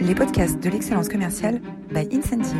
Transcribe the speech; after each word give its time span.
les 0.00 0.14
podcasts 0.14 0.58
de 0.62 0.70
l'excellence 0.70 1.08
commerciale 1.08 1.60
by 1.90 2.08
Incentive. 2.10 2.56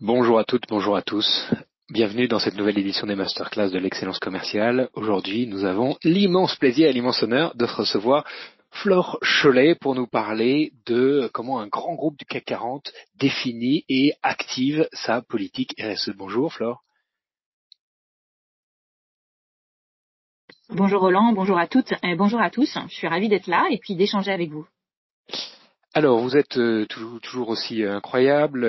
Bonjour 0.00 0.38
à 0.38 0.44
toutes, 0.44 0.64
bonjour 0.68 0.96
à 0.96 1.02
tous. 1.02 1.50
Bienvenue 1.90 2.28
dans 2.28 2.38
cette 2.38 2.56
nouvelle 2.56 2.78
édition 2.78 3.06
des 3.06 3.14
masterclass 3.14 3.70
de 3.70 3.78
l'excellence 3.78 4.18
commerciale. 4.18 4.88
Aujourd'hui, 4.94 5.46
nous 5.46 5.64
avons 5.64 5.96
l'immense 6.02 6.56
plaisir 6.56 6.88
et 6.88 6.92
l'immense 6.92 7.22
honneur 7.22 7.54
de 7.56 7.66
recevoir 7.66 8.24
Flore 8.70 9.18
Cholet 9.20 9.74
pour 9.74 9.94
nous 9.94 10.06
parler 10.06 10.72
de 10.86 11.28
comment 11.34 11.60
un 11.60 11.66
grand 11.66 11.94
groupe 11.94 12.18
du 12.18 12.24
CAC 12.24 12.44
40 12.46 12.90
définit 13.18 13.84
et 13.90 14.14
active 14.22 14.88
sa 14.92 15.20
politique 15.20 15.74
RSE. 15.78 16.12
Bonjour 16.16 16.52
Flore. 16.54 16.82
Bonjour 20.70 21.00
Roland, 21.00 21.32
bonjour 21.32 21.58
à 21.58 21.66
toutes, 21.66 21.92
et 22.02 22.14
bonjour 22.14 22.40
à 22.40 22.48
tous. 22.48 22.78
Je 22.88 22.94
suis 22.94 23.08
ravie 23.08 23.28
d'être 23.28 23.48
là 23.48 23.66
et 23.70 23.78
puis 23.78 23.94
d'échanger 23.94 24.30
avec 24.32 24.50
vous. 24.50 24.66
Alors, 25.94 26.20
vous 26.20 26.38
êtes 26.38 26.56
euh, 26.56 26.86
toujours, 26.86 27.50
aussi 27.50 27.82
euh, 27.82 27.96
incroyable. 27.96 28.62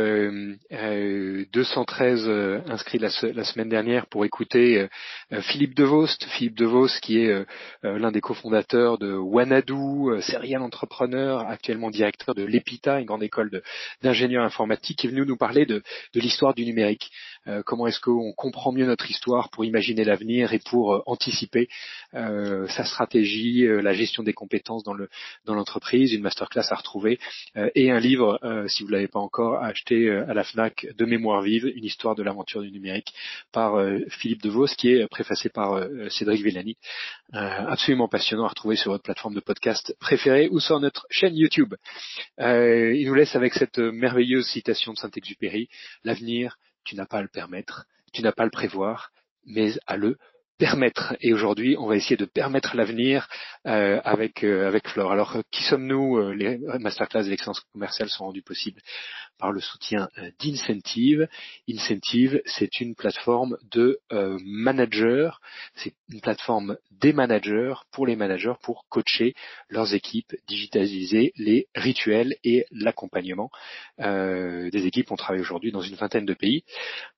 213 0.70 2.27
euh, 2.27 2.59
inscrits 2.67 2.99
la, 2.99 3.09
semaine 3.09 3.70
dernière 3.70 4.07
pour 4.07 4.25
écouter 4.25 4.89
Philippe 5.31 5.73
Devost. 5.73 6.25
Philippe 6.25 6.57
Devost 6.57 6.99
qui 6.99 7.20
est 7.20 7.45
l'un 7.84 8.12
des 8.12 8.20
cofondateurs 8.20 8.98
de 8.98 9.13
Wanadu, 9.15 10.21
serial 10.21 10.62
entrepreneur, 10.62 11.48
actuellement 11.48 11.91
directeur 11.91 12.35
de 12.35 12.43
l'EPITA, 12.43 12.99
une 12.99 13.05
grande 13.05 13.23
école 13.23 13.62
d'ingénieurs 14.01 14.43
informatiques, 14.43 14.99
qui 14.99 15.07
est 15.07 15.09
venu 15.09 15.25
nous 15.25 15.37
parler 15.37 15.65
de 15.65 15.81
l'histoire 16.15 16.53
du 16.53 16.65
numérique. 16.65 17.09
Euh, 17.47 17.61
comment 17.63 17.88
est-ce 17.88 17.99
qu'on 17.99 18.31
comprend 18.33 18.71
mieux 18.71 18.85
notre 18.85 19.09
histoire 19.09 19.49
pour 19.49 19.65
imaginer 19.65 20.03
l'avenir 20.03 20.53
et 20.53 20.59
pour 20.59 20.93
euh, 20.93 21.03
anticiper 21.05 21.67
euh, 22.13 22.67
sa 22.67 22.85
stratégie, 22.85 23.65
la 23.67 23.93
gestion 23.93 24.23
des 24.23 24.34
compétences 24.34 24.84
dans 24.84 24.93
le 24.93 25.09
dans 25.45 25.53
l'entreprise, 25.53 26.13
une 26.13 26.21
masterclass 26.21 26.71
à 26.71 26.75
retrouver 26.75 27.20
et 27.75 27.91
un 27.91 27.99
livre, 27.99 28.39
si 28.67 28.84
vous 28.84 28.89
l'avez 28.89 29.07
pas 29.07 29.20
encore, 29.20 29.55
à 29.55 29.68
acheter 29.68 30.09
à 30.09 30.34
la 30.34 30.43
Fnac 30.43 30.87
de 30.98 31.05
mémoire 31.05 31.41
vive, 31.41 31.65
une 31.65 31.84
histoire 31.84 32.15
de 32.15 32.23
l'aventure 32.23 32.62
du 32.62 32.71
numérique 32.71 33.13
par 33.51 33.75
Philippe 34.09 34.41
Devos, 34.41 34.68
qui 34.77 34.90
est 34.90 35.07
préfacé 35.07 35.49
par 35.49 35.85
Cédric 36.09 36.43
Villani. 36.43 36.77
absolument 37.31 38.07
passionnant 38.07 38.46
à 38.46 38.49
retrouver 38.49 38.75
sur 38.75 38.91
votre 38.91 39.03
plateforme 39.03 39.35
de 39.35 39.40
podcast 39.40 39.96
préférée 39.99 40.49
ou 40.49 40.59
sur 40.59 40.79
notre 40.79 41.05
chaîne 41.09 41.35
YouTube. 41.35 41.73
il 42.40 43.05
nous 43.05 43.15
laisse 43.15 43.35
avec 43.35 43.53
cette 43.53 43.79
merveilleuse 43.79 44.48
citation 44.48 44.93
de 44.93 44.98
Saint-Exupéry, 44.98 45.70
l'avenir 46.03 46.57
tu 46.84 46.95
n'as 46.95 47.05
pas 47.05 47.20
à 47.20 47.21
le 47.21 47.27
permettre, 47.27 47.85
tu 48.12 48.21
n'as 48.21 48.31
pas 48.31 48.43
à 48.43 48.45
le 48.45 48.51
prévoir, 48.51 49.12
mais 49.45 49.73
à 49.87 49.98
le 49.98 50.17
permettre. 50.57 51.15
Et 51.21 51.34
aujourd'hui, 51.34 51.76
on 51.77 51.87
va 51.87 51.96
essayer 51.96 52.18
de 52.18 52.26
permettre 52.26 52.76
l'avenir 52.76 53.27
euh, 53.65 53.99
avec 54.04 54.43
euh, 54.43 54.68
avec 54.68 54.87
Flore. 54.87 55.12
Alors, 55.12 55.37
euh, 55.37 55.41
qui 55.51 55.63
sommes-nous 55.63 56.32
Les 56.32 56.59
masterclass 56.79 57.23
l'excellence 57.23 57.62
commerciale 57.73 58.09
sont 58.09 58.26
rendues 58.26 58.43
possibles 58.43 58.81
par 59.40 59.51
le 59.51 59.59
soutien 59.59 60.09
d'Incentive. 60.40 61.27
Incentive, 61.70 62.41
c'est 62.46 62.79
une 62.79 62.96
plateforme 62.96 63.57
de 63.71 63.99
managers, 64.46 65.31
c'est 65.75 65.94
une 66.09 66.22
plateforme 66.22 66.78
des 66.91 67.13
managers 67.13 67.74
pour 67.91 68.06
les 68.06 68.16
managers 68.16 68.53
pour 68.62 68.85
coacher 68.90 69.34
leurs 69.69 69.94
équipes, 69.96 70.34
digitaliser 70.47 71.34
les 71.35 71.68
rituels 71.75 72.35
et 72.44 72.66
l'accompagnement 72.72 73.50
des 73.97 74.85
équipes. 74.85 75.12
On 75.12 75.18
travaille 75.18 75.41
aujourd'hui 75.41 75.72
dans 75.72 75.81
une 75.81 75.96
vingtaine 75.96 76.25
de 76.25 76.34
pays 76.34 76.63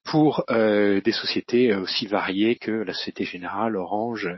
pour 0.03 0.45
des 0.47 1.11
sociétés 1.11 1.75
aussi 1.75 2.07
variées 2.07 2.55
que 2.55 2.71
la 2.71 2.93
société 2.93 3.24
Général, 3.25 3.75
Orange, 3.75 4.29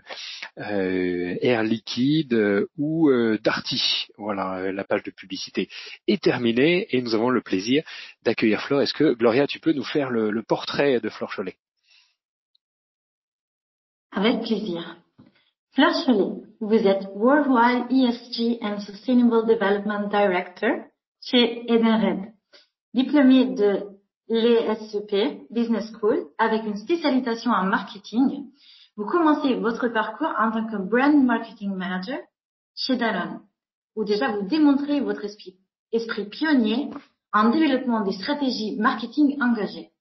euh, 0.58 1.36
Air 1.42 1.64
Liquide 1.64 2.34
euh, 2.34 2.68
ou 2.78 3.10
euh, 3.10 3.38
Darty. 3.44 4.08
Voilà, 4.18 4.72
la 4.72 4.84
page 4.84 5.04
de 5.04 5.12
publicité 5.12 5.70
est 6.08 6.22
terminée 6.22 6.88
et 6.90 7.02
nous 7.02 7.16
avons 7.16 7.30
le 7.30 7.42
plaisir 7.42 7.84
d'accueillir 8.24 8.62
Flore. 8.62 8.82
Est-ce 8.82 8.94
que 8.94 9.14
Gloria, 9.14 9.48
tu 9.48 9.60
peux 9.60 9.74
nous 9.74 9.84
faire 9.84 10.10
le, 10.10 10.44
portrait 10.44 11.00
de 11.00 11.10
Flore 11.10 11.34
Cholet? 11.36 11.56
Avec 14.12 14.42
plaisir. 14.42 14.98
Fleur 15.74 15.94
Cholet, 16.06 16.42
vous 16.60 16.88
êtes 16.88 17.08
Worldwide 17.16 17.92
ESG 17.92 18.58
and 18.62 18.80
Sustainable 18.80 19.46
Development 19.48 20.10
Director 20.10 20.86
chez 21.22 21.72
Edenred, 21.72 22.32
diplômée 22.94 23.54
de 23.54 23.98
l'ESEP 24.30 25.48
Business 25.50 25.92
School 25.94 26.28
avec 26.38 26.66
une 26.66 26.78
spécialisation 26.78 27.52
en 27.52 27.66
marketing 27.66 28.46
vous 28.98 29.06
commencez 29.06 29.54
votre 29.54 29.88
parcours 29.90 30.34
en 30.40 30.52
tant 30.52 30.66
que 30.66 30.78
brand 30.78 31.24
marketing 31.24 31.74
manager 31.76 32.18
chez 32.76 32.98
Danone, 32.98 33.42
où 33.96 34.04
déjà 34.04 34.32
vous 34.32 34.48
démontrez 34.48 35.00
votre 35.02 35.24
esprit, 35.24 36.26
pionnier 36.32 36.90
en 37.32 37.50
développement 37.50 38.02
des 38.02 38.14
stratégies 38.14 38.76
marketing 38.78 39.38
engagées. 39.42 39.92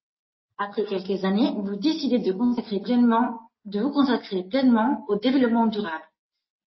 Après 0.57 0.87
quelques 0.87 1.25
années, 1.25 1.53
vous 1.59 1.77
décidez 1.77 2.19
de, 2.19 2.33
consacrer 2.33 2.81
pleinement, 2.81 3.39
de 3.67 3.81
vous 3.81 3.91
consacrer 3.91 4.45
pleinement 4.45 5.05
au 5.09 5.17
développement 5.17 5.67
durable 5.67 6.05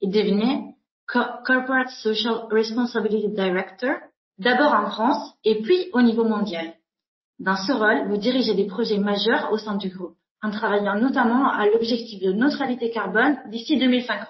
et 0.01 0.07
devenez 0.07 0.75
Corporate 1.07 1.89
Social 2.03 2.45
Responsibility 2.51 3.29
Director, 3.29 3.95
d'abord 4.37 4.73
en 4.73 4.91
France 4.91 5.33
et 5.43 5.63
puis 5.63 5.89
au 5.93 6.03
niveau 6.03 6.23
mondial. 6.23 6.75
Dans 7.39 7.57
ce 7.57 7.71
rôle, 7.71 8.07
vous 8.09 8.17
dirigez 8.17 8.53
des 8.53 8.67
projets 8.67 8.99
majeurs 8.99 9.51
au 9.51 9.57
sein 9.57 9.75
du 9.75 9.89
groupe 9.89 10.18
en 10.41 10.51
travaillant 10.51 10.99
notamment 10.99 11.49
à 11.49 11.65
l'objectif 11.67 12.21
de 12.21 12.31
neutralité 12.31 12.91
carbone 12.91 13.37
d'ici 13.47 13.77
2050. 13.77 14.27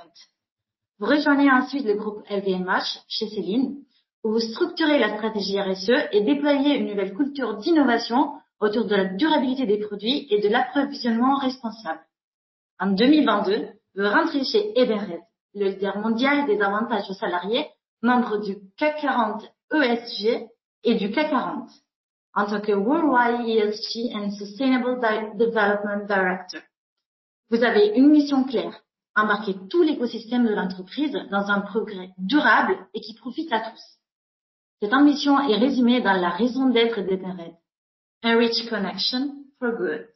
Vous 0.99 1.05
rejoignez 1.05 1.49
ensuite 1.51 1.85
le 1.85 1.95
groupe 1.95 2.23
LVMH 2.29 3.03
chez 3.07 3.27
Céline, 3.27 3.77
où 4.23 4.31
vous 4.31 4.39
structurez 4.39 4.99
la 4.99 5.15
stratégie 5.15 5.59
RSE 5.59 6.09
et 6.11 6.21
déployez 6.21 6.77
une 6.77 6.87
nouvelle 6.87 7.13
culture 7.13 7.57
d'innovation 7.57 8.33
autour 8.59 8.85
de 8.85 8.95
la 8.95 9.05
durabilité 9.05 9.65
des 9.65 9.77
produits 9.77 10.27
et 10.29 10.41
de 10.41 10.49
l'approvisionnement 10.49 11.37
responsable. 11.37 12.01
En 12.79 12.87
2022, 12.87 13.67
vous 13.95 14.09
rentrez 14.09 14.43
chez 14.43 14.77
Edenred, 14.79 15.21
le 15.55 15.69
leader 15.69 15.97
mondial 15.97 16.45
des 16.45 16.59
avantages 16.61 17.09
aux 17.09 17.13
salariés, 17.13 17.67
membre 18.01 18.39
du 18.39 18.57
CAC 18.77 19.01
40 19.01 19.43
ESG 19.73 20.47
et 20.83 20.95
du 20.95 21.11
CAC 21.11 21.29
40 21.29 21.69
en 22.35 22.45
tant 22.45 22.61
que 22.61 22.71
Worldwide 22.71 23.47
ESG 23.47 24.15
and 24.15 24.31
Sustainable 24.31 24.99
Development 25.37 26.05
Director. 26.07 26.61
Vous 27.49 27.63
avez 27.63 27.87
une 27.95 28.09
mission 28.09 28.43
claire, 28.43 28.79
embarquer 29.15 29.55
tout 29.69 29.81
l'écosystème 29.81 30.45
de 30.45 30.53
l'entreprise 30.53 31.17
dans 31.31 31.49
un 31.49 31.61
progrès 31.61 32.11
durable 32.17 32.77
et 32.93 33.01
qui 33.01 33.15
profite 33.15 33.51
à 33.51 33.59
tous. 33.59 33.81
Cette 34.81 34.93
ambition 34.93 35.39
est 35.49 35.57
résumée 35.57 36.01
dans 36.01 36.13
la 36.13 36.29
raison 36.29 36.69
d'être 36.69 37.01
d'Edenred. 37.01 37.55
Rich 38.23 38.69
Connection 38.69 39.33
for 39.59 39.71
Good. 39.71 40.07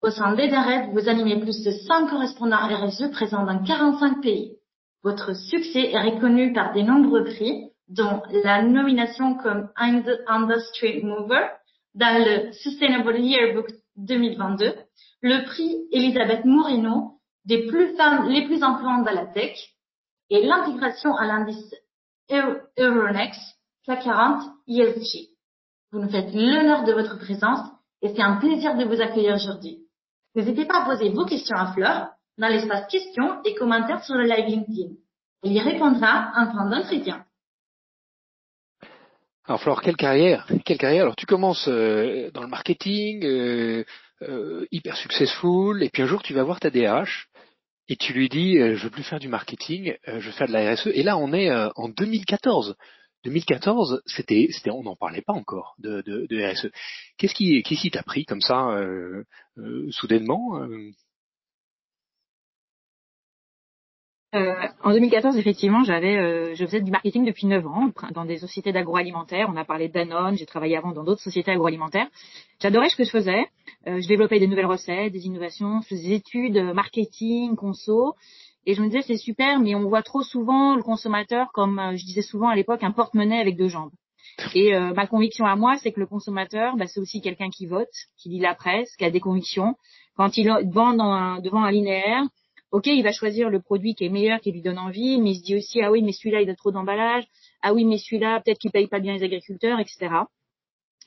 Au 0.00 0.10
sein 0.10 0.34
d'Edenred, 0.34 0.92
vous 0.92 1.08
animez 1.08 1.40
plus 1.40 1.64
de 1.64 1.72
100 1.72 2.06
correspondants 2.08 2.68
RSE 2.68 3.10
présents 3.10 3.44
dans 3.44 3.62
45 3.62 4.22
pays. 4.22 4.56
Votre 5.02 5.34
succès 5.34 5.90
est 5.90 6.00
reconnu 6.00 6.52
par 6.52 6.72
de 6.72 6.80
nombreux 6.80 7.24
prix, 7.24 7.70
dont 7.88 8.22
la 8.44 8.62
nomination 8.62 9.34
comme 9.36 9.70
Industry 9.76 11.02
Mover 11.02 11.46
dans 11.94 12.22
le 12.24 12.52
Sustainable 12.52 13.18
Yearbook 13.18 13.68
2022, 13.96 14.74
le 15.22 15.44
prix 15.44 15.86
Elisabeth 15.92 16.44
Moreno 16.44 17.18
des 17.44 17.66
plus 17.66 17.96
femmes 17.96 18.28
les 18.28 18.46
plus 18.46 18.62
influentes 18.62 19.04
dans 19.04 19.14
la 19.14 19.26
tech 19.26 19.56
et 20.30 20.44
l'intégration 20.44 21.14
à 21.16 21.26
l'indice 21.26 21.74
Euronext 22.30 23.40
CAC 23.86 24.04
40 24.04 24.42
ESG. 24.68 25.30
Vous 25.90 26.00
nous 26.00 26.10
faites 26.10 26.34
l'honneur 26.34 26.84
de 26.84 26.92
votre 26.92 27.18
présence 27.18 27.66
et 28.02 28.08
c'est 28.08 28.22
un 28.22 28.36
plaisir 28.36 28.76
de 28.76 28.84
vous 28.84 29.00
accueillir 29.00 29.36
aujourd'hui. 29.36 29.78
N'hésitez 30.34 30.66
pas 30.66 30.82
à 30.82 30.84
poser 30.84 31.08
vos 31.08 31.24
questions 31.24 31.56
à 31.56 31.72
Fleur 31.72 32.10
dans 32.36 32.48
l'espace 32.48 32.86
questions 32.90 33.42
et 33.44 33.54
commentaires 33.54 34.04
sur 34.04 34.14
le 34.14 34.24
live 34.24 34.46
LinkedIn. 34.46 34.94
Elle 35.42 35.52
y 35.52 35.60
répondra 35.60 36.32
en 36.36 36.52
fin 36.52 36.68
d'entretien. 36.68 37.24
Alors 39.48 39.62
Flore, 39.62 39.80
quelle 39.80 39.96
carrière 39.96 40.46
Quelle 40.66 40.76
carrière? 40.76 41.04
Alors 41.04 41.16
tu 41.16 41.24
commences 41.24 41.68
euh, 41.68 42.30
dans 42.32 42.42
le 42.42 42.48
marketing, 42.48 43.24
euh, 43.24 43.82
euh, 44.20 44.66
hyper 44.70 44.94
successful, 44.94 45.82
et 45.82 45.88
puis 45.88 46.02
un 46.02 46.06
jour 46.06 46.22
tu 46.22 46.34
vas 46.34 46.42
voir 46.42 46.60
ta 46.60 46.68
DRH 46.68 47.28
et 47.88 47.96
tu 47.96 48.12
lui 48.12 48.28
dis 48.28 48.58
je 48.58 48.84
veux 48.84 48.90
plus 48.90 49.04
faire 49.04 49.18
du 49.18 49.28
marketing, 49.28 49.96
je 50.06 50.26
veux 50.26 50.32
faire 50.32 50.48
de 50.48 50.52
la 50.52 50.74
RSE. 50.74 50.88
Et 50.88 51.02
là 51.02 51.16
on 51.16 51.32
est 51.32 51.50
en 51.50 51.88
2014. 51.88 52.76
2014, 53.24 54.02
c'était, 54.04 54.48
c'était, 54.50 54.70
on 54.70 54.82
n'en 54.82 54.96
parlait 54.96 55.22
pas 55.22 55.32
encore 55.32 55.74
de, 55.78 56.02
de, 56.02 56.26
de 56.28 56.52
RSE. 56.52 56.68
Qu'est-ce 57.16 57.34
qui, 57.34 57.62
qu'est-ce 57.62 57.80
qui 57.80 57.90
t'a 57.90 58.02
pris 58.02 58.26
comme 58.26 58.42
ça 58.42 58.78
soudainement 59.90 60.60
Euh, 64.34 64.54
en 64.84 64.92
2014, 64.92 65.38
effectivement, 65.38 65.84
j'avais, 65.84 66.18
euh, 66.18 66.54
je 66.54 66.66
faisais 66.66 66.82
du 66.82 66.90
marketing 66.90 67.24
depuis 67.24 67.46
9 67.46 67.66
ans 67.66 67.90
dans 68.12 68.26
des 68.26 68.36
sociétés 68.36 68.72
d'agroalimentaire. 68.72 69.48
On 69.50 69.56
a 69.56 69.64
parlé 69.64 69.88
de 69.88 69.94
Danone, 69.94 70.36
j'ai 70.36 70.44
travaillé 70.44 70.76
avant 70.76 70.92
dans 70.92 71.02
d'autres 71.02 71.22
sociétés 71.22 71.50
agroalimentaires. 71.50 72.08
J'adorais 72.60 72.90
ce 72.90 72.96
que 72.96 73.04
je 73.04 73.10
faisais. 73.10 73.46
Euh, 73.86 74.02
je 74.02 74.06
développais 74.06 74.38
des 74.38 74.46
nouvelles 74.46 74.66
recettes, 74.66 75.12
des 75.12 75.24
innovations, 75.24 75.80
je 75.80 75.88
faisais 75.88 76.08
des 76.08 76.14
études, 76.16 76.58
marketing, 76.74 77.56
conso. 77.56 78.16
Et 78.66 78.74
je 78.74 78.82
me 78.82 78.88
disais, 78.88 79.00
c'est 79.00 79.16
super, 79.16 79.60
mais 79.60 79.74
on 79.74 79.88
voit 79.88 80.02
trop 80.02 80.22
souvent 80.22 80.76
le 80.76 80.82
consommateur, 80.82 81.50
comme 81.54 81.80
je 81.96 82.04
disais 82.04 82.20
souvent 82.20 82.48
à 82.48 82.54
l'époque, 82.54 82.82
un 82.82 82.92
porte-monnaie 82.92 83.40
avec 83.40 83.56
deux 83.56 83.68
jambes. 83.68 83.92
Et 84.54 84.78
ma 84.78 85.06
conviction 85.06 85.46
à 85.46 85.56
moi, 85.56 85.78
c'est 85.78 85.90
que 85.90 86.00
le 86.00 86.06
consommateur, 86.06 86.76
bah, 86.76 86.86
c'est 86.86 87.00
aussi 87.00 87.22
quelqu'un 87.22 87.48
qui 87.48 87.64
vote, 87.64 87.88
qui 88.18 88.28
lit 88.28 88.40
la 88.40 88.54
presse, 88.54 88.94
qui 88.96 89.06
a 89.06 89.10
des 89.10 89.20
convictions. 89.20 89.76
Quand 90.16 90.36
il 90.36 90.48
vend 90.70 90.92
devant 91.40 91.64
un 91.64 91.70
linéaire, 91.70 92.24
ok, 92.70 92.86
il 92.86 93.02
va 93.02 93.12
choisir 93.12 93.50
le 93.50 93.60
produit 93.60 93.94
qui 93.94 94.04
est 94.04 94.10
meilleur, 94.10 94.40
qui 94.40 94.52
lui 94.52 94.62
donne 94.62 94.78
envie, 94.78 95.20
mais 95.20 95.30
il 95.30 95.36
se 95.36 95.42
dit 95.42 95.56
aussi, 95.56 95.80
ah 95.82 95.90
oui, 95.90 96.02
mais 96.02 96.12
celui-là, 96.12 96.42
il 96.42 96.50
a 96.50 96.54
trop 96.54 96.70
d'emballage, 96.70 97.24
ah 97.62 97.72
oui, 97.72 97.84
mais 97.84 97.98
celui-là, 97.98 98.40
peut-être 98.40 98.58
qu'il 98.58 98.70
paye 98.70 98.86
pas 98.86 99.00
bien 99.00 99.14
les 99.14 99.22
agriculteurs, 99.22 99.80
etc. 99.80 100.08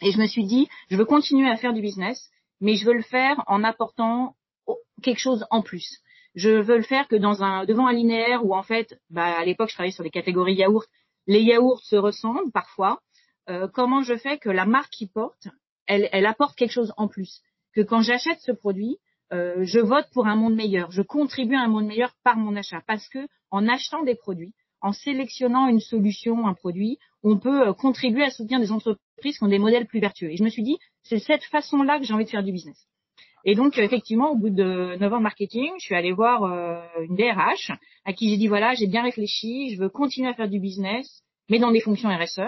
Et 0.02 0.12
je 0.12 0.18
me 0.18 0.26
suis 0.26 0.46
dit, 0.46 0.68
je 0.90 0.98
veux 0.98 1.06
continuer 1.06 1.50
à 1.50 1.58
faire 1.58 1.74
du 1.74 1.82
business, 1.82 2.30
mais 2.60 2.76
je 2.76 2.86
veux 2.86 2.94
le 2.94 3.04
faire 3.04 3.44
en 3.48 3.64
apportant 3.64 4.36
quelque 5.04 5.20
chose 5.20 5.46
en 5.50 5.62
plus. 5.62 6.00
Je 6.34 6.50
veux 6.50 6.78
le 6.78 6.84
faire 6.84 7.08
que 7.08 7.16
dans 7.16 7.44
un, 7.44 7.66
devant 7.66 7.88
un 7.88 7.94
linéaire 7.94 8.46
où 8.46 8.56
en 8.56 8.64
fait, 8.64 9.00
bah, 9.10 9.38
à 9.38 9.46
l'époque, 9.46 9.70
je 9.70 9.76
travaillais 9.76 9.94
sur 9.94 10.04
les 10.04 10.12
catégories 10.12 10.56
yaourts, 10.56 10.86
les 11.28 11.42
yaourts 11.42 11.82
se 11.84 11.96
ressemblent 11.96 12.52
parfois. 12.52 13.02
Euh, 13.50 13.68
comment 13.68 14.02
je 14.02 14.16
fais 14.16 14.38
que 14.38 14.50
la 14.50 14.66
marque 14.66 14.92
qui 14.92 15.08
porte, 15.08 15.48
elle, 15.88 16.10
elle 16.12 16.26
apporte 16.26 16.56
quelque 16.56 16.72
chose 16.72 16.94
en 16.98 17.08
plus, 17.08 17.42
que 17.74 17.82
quand 17.82 18.02
j'achète 18.02 18.40
ce 18.40 18.52
produit, 18.52 18.98
euh, 19.34 19.64
je 19.64 19.80
vote 19.80 20.08
pour 20.14 20.28
un 20.28 20.36
monde 20.36 20.56
meilleur, 20.56 20.92
je 20.92 21.02
contribue 21.02 21.56
à 21.56 21.62
un 21.62 21.68
monde 21.68 21.86
meilleur 21.86 22.14
par 22.24 22.38
mon 22.38 22.56
achat, 22.56 22.82
parce 22.86 23.08
que 23.08 23.20
en 23.50 23.68
achetant 23.68 24.04
des 24.04 24.16
produits, 24.16 24.54
en 24.82 24.92
sélectionnant 24.92 25.68
une 25.68 25.80
solution, 25.80 26.48
un 26.48 26.54
produit, 26.54 26.98
on 27.24 27.38
peut 27.38 27.68
euh, 27.68 27.74
contribuer 27.74 28.24
à 28.24 28.30
soutenir 28.30 28.60
des 28.60 28.72
entreprises 28.72 29.38
qui 29.38 29.44
ont 29.44 29.48
des 29.48 29.60
modèles 29.60 29.88
plus 29.88 30.00
vertueux. 30.00 30.32
Et 30.32 30.38
je 30.38 30.44
me 30.44 30.50
suis 30.50 30.64
dit, 30.64 30.78
c'est 31.04 31.20
cette 31.20 31.44
façon-là 31.46 32.00
que 32.00 32.06
j'ai 32.06 32.14
envie 32.14 32.26
de 32.26 32.30
faire 32.30 32.44
du 32.44 32.52
business. 32.52 32.78
Et 33.46 33.56
donc, 33.56 33.78
effectivement, 33.78 34.32
au 34.32 34.36
bout 34.36 34.50
de 34.50 34.98
9 34.98 35.14
ans 35.14 35.18
de 35.18 35.24
marketing, 35.24 35.72
je 35.80 35.86
suis 35.86 35.96
allée 35.96 36.12
voir 36.12 36.44
euh, 36.44 36.82
une 37.08 37.16
DRH 37.16 37.72
à 38.06 38.14
qui 38.14 38.30
j'ai 38.30 38.38
dit, 38.38 38.48
voilà, 38.48 38.74
j'ai 38.76 38.88
bien 38.88 39.04
réfléchi, 39.04 39.74
je 39.74 39.82
veux 39.82 39.90
continuer 39.90 40.30
à 40.30 40.34
faire 40.34 40.50
du 40.50 40.60
business, 40.60 41.24
mais 41.50 41.58
dans 41.58 41.72
des 41.72 41.82
fonctions 41.82 42.10
RSE. 42.10 42.42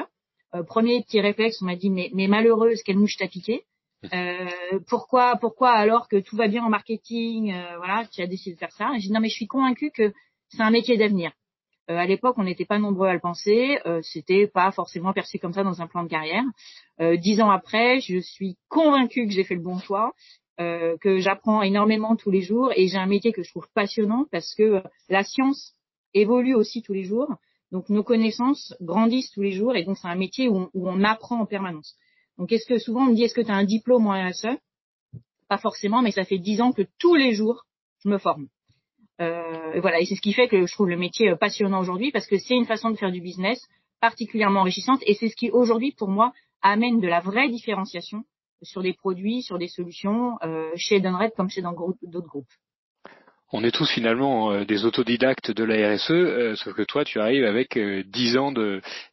premier 0.68 1.02
petit 1.02 1.22
réflexe, 1.22 1.62
on 1.62 1.66
m'a 1.66 1.76
dit, 1.76 1.90
mais, 1.90 2.12
mais 2.14 2.28
malheureuse, 2.28 2.84
quelle 2.84 2.98
mouche 2.98 3.16
t'as 3.18 3.28
piqué? 3.28 3.64
Euh, 4.14 4.80
pourquoi, 4.88 5.38
pourquoi 5.38 5.72
alors 5.72 6.08
que 6.08 6.18
tout 6.18 6.36
va 6.36 6.48
bien 6.48 6.64
en 6.64 6.70
marketing, 6.70 7.54
euh, 7.54 7.78
voilà, 7.78 8.06
tu 8.12 8.22
as 8.22 8.28
décidé 8.28 8.56
de 8.56 8.60
faire 8.60 8.72
ça 8.72 8.92
J'ai 8.96 9.08
dit 9.08 9.12
non 9.12 9.20
mais 9.20 9.30
je 9.30 9.36
suis 9.36 9.48
convaincue 9.48 9.92
que 9.92 10.14
c'est 10.50 10.62
un 10.62 10.72
métier 10.72 10.98
d'avenir. 10.98 11.32
Euh, 11.90 11.98
à 11.98 12.06
l'époque, 12.06 12.36
on 12.38 12.44
n'était 12.44 12.66
pas 12.66 12.80
nombreux 12.80 13.08
à 13.08 13.14
le 13.14 13.20
penser, 13.20 13.80
euh, 13.86 14.02
c'était 14.04 14.48
pas 14.48 14.72
forcément 14.72 15.12
perçu 15.12 15.38
comme 15.38 15.54
ça 15.54 15.64
dans 15.64 15.82
un 15.82 15.88
plan 15.88 16.04
de 16.04 16.10
carrière. 16.10 16.44
Euh, 17.02 17.18
dix 17.18 17.42
ans 17.42 17.52
après, 17.52 18.00
je 18.00 18.20
suis 18.20 18.58
convaincue 18.70 19.26
que 19.28 19.34
j'ai 19.34 19.44
fait 19.44 19.56
le 19.56 19.62
bon 19.62 19.80
choix, 19.80 20.14
que 20.60 21.18
j'apprends 21.18 21.64
énormément 21.64 22.16
tous 22.16 22.30
les 22.30 22.42
jours 22.42 22.72
et 22.76 22.88
j'ai 22.88 22.98
un 22.98 23.08
métier 23.08 23.34
que 23.34 23.42
je 23.44 23.50
trouve 23.50 23.68
passionnant 23.74 24.26
parce 24.32 24.54
que 24.54 24.84
la 25.10 25.24
science 25.24 25.74
évolue 26.14 26.54
aussi 26.54 26.84
tous 26.84 26.94
les 26.94 27.04
jours, 27.04 27.28
donc 27.72 27.90
nos 27.90 28.04
connaissances 28.04 28.74
grandissent 28.80 29.32
tous 29.32 29.42
les 29.42 29.52
jours 29.52 29.76
et 29.76 29.84
donc 29.84 29.98
c'est 29.98 30.08
un 30.08 30.16
métier 30.16 30.48
où 30.48 30.70
on 30.76 31.04
apprend 31.04 31.40
en 31.40 31.48
permanence. 31.48 31.98
Donc, 32.38 32.52
est-ce 32.52 32.66
que 32.66 32.80
souvent 32.80 33.04
on 33.04 33.12
me 33.12 33.16
dit 33.16 33.24
est-ce 33.24 33.36
que 33.36 33.42
tu 33.42 33.52
as 33.52 33.56
un 33.56 33.66
diplôme 33.66 34.08
en 34.08 34.30
RSE 34.30 34.58
Pas 35.48 35.58
forcément, 35.58 36.02
mais 36.02 36.12
ça 36.12 36.26
fait 36.26 36.40
dix 36.40 36.62
ans 36.62 36.72
que 36.72 36.84
tous 37.00 37.16
les 37.16 37.34
jours 37.34 37.66
je 38.04 38.10
me 38.10 38.18
forme. 38.18 38.48
Euh, 39.22 39.80
voilà, 39.80 40.00
et 40.00 40.06
c'est 40.06 40.16
ce 40.16 40.22
qui 40.22 40.34
fait 40.34 40.48
que 40.48 40.66
je 40.66 40.74
trouve 40.74 40.90
le 40.90 40.98
métier 40.98 41.30
euh, 41.30 41.36
passionnant 41.36 41.80
aujourd'hui 41.80 42.12
parce 42.12 42.28
que 42.28 42.38
c'est 42.40 42.56
une 42.56 42.66
façon 42.66 42.90
de 42.90 42.96
faire 42.96 43.12
du 43.12 43.22
business 43.22 43.62
particulièrement 44.02 44.62
enrichissante 44.62 45.02
et 45.06 45.14
c'est 45.14 45.30
ce 45.30 45.36
qui 45.36 45.52
aujourd'hui 45.52 45.92
pour 45.92 46.10
moi 46.10 46.34
amène 46.62 47.00
de 47.00 47.08
la 47.08 47.20
vraie 47.20 47.48
différenciation 47.48 48.24
sur 48.64 48.82
des 48.82 48.94
produits, 48.94 49.44
sur 49.44 49.60
des 49.60 49.68
solutions 49.68 50.38
euh, 50.44 50.72
chez 50.76 50.96
Edenred 50.96 51.32
comme 51.36 51.50
chez 51.50 51.62
d'autres 51.62 52.28
groupes 52.28 52.52
on 53.56 53.64
est 53.64 53.72
tous 53.72 53.90
finalement 53.90 54.52
euh, 54.52 54.66
des 54.66 54.84
autodidactes 54.84 55.52
de 55.52 55.64
la 55.64 55.94
RSE, 55.94 56.10
euh, 56.10 56.56
sauf 56.56 56.74
que 56.74 56.82
toi, 56.82 57.06
tu 57.06 57.20
arrives 57.20 57.46
avec 57.46 57.78
euh, 57.78 58.04
dix 58.04 58.36
ans 58.36 58.52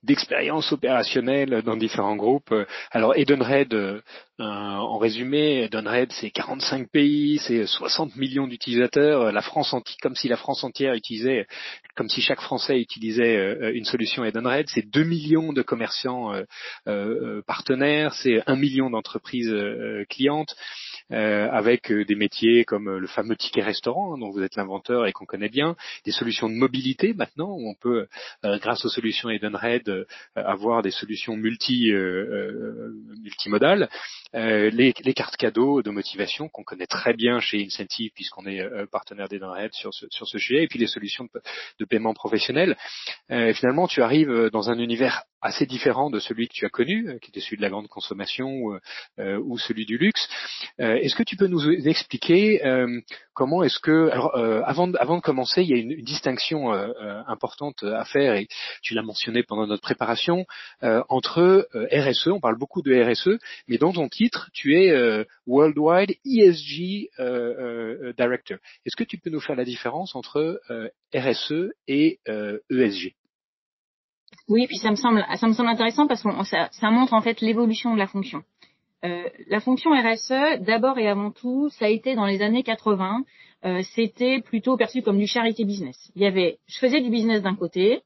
d'expérience 0.02 0.72
opérationnelle 0.72 1.60
dans 1.62 1.76
différents 1.76 2.16
groupes. 2.16 2.54
Alors 2.90 3.14
Edenred, 3.16 4.02
en 4.38 4.96
résumé, 4.96 5.64
Edenred, 5.64 6.10
c'est 6.12 6.30
45 6.30 6.88
pays, 6.90 7.38
c'est 7.46 7.66
60 7.66 8.16
millions 8.16 8.46
d'utilisateurs. 8.46 9.30
La 9.32 9.42
France 9.42 9.74
entière, 9.74 9.96
comme 10.00 10.14
si 10.14 10.28
la 10.28 10.38
France 10.38 10.64
entière 10.64 10.94
utilisait, 10.94 11.46
comme 11.94 12.08
si 12.08 12.22
chaque 12.22 12.40
Français 12.40 12.80
utilisait 12.80 13.74
une 13.74 13.84
solution 13.84 14.24
Edenred, 14.24 14.66
c'est 14.68 14.88
2 14.90 15.04
millions 15.04 15.52
de 15.52 15.60
commerçants 15.60 16.32
partenaires, 17.46 18.14
c'est 18.14 18.42
1 18.46 18.56
million 18.56 18.88
d'entreprises 18.88 19.54
clientes. 20.08 20.54
Euh, 21.12 21.48
avec 21.50 21.90
euh, 21.90 22.04
des 22.04 22.14
métiers 22.14 22.64
comme 22.64 22.88
euh, 22.88 23.00
le 23.00 23.08
fameux 23.08 23.34
ticket 23.34 23.62
restaurant 23.62 24.14
hein, 24.14 24.18
dont 24.18 24.30
vous 24.30 24.42
êtes 24.42 24.54
l'inventeur 24.54 25.06
et 25.06 25.12
qu'on 25.12 25.24
connaît 25.24 25.48
bien, 25.48 25.74
des 26.04 26.12
solutions 26.12 26.48
de 26.48 26.54
mobilité 26.54 27.14
maintenant 27.14 27.50
où 27.50 27.68
on 27.68 27.74
peut, 27.74 28.06
grâce 28.44 28.84
aux 28.84 28.88
solutions 28.88 29.28
Edenred, 29.28 30.06
avoir 30.36 30.82
des 30.82 30.90
solutions 30.90 31.36
multi 31.36 31.92
multimodales, 33.22 33.88
les, 34.32 34.70
les, 34.70 35.14
cartes 35.14 35.36
cadeaux 35.36 35.82
de 35.82 35.90
motivation 35.90 36.48
qu'on 36.48 36.62
connaît 36.62 36.86
très 36.86 37.14
bien 37.14 37.40
chez 37.40 37.64
Incentive 37.64 38.10
puisqu'on 38.14 38.46
est 38.46 38.62
partenaire 38.90 39.28
d'Edenred 39.28 39.72
sur 39.72 39.92
ce, 39.92 40.06
sur 40.10 40.26
ce 40.28 40.38
sujet, 40.38 40.64
et 40.64 40.68
puis 40.68 40.78
les 40.78 40.86
solutions 40.86 41.28
de, 41.78 41.84
paiement 41.84 42.14
professionnel. 42.14 42.76
finalement, 43.28 43.86
tu 43.86 44.02
arrives 44.02 44.50
dans 44.52 44.70
un 44.70 44.78
univers 44.78 45.24
assez 45.42 45.66
différent 45.66 46.10
de 46.10 46.18
celui 46.18 46.48
que 46.48 46.54
tu 46.54 46.66
as 46.66 46.70
connu, 46.70 47.18
qui 47.20 47.30
était 47.30 47.40
celui 47.40 47.56
de 47.56 47.62
la 47.62 47.70
grande 47.70 47.88
consommation 47.88 48.48
ou, 48.48 48.78
ou 49.18 49.58
celui 49.58 49.86
du 49.86 49.98
luxe. 49.98 50.28
Est-ce 51.00 51.14
que 51.14 51.22
tu 51.22 51.36
peux 51.36 51.46
nous 51.46 51.68
expliquer 51.86 52.64
euh, 52.64 53.00
comment 53.34 53.62
est-ce 53.62 53.78
que 53.78 54.10
alors 54.10 54.36
euh, 54.36 54.62
avant 54.64 54.88
de, 54.88 54.96
avant 54.98 55.16
de 55.16 55.22
commencer, 55.22 55.62
il 55.62 55.68
y 55.68 55.74
a 55.74 55.76
une, 55.76 56.02
distinction 56.02 56.72
euh, 56.72 57.22
importante 57.26 57.82
à 57.82 58.04
faire 58.04 58.34
et 58.34 58.48
tu 58.82 58.94
l'as 58.94 59.02
mentionné 59.02 59.42
pendant 59.42 59.66
notre 59.66 59.82
préparation 59.82 60.46
entre 60.80 61.68
RSE, 61.92 62.28
on 62.28 62.40
parle 62.40 62.58
beaucoup 62.58 62.82
de 62.82 62.94
RSE, 62.94 63.38
mais 63.68 63.78
dans 63.78 63.92
ton 63.92 64.08
titre, 64.08 64.50
tu 64.52 64.76
es 64.76 65.26
Worldwide 65.46 66.16
ESG 66.24 67.10
Director. 68.16 68.58
Est-ce 68.84 68.96
que 68.96 69.04
tu 69.04 69.18
peux 69.18 69.30
nous 69.30 69.40
faire 69.40 69.56
la 69.56 69.64
différence 69.64 70.14
entre 70.14 70.60
RSE 71.14 71.72
et 71.88 72.18
ESG 72.70 73.14
oui, 74.48 74.66
puis 74.66 74.78
ça 74.78 74.90
me 74.90 74.96
semble, 74.96 75.24
ça 75.36 75.46
me 75.46 75.52
semble 75.52 75.68
intéressant 75.68 76.06
parce 76.06 76.22
que 76.22 76.44
ça, 76.44 76.68
ça 76.72 76.90
montre 76.90 77.14
en 77.14 77.20
fait 77.20 77.40
l'évolution 77.40 77.94
de 77.94 77.98
la 77.98 78.06
fonction. 78.06 78.42
Euh, 79.04 79.28
la 79.46 79.60
fonction 79.60 79.90
RSE, 79.92 80.60
d'abord 80.60 80.98
et 80.98 81.08
avant 81.08 81.30
tout, 81.30 81.70
ça 81.70 81.86
a 81.86 81.88
été 81.88 82.14
dans 82.14 82.26
les 82.26 82.42
années 82.42 82.62
80, 82.62 83.24
euh, 83.64 83.82
c'était 83.94 84.42
plutôt 84.42 84.76
perçu 84.76 85.00
comme 85.02 85.18
du 85.18 85.26
charity 85.26 85.64
business. 85.64 86.10
Il 86.14 86.22
y 86.22 86.26
avait, 86.26 86.58
je 86.66 86.78
faisais 86.78 87.00
du 87.00 87.08
business 87.08 87.42
d'un 87.42 87.54
côté, 87.54 88.02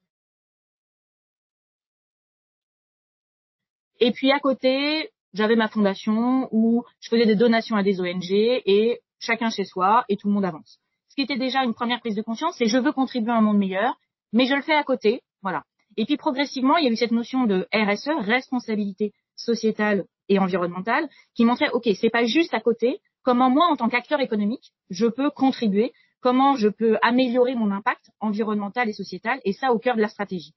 et 3.98 4.12
puis 4.12 4.30
à 4.30 4.38
côté, 4.38 5.10
j'avais 5.32 5.56
ma 5.56 5.68
fondation 5.68 6.48
où 6.52 6.84
je 7.00 7.08
faisais 7.08 7.26
des 7.26 7.34
donations 7.34 7.76
à 7.76 7.82
des 7.82 8.00
ONG 8.00 8.30
et 8.30 9.00
chacun 9.18 9.50
chez 9.50 9.64
soi 9.64 10.04
et 10.08 10.16
tout 10.16 10.28
le 10.28 10.34
monde 10.34 10.44
avance. 10.44 10.78
Ce 11.08 11.16
qui 11.16 11.22
était 11.22 11.38
déjà 11.38 11.64
une 11.64 11.74
première 11.74 12.00
prise 12.00 12.14
de 12.14 12.22
conscience, 12.22 12.54
c'est 12.56 12.66
je 12.66 12.78
veux 12.78 12.92
contribuer 12.92 13.32
à 13.32 13.36
un 13.36 13.40
monde 13.40 13.58
meilleur, 13.58 13.96
mais 14.32 14.46
je 14.46 14.54
le 14.54 14.62
fais 14.62 14.74
à 14.74 14.84
côté, 14.84 15.22
voilà. 15.42 15.64
Et 15.96 16.06
puis 16.06 16.16
progressivement, 16.16 16.76
il 16.76 16.84
y 16.84 16.88
a 16.88 16.92
eu 16.92 16.96
cette 16.96 17.12
notion 17.12 17.46
de 17.46 17.66
RSE, 17.72 18.10
responsabilité 18.24 19.12
sociétale 19.36 20.04
et 20.28 20.38
environnementale, 20.38 21.08
qui 21.34 21.44
montrait, 21.44 21.70
OK, 21.70 21.88
c'est 22.00 22.10
pas 22.10 22.24
juste 22.24 22.54
à 22.54 22.60
côté, 22.60 23.00
comment 23.22 23.50
moi, 23.50 23.66
en 23.70 23.76
tant 23.76 23.88
qu'acteur 23.88 24.20
économique, 24.20 24.72
je 24.90 25.06
peux 25.06 25.30
contribuer, 25.30 25.92
comment 26.20 26.56
je 26.56 26.68
peux 26.68 26.96
améliorer 27.02 27.54
mon 27.54 27.70
impact 27.70 28.10
environnemental 28.20 28.88
et 28.88 28.92
sociétal, 28.92 29.40
et 29.44 29.52
ça 29.52 29.72
au 29.72 29.78
cœur 29.78 29.96
de 29.96 30.00
la 30.00 30.08
stratégie. 30.08 30.54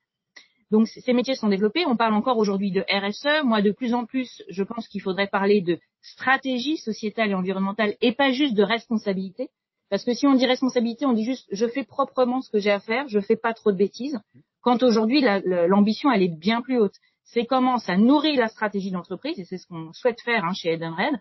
Donc 0.70 0.88
ces 0.88 1.14
métiers 1.14 1.36
sont 1.36 1.48
développés, 1.48 1.86
on 1.86 1.96
parle 1.96 2.14
encore 2.14 2.38
aujourd'hui 2.38 2.72
de 2.72 2.84
RSE, 2.90 3.46
moi 3.46 3.62
de 3.62 3.72
plus 3.72 3.94
en 3.94 4.06
plus, 4.06 4.44
je 4.50 4.64
pense 4.64 4.88
qu'il 4.90 5.02
faudrait 5.02 5.28
parler 5.28 5.62
de 5.62 5.80
stratégie 6.02 6.78
sociétale 6.78 7.32
et 7.32 7.36
environnementale, 7.36 7.96
et 8.02 8.12
pas 8.12 8.32
juste 8.32 8.54
de 8.54 8.64
responsabilité, 8.64 9.50
parce 9.90 10.04
que 10.04 10.14
si 10.14 10.28
on 10.28 10.36
dit 10.36 10.46
responsabilité, 10.46 11.06
on 11.06 11.14
dit 11.14 11.24
juste 11.24 11.48
je 11.52 11.68
fais 11.68 11.86
proprement 11.86 12.42
ce 12.42 12.50
que 12.50 12.60
j'ai 12.60 12.72
à 12.72 12.82
faire, 12.82 13.08
je 13.08 13.20
fais 13.22 13.38
pas 13.38 13.54
trop 13.54 13.72
de 13.72 13.78
bêtises. 13.78 14.20
Quand 14.62 14.84
aujourd'hui 14.84 15.22
l'ambition 15.46 16.12
elle 16.12 16.24
est 16.24 16.38
bien 16.38 16.62
plus 16.62 16.78
haute 16.78 16.96
c'est 17.28 17.46
comment 17.46 17.78
ça 17.78 17.98
nourrit 17.98 18.36
la 18.36 18.48
stratégie 18.48 18.92
d'entreprise, 18.92 19.40
et 19.40 19.46
c'est 19.46 19.58
ce 19.58 19.68
qu'on 19.68 19.92
souhaite 19.94 20.22
faire 20.22 20.46
hein, 20.46 20.54
chez 20.54 20.74
Edenred, 20.74 21.16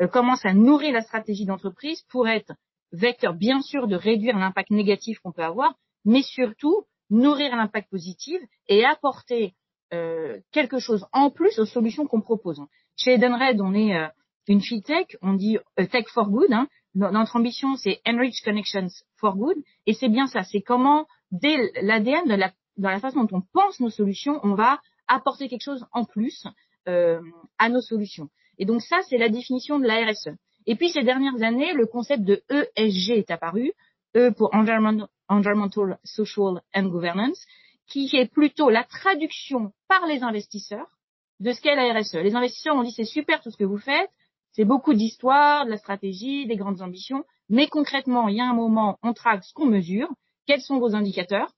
euh, 0.00 0.06
comment 0.06 0.36
ça 0.36 0.52
nourrit 0.52 0.92
la 0.92 1.00
stratégie 1.00 1.46
d'entreprise 1.46 2.02
pour 2.10 2.28
être 2.28 2.52
vecteur, 2.92 3.34
bien 3.34 3.60
sûr, 3.62 3.88
de 3.88 3.96
réduire 3.96 4.36
l'impact 4.38 4.70
négatif 4.70 5.18
qu'on 5.20 5.32
peut 5.32 5.42
avoir, 5.42 5.74
mais 6.04 6.22
surtout 6.22 6.84
nourrir 7.08 7.56
l'impact 7.56 7.90
positif 7.90 8.40
et 8.68 8.84
apporter 8.84 9.54
euh, 9.94 10.38
quelque 10.52 10.78
chose 10.78 11.06
en 11.12 11.30
plus 11.30 11.58
aux 11.58 11.66
solutions 11.66 12.06
qu'on 12.06 12.20
propose. 12.20 12.60
Chez 12.96 13.14
Edenred, 13.14 13.60
on 13.60 13.74
est 13.74 13.96
euh, 13.96 14.08
une 14.48 14.60
fintech, 14.60 15.16
on 15.22 15.34
dit 15.34 15.58
tech 15.76 16.06
for 16.08 16.28
good. 16.28 16.52
Hein. 16.52 16.68
Notre 16.94 17.36
ambition, 17.36 17.76
c'est 17.76 18.00
enrich 18.06 18.42
connections 18.44 18.88
for 19.16 19.36
good, 19.36 19.56
et 19.86 19.92
c'est 19.92 20.08
bien 20.08 20.26
ça. 20.26 20.44
C'est 20.44 20.62
comment, 20.62 21.06
dès 21.30 21.56
l'ADN 21.82 22.26
la, 22.26 22.52
dans 22.76 22.90
la 22.90 23.00
façon 23.00 23.24
dont 23.24 23.38
on 23.38 23.42
pense 23.52 23.80
nos 23.80 23.90
solutions, 23.90 24.38
on 24.42 24.54
va 24.54 24.80
apporter 25.08 25.48
quelque 25.48 25.64
chose 25.64 25.86
en 25.92 26.04
plus 26.04 26.46
euh, 26.88 27.20
à 27.58 27.68
nos 27.68 27.80
solutions. 27.80 28.28
Et 28.58 28.64
donc 28.64 28.82
ça, 28.82 29.00
c'est 29.08 29.18
la 29.18 29.28
définition 29.28 29.78
de 29.78 29.86
la 29.86 30.06
RSE. 30.06 30.30
Et 30.66 30.76
puis 30.76 30.90
ces 30.90 31.02
dernières 31.02 31.42
années, 31.42 31.72
le 31.72 31.86
concept 31.86 32.24
de 32.24 32.42
ESG 32.48 33.10
est 33.10 33.30
apparu. 33.30 33.72
E 34.16 34.30
pour 34.30 34.50
Environmental, 34.54 35.98
Social 36.04 36.62
and 36.74 36.88
Governance, 36.88 37.44
qui 37.86 38.08
est 38.14 38.32
plutôt 38.32 38.70
la 38.70 38.84
traduction 38.84 39.72
par 39.88 40.06
les 40.06 40.22
investisseurs 40.22 40.96
de 41.40 41.52
ce 41.52 41.60
qu'est 41.60 41.76
la 41.76 41.92
RSE. 41.92 42.14
Les 42.14 42.34
investisseurs 42.34 42.76
ont 42.76 42.82
dit 42.82 42.92
c'est 42.92 43.04
super 43.04 43.42
tout 43.42 43.50
ce 43.50 43.58
que 43.58 43.64
vous 43.64 43.78
faites, 43.78 44.10
c'est 44.52 44.64
beaucoup 44.64 44.94
d'histoire, 44.94 45.66
de 45.66 45.70
la 45.70 45.76
stratégie, 45.76 46.46
des 46.46 46.56
grandes 46.56 46.80
ambitions, 46.80 47.24
mais 47.50 47.68
concrètement, 47.68 48.28
il 48.28 48.36
y 48.36 48.40
a 48.40 48.48
un 48.48 48.54
moment, 48.54 48.98
on 49.02 49.12
traque 49.12 49.44
ce 49.44 49.52
qu'on 49.52 49.66
mesure, 49.66 50.08
quels 50.46 50.62
sont 50.62 50.78
vos 50.78 50.94
indicateurs, 50.94 51.52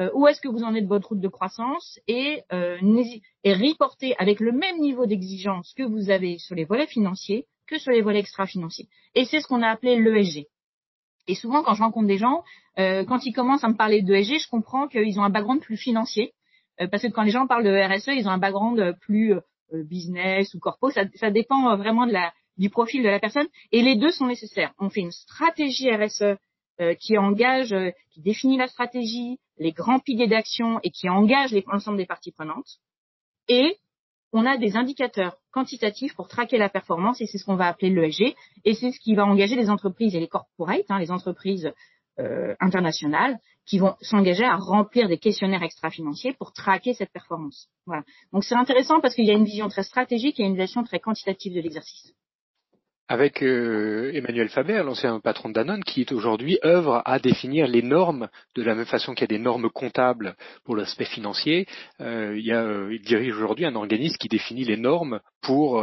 euh, 0.00 0.10
où 0.14 0.26
est-ce 0.26 0.40
que 0.40 0.48
vous 0.48 0.62
en 0.62 0.74
êtes 0.74 0.84
de 0.84 0.88
votre 0.88 1.08
route 1.08 1.20
de 1.20 1.28
croissance 1.28 1.98
et, 2.08 2.42
euh, 2.52 2.78
et 3.44 3.52
reporter 3.52 4.14
avec 4.18 4.40
le 4.40 4.52
même 4.52 4.78
niveau 4.78 5.06
d'exigence 5.06 5.74
que 5.76 5.82
vous 5.82 6.10
avez 6.10 6.38
sur 6.38 6.54
les 6.54 6.64
volets 6.64 6.86
financiers 6.86 7.46
que 7.66 7.78
sur 7.78 7.92
les 7.92 8.02
volets 8.02 8.20
extra-financiers. 8.20 8.88
Et 9.14 9.24
c'est 9.24 9.40
ce 9.40 9.46
qu'on 9.46 9.62
a 9.62 9.68
appelé 9.68 9.96
l'ESG. 9.96 10.46
Et 11.28 11.34
souvent, 11.34 11.62
quand 11.62 11.74
je 11.74 11.82
rencontre 11.82 12.08
des 12.08 12.18
gens, 12.18 12.42
euh, 12.78 13.04
quand 13.04 13.24
ils 13.24 13.32
commencent 13.32 13.64
à 13.64 13.68
me 13.68 13.76
parler 13.76 14.02
d'ESG, 14.02 14.38
je 14.40 14.48
comprends 14.48 14.88
qu'ils 14.88 15.18
ont 15.20 15.24
un 15.24 15.30
background 15.30 15.60
plus 15.60 15.76
financier, 15.76 16.32
euh, 16.80 16.88
parce 16.88 17.02
que 17.02 17.08
quand 17.08 17.22
les 17.22 17.30
gens 17.30 17.46
parlent 17.46 17.64
de 17.64 17.70
RSE, 17.70 18.08
ils 18.08 18.26
ont 18.26 18.32
un 18.32 18.38
background 18.38 18.96
plus 19.00 19.34
euh, 19.34 19.40
business 19.84 20.52
ou 20.54 20.58
corpo. 20.58 20.90
Ça, 20.90 21.04
ça 21.14 21.30
dépend 21.30 21.76
vraiment 21.76 22.06
de 22.06 22.12
la, 22.12 22.32
du 22.56 22.70
profil 22.70 23.02
de 23.02 23.08
la 23.08 23.20
personne. 23.20 23.46
Et 23.70 23.82
les 23.82 23.96
deux 23.96 24.10
sont 24.10 24.26
nécessaires. 24.26 24.72
On 24.78 24.90
fait 24.90 25.00
une 25.00 25.12
stratégie 25.12 25.90
RSE 25.90 26.36
qui 26.98 27.16
engage, 27.16 27.72
qui 28.10 28.22
définit 28.22 28.56
la 28.56 28.66
stratégie, 28.66 29.38
les 29.62 29.72
grands 29.72 30.00
piliers 30.00 30.26
d'action 30.26 30.80
et 30.82 30.90
qui 30.90 31.08
engage 31.08 31.54
l'ensemble 31.66 31.96
des 31.96 32.06
parties 32.06 32.32
prenantes. 32.32 32.78
Et 33.48 33.76
on 34.32 34.46
a 34.46 34.56
des 34.56 34.76
indicateurs 34.76 35.36
quantitatifs 35.52 36.14
pour 36.14 36.28
traquer 36.28 36.58
la 36.58 36.68
performance 36.68 37.20
et 37.20 37.26
c'est 37.26 37.38
ce 37.38 37.44
qu'on 37.44 37.56
va 37.56 37.68
appeler 37.68 37.90
l'ESG 37.90 38.34
et 38.64 38.74
c'est 38.74 38.90
ce 38.90 38.98
qui 38.98 39.14
va 39.14 39.24
engager 39.24 39.56
les 39.56 39.70
entreprises 39.70 40.14
et 40.14 40.20
les 40.20 40.28
corporates, 40.28 40.90
hein, 40.90 40.98
les 40.98 41.10
entreprises 41.10 41.72
euh, 42.18 42.54
internationales 42.60 43.38
qui 43.66 43.78
vont 43.78 43.94
s'engager 44.00 44.44
à 44.44 44.56
remplir 44.56 45.08
des 45.08 45.18
questionnaires 45.18 45.62
extra-financiers 45.62 46.34
pour 46.34 46.52
traquer 46.52 46.94
cette 46.94 47.12
performance. 47.12 47.68
Voilà. 47.86 48.02
Donc 48.32 48.44
c'est 48.44 48.54
intéressant 48.54 49.00
parce 49.00 49.14
qu'il 49.14 49.26
y 49.26 49.30
a 49.30 49.34
une 49.34 49.44
vision 49.44 49.68
très 49.68 49.82
stratégique 49.82 50.40
et 50.40 50.44
une 50.44 50.56
vision 50.56 50.82
très 50.82 50.98
quantitative 50.98 51.54
de 51.54 51.60
l'exercice 51.60 52.12
avec 53.12 53.42
euh, 53.42 54.10
Emmanuel 54.14 54.48
Faber, 54.48 54.82
l'ancien 54.86 55.20
patron 55.20 55.50
de 55.50 55.54
Danone, 55.54 55.84
qui 55.84 56.06
aujourd'hui 56.12 56.58
œuvre 56.64 57.02
à 57.04 57.18
définir 57.18 57.66
les 57.66 57.82
normes 57.82 58.30
de 58.54 58.62
la 58.62 58.74
même 58.74 58.86
façon 58.86 59.12
qu'il 59.12 59.24
y 59.24 59.24
a 59.24 59.36
des 59.36 59.38
normes 59.38 59.68
comptables 59.68 60.34
pour 60.64 60.76
l'aspect 60.76 61.04
financier. 61.04 61.66
Euh, 62.00 62.32
il, 62.34 62.46
y 62.46 62.52
a, 62.52 62.62
euh, 62.62 62.88
il, 62.90 63.02
dirige 63.02 63.36
aujourd'hui 63.36 63.66
un 63.66 63.74
organisme 63.74 64.16
qui 64.18 64.28
définit 64.28 64.64
les 64.64 64.78
normes 64.78 65.20
pour 65.42 65.82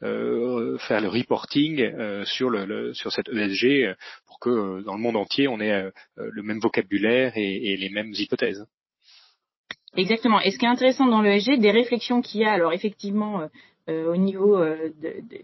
faire 0.00 1.00
le 1.00 1.08
reporting 1.08 2.24
sur, 2.24 2.50
le, 2.50 2.92
sur 2.94 3.12
cette 3.12 3.28
ESG 3.28 3.94
pour 4.26 4.40
que 4.40 4.82
dans 4.82 4.94
le 4.94 5.00
monde 5.00 5.16
entier 5.16 5.46
on 5.46 5.60
ait 5.60 5.90
le 6.16 6.42
même 6.42 6.58
vocabulaire 6.58 7.32
et, 7.36 7.72
et 7.72 7.76
les 7.76 7.90
mêmes 7.90 8.14
hypothèses. 8.16 8.64
Exactement. 9.94 10.40
Et 10.40 10.50
ce 10.50 10.58
qui 10.58 10.64
est 10.64 10.68
intéressant 10.68 11.06
dans 11.06 11.20
l'ESG, 11.20 11.58
des 11.60 11.70
réflexions 11.70 12.22
qu'il 12.22 12.40
y 12.40 12.44
a, 12.44 12.52
alors 12.52 12.72
effectivement, 12.72 13.48
au 13.88 14.16
niveau 14.16 14.56
euh, 14.56 14.90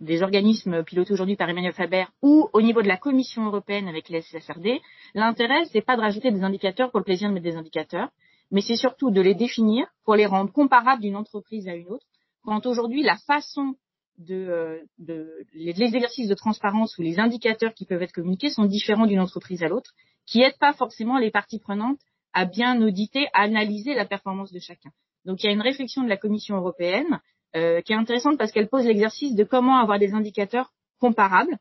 des 0.00 0.22
organismes 0.22 0.82
pilotés 0.82 1.12
aujourd'hui 1.12 1.36
par 1.36 1.48
Emmanuel 1.48 1.74
Faber 1.74 2.04
ou 2.22 2.48
au 2.52 2.62
niveau 2.62 2.80
de 2.82 2.88
la 2.88 2.96
Commission 2.96 3.46
européenne 3.46 3.86
avec 3.86 4.08
les 4.08 4.22
SFRD, 4.22 4.80
l'intérêt 5.14 5.64
c'est 5.72 5.82
pas 5.82 5.96
de 5.96 6.00
rajouter 6.00 6.30
des 6.30 6.42
indicateurs 6.42 6.90
pour 6.90 7.00
le 7.00 7.04
plaisir 7.04 7.28
de 7.28 7.34
mettre 7.34 7.44
des 7.44 7.56
indicateurs, 7.56 8.08
mais 8.50 8.62
c'est 8.62 8.76
surtout 8.76 9.10
de 9.10 9.20
les 9.20 9.34
définir 9.34 9.86
pour 10.04 10.14
les 10.14 10.26
rendre 10.26 10.52
comparables 10.52 11.02
d'une 11.02 11.16
entreprise 11.16 11.68
à 11.68 11.74
une 11.74 11.88
autre. 11.88 12.06
Quand 12.42 12.64
aujourd'hui 12.64 13.02
la 13.02 13.16
façon 13.16 13.74
de, 14.16 14.34
euh, 14.34 14.78
de 14.98 15.30
les, 15.52 15.82
exercices 15.82 16.28
de 16.28 16.34
transparence 16.34 16.96
ou 16.98 17.02
les 17.02 17.18
indicateurs 17.18 17.74
qui 17.74 17.86
peuvent 17.86 18.02
être 18.02 18.12
communiqués 18.12 18.50
sont 18.50 18.64
différents 18.64 19.06
d'une 19.06 19.20
entreprise 19.20 19.62
à 19.62 19.68
l'autre, 19.68 19.92
qui 20.26 20.42
aident 20.42 20.58
pas 20.58 20.72
forcément 20.72 21.18
les 21.18 21.30
parties 21.30 21.58
prenantes 21.58 22.00
à 22.32 22.44
bien 22.44 22.80
auditer, 22.80 23.26
à 23.32 23.42
analyser 23.42 23.94
la 23.94 24.04
performance 24.04 24.52
de 24.52 24.60
chacun. 24.60 24.90
Donc 25.24 25.42
il 25.42 25.46
y 25.46 25.48
a 25.50 25.52
une 25.52 25.60
réflexion 25.60 26.02
de 26.02 26.08
la 26.08 26.16
Commission 26.16 26.56
européenne 26.56 27.20
euh, 27.56 27.80
qui 27.82 27.92
est 27.92 27.96
intéressante 27.96 28.38
parce 28.38 28.52
qu'elle 28.52 28.68
pose 28.68 28.84
l'exercice 28.84 29.34
de 29.34 29.44
comment 29.44 29.78
avoir 29.78 29.98
des 29.98 30.12
indicateurs 30.12 30.70
comparables 31.00 31.58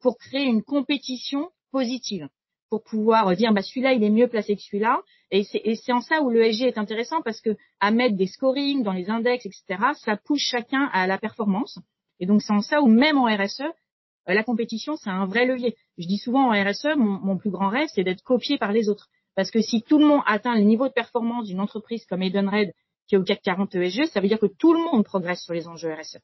pour 0.00 0.18
créer 0.18 0.44
une 0.44 0.62
compétition 0.62 1.48
positive, 1.72 2.28
pour 2.68 2.82
pouvoir 2.82 3.34
dire 3.36 3.52
bah 3.52 3.62
celui-là 3.62 3.92
il 3.92 4.02
est 4.02 4.10
mieux 4.10 4.28
placé 4.28 4.56
que 4.56 4.62
celui-là. 4.62 5.00
Et 5.30 5.44
c'est 5.44 5.92
en 5.92 6.00
ça 6.00 6.22
où 6.22 6.30
l'ESG 6.30 6.62
est 6.62 6.78
intéressant 6.78 7.22
parce 7.22 7.40
que 7.40 7.56
à 7.80 7.90
mettre 7.90 8.16
des 8.16 8.26
scorings 8.26 8.82
dans 8.82 8.92
les 8.92 9.08
index, 9.08 9.46
etc., 9.46 9.82
ça 9.94 10.16
pousse 10.16 10.42
chacun 10.42 10.90
à 10.92 11.06
la 11.06 11.18
performance. 11.18 11.78
Et 12.18 12.26
donc 12.26 12.42
c'est 12.42 12.52
en 12.52 12.60
ça 12.60 12.82
où 12.82 12.86
même 12.86 13.16
en 13.16 13.24
RSE, 13.24 13.62
euh, 13.62 14.34
la 14.34 14.42
compétition 14.42 14.96
c'est 14.96 15.10
un 15.10 15.26
vrai 15.26 15.46
levier. 15.46 15.74
Je 15.98 16.06
dis 16.06 16.18
souvent 16.18 16.48
en 16.48 16.50
RSE, 16.50 16.96
mon, 16.96 17.18
mon 17.20 17.38
plus 17.38 17.50
grand 17.50 17.68
rêve 17.68 17.88
c'est 17.94 18.04
d'être 18.04 18.22
copié 18.22 18.58
par 18.58 18.72
les 18.72 18.88
autres. 18.88 19.08
Parce 19.36 19.50
que 19.50 19.62
si 19.62 19.82
tout 19.82 19.98
le 19.98 20.06
monde 20.06 20.22
atteint 20.26 20.54
le 20.54 20.62
niveau 20.62 20.88
de 20.88 20.92
performance 20.92 21.46
d'une 21.46 21.60
entreprise 21.60 22.04
comme 22.06 22.22
Edenred 22.22 22.72
qui 23.10 23.16
est 23.16 23.18
au 23.18 23.24
CAC 23.24 23.42
40 23.42 23.74
ESG, 23.74 24.06
ça 24.06 24.20
veut 24.20 24.28
dire 24.28 24.38
que 24.38 24.46
tout 24.46 24.72
le 24.72 24.78
monde 24.78 25.04
progresse 25.04 25.42
sur 25.42 25.52
les 25.52 25.66
enjeux 25.66 25.92
RSE. 25.92 26.18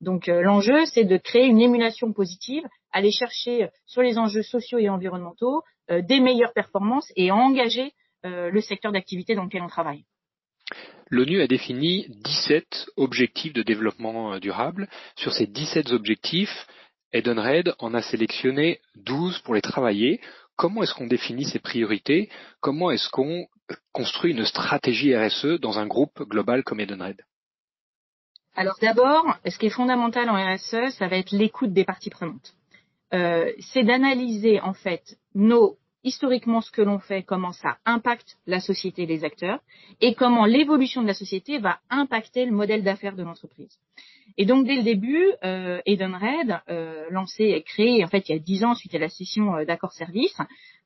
Donc 0.00 0.28
euh, 0.28 0.40
l'enjeu, 0.40 0.86
c'est 0.86 1.02
de 1.02 1.16
créer 1.16 1.46
une 1.46 1.60
émulation 1.60 2.12
positive, 2.12 2.62
aller 2.92 3.10
chercher 3.10 3.64
euh, 3.64 3.68
sur 3.86 4.02
les 4.02 4.18
enjeux 4.18 4.44
sociaux 4.44 4.78
et 4.78 4.88
environnementaux 4.88 5.62
euh, 5.90 6.00
des 6.00 6.20
meilleures 6.20 6.52
performances 6.52 7.12
et 7.16 7.32
engager 7.32 7.92
le 8.24 8.60
secteur 8.60 8.90
d'activité 8.90 9.36
dans 9.36 9.44
lequel 9.44 9.62
on 9.62 9.68
travaille. 9.68 10.04
L'ONU 11.08 11.40
a 11.40 11.46
défini 11.46 12.08
17 12.08 12.88
objectifs 12.96 13.52
de 13.52 13.62
développement 13.62 14.40
durable. 14.40 14.88
Sur 15.14 15.32
ces 15.32 15.46
17 15.46 15.92
objectifs, 15.92 16.66
Edenred 17.12 17.76
en 17.78 17.94
a 17.94 18.02
sélectionné 18.02 18.80
12 18.96 19.38
pour 19.44 19.54
les 19.54 19.62
travailler. 19.62 20.20
Comment 20.56 20.82
est-ce 20.82 20.94
qu'on 20.94 21.06
définit 21.06 21.44
ces 21.44 21.60
priorités? 21.60 22.28
Comment 22.60 22.90
est-ce 22.90 23.08
qu'on 23.08 23.46
construit 23.92 24.32
une 24.32 24.44
stratégie 24.44 25.16
RSE 25.16 25.60
dans 25.60 25.78
un 25.78 25.86
groupe 25.86 26.22
global 26.22 26.64
comme 26.64 26.80
Edenred 26.80 27.20
Alors 28.54 28.76
d'abord, 28.80 29.36
ce 29.46 29.58
qui 29.58 29.66
est 29.66 29.70
fondamental 29.70 30.28
en 30.30 30.54
RSE, 30.54 30.94
ça 30.96 31.08
va 31.08 31.16
être 31.16 31.32
l'écoute 31.32 31.72
des 31.72 31.84
parties 31.84 32.10
prenantes. 32.10 32.54
Euh, 33.14 33.52
c'est 33.72 33.84
d'analyser 33.84 34.60
en 34.60 34.74
fait 34.74 35.18
nos 35.34 35.78
historiquement 36.04 36.60
ce 36.60 36.70
que 36.70 36.82
l'on 36.82 36.98
fait, 36.98 37.22
comment 37.22 37.52
ça 37.52 37.78
impacte 37.84 38.36
la 38.46 38.60
société 38.60 39.02
et 39.02 39.06
les 39.06 39.24
acteurs, 39.24 39.60
et 40.00 40.14
comment 40.14 40.44
l'évolution 40.44 41.02
de 41.02 41.06
la 41.06 41.14
société 41.14 41.58
va 41.58 41.80
impacter 41.90 42.44
le 42.46 42.52
modèle 42.52 42.82
d'affaires 42.82 43.16
de 43.16 43.22
l'entreprise. 43.22 43.78
Et 44.40 44.46
donc 44.46 44.66
dès 44.66 44.76
le 44.76 44.84
début, 44.84 45.32
euh, 45.44 45.80
Edenred, 45.84 46.60
euh, 46.68 47.06
lancé 47.10 47.42
et 47.42 47.62
créé 47.64 48.04
en 48.04 48.06
fait 48.06 48.28
il 48.28 48.32
y 48.32 48.34
a 48.36 48.38
dix 48.38 48.62
ans 48.62 48.76
suite 48.76 48.94
à 48.94 48.98
la 48.98 49.08
session 49.08 49.56
euh, 49.56 49.64
d'accord 49.64 49.92
service, 49.92 50.38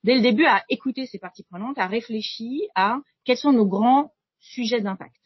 dès 0.04 0.14
le 0.14 0.22
début 0.22 0.46
a 0.46 0.64
écouté 0.70 1.04
ses 1.04 1.18
parties 1.18 1.44
prenantes, 1.44 1.76
a 1.76 1.86
réfléchi 1.86 2.62
à 2.74 2.96
quels 3.26 3.36
sont 3.36 3.52
nos 3.52 3.66
grands 3.66 4.10
sujets 4.40 4.80
d'impact. 4.80 5.16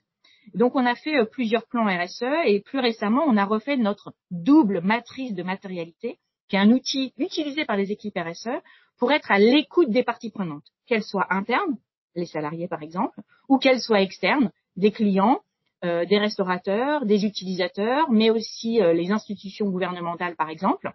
Donc 0.55 0.75
on 0.75 0.85
a 0.85 0.97
fait 0.97 1.17
euh, 1.19 1.25
plusieurs 1.25 1.69
plans 1.69 1.87
RSE 1.87 2.25
et 2.47 2.61
plus 2.61 2.81
récemment 2.81 3.23
on 3.29 3.37
a 3.37 3.45
refait 3.45 3.77
notre 3.77 4.13
double 4.33 4.81
matrice 4.81 5.33
de 5.33 5.45
matérialité, 5.45 6.19
qui 6.49 6.57
est 6.57 6.61
un 6.61 6.73
outil 6.73 7.13
utilisé 7.19 7.65
par 7.65 7.77
les 7.77 7.93
équipes 7.93 8.19
RSE 8.19 8.61
pour 8.99 9.13
être 9.13 9.31
à 9.31 9.39
l'écoute 9.39 9.91
des 9.91 10.03
parties 10.03 10.33
prenantes, 10.33 10.67
qu'elles 10.89 11.05
soient 11.05 11.33
internes, 11.33 11.79
les 12.17 12.27
salariés 12.27 12.67
par 12.67 12.83
exemple, 12.83 13.21
ou 13.49 13.59
qu'elles 13.59 13.81
soient 13.81 14.01
externes, 14.01 14.51
des 14.75 14.91
clients, 14.91 15.43
des 15.83 16.19
restaurateurs, 16.19 17.05
des 17.05 17.25
utilisateurs, 17.25 18.11
mais 18.11 18.31
aussi 18.31 18.81
euh, 18.81 18.93
les 18.93 19.11
institutions 19.11 19.69
gouvernementales 19.69 20.37
par 20.37 20.49
exemple, 20.49 20.91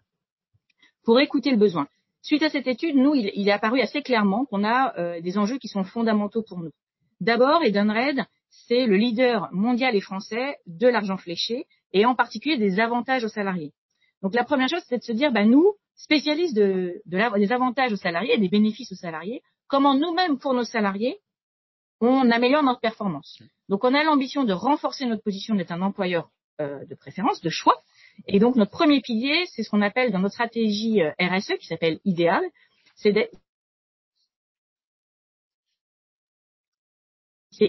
pour 1.03 1.19
écouter 1.19 1.51
le 1.51 1.57
besoin. 1.57 1.87
Suite 2.21 2.43
à 2.43 2.49
cette 2.49 2.67
étude, 2.67 2.95
nous, 2.95 3.15
il, 3.15 3.47
est 3.47 3.51
apparu 3.51 3.81
assez 3.81 4.01
clairement 4.01 4.45
qu'on 4.45 4.63
a 4.63 4.97
euh, 4.97 5.21
des 5.21 5.37
enjeux 5.37 5.57
qui 5.57 5.67
sont 5.67 5.83
fondamentaux 5.83 6.43
pour 6.43 6.59
nous. 6.59 6.71
D'abord, 7.19 7.63
Edenred, 7.63 8.25
c'est 8.49 8.85
le 8.85 8.95
leader 8.95 9.49
mondial 9.51 9.95
et 9.95 10.01
français 10.01 10.57
de 10.67 10.87
l'argent 10.87 11.17
fléché 11.17 11.65
et 11.93 12.05
en 12.05 12.15
particulier 12.15 12.57
des 12.57 12.79
avantages 12.79 13.23
aux 13.23 13.29
salariés. 13.29 13.73
Donc 14.21 14.35
la 14.35 14.43
première 14.43 14.69
chose, 14.69 14.83
c'est 14.87 14.99
de 14.99 15.03
se 15.03 15.11
dire, 15.11 15.31
bah, 15.31 15.45
nous, 15.45 15.73
spécialistes 15.95 16.55
de, 16.55 17.01
des 17.05 17.51
avantages 17.51 17.93
aux 17.93 17.97
salariés, 17.97 18.37
des 18.37 18.49
bénéfices 18.49 18.91
aux 18.91 18.95
salariés, 18.95 19.41
comment 19.67 19.95
nous-mêmes, 19.95 20.37
pour 20.37 20.53
nos 20.53 20.63
salariés, 20.63 21.17
on 22.01 22.29
améliore 22.31 22.63
notre 22.63 22.79
performance. 22.79 23.41
Donc 23.71 23.85
on 23.85 23.93
a 23.93 24.03
l'ambition 24.03 24.43
de 24.43 24.51
renforcer 24.51 25.05
notre 25.05 25.23
position 25.23 25.55
d'être 25.55 25.71
un 25.71 25.81
employeur 25.81 26.29
euh, 26.59 26.83
de 26.85 26.93
préférence, 26.93 27.39
de 27.39 27.49
choix, 27.49 27.81
et 28.27 28.37
donc 28.37 28.57
notre 28.57 28.71
premier 28.71 28.99
pilier, 28.99 29.45
c'est 29.47 29.63
ce 29.63 29.69
qu'on 29.69 29.81
appelle 29.81 30.11
dans 30.11 30.19
notre 30.19 30.33
stratégie 30.33 31.01
euh, 31.01 31.11
RSE, 31.21 31.57
qui 31.57 31.67
s'appelle 31.67 32.01
idéal, 32.03 32.43
c'est 32.95 33.29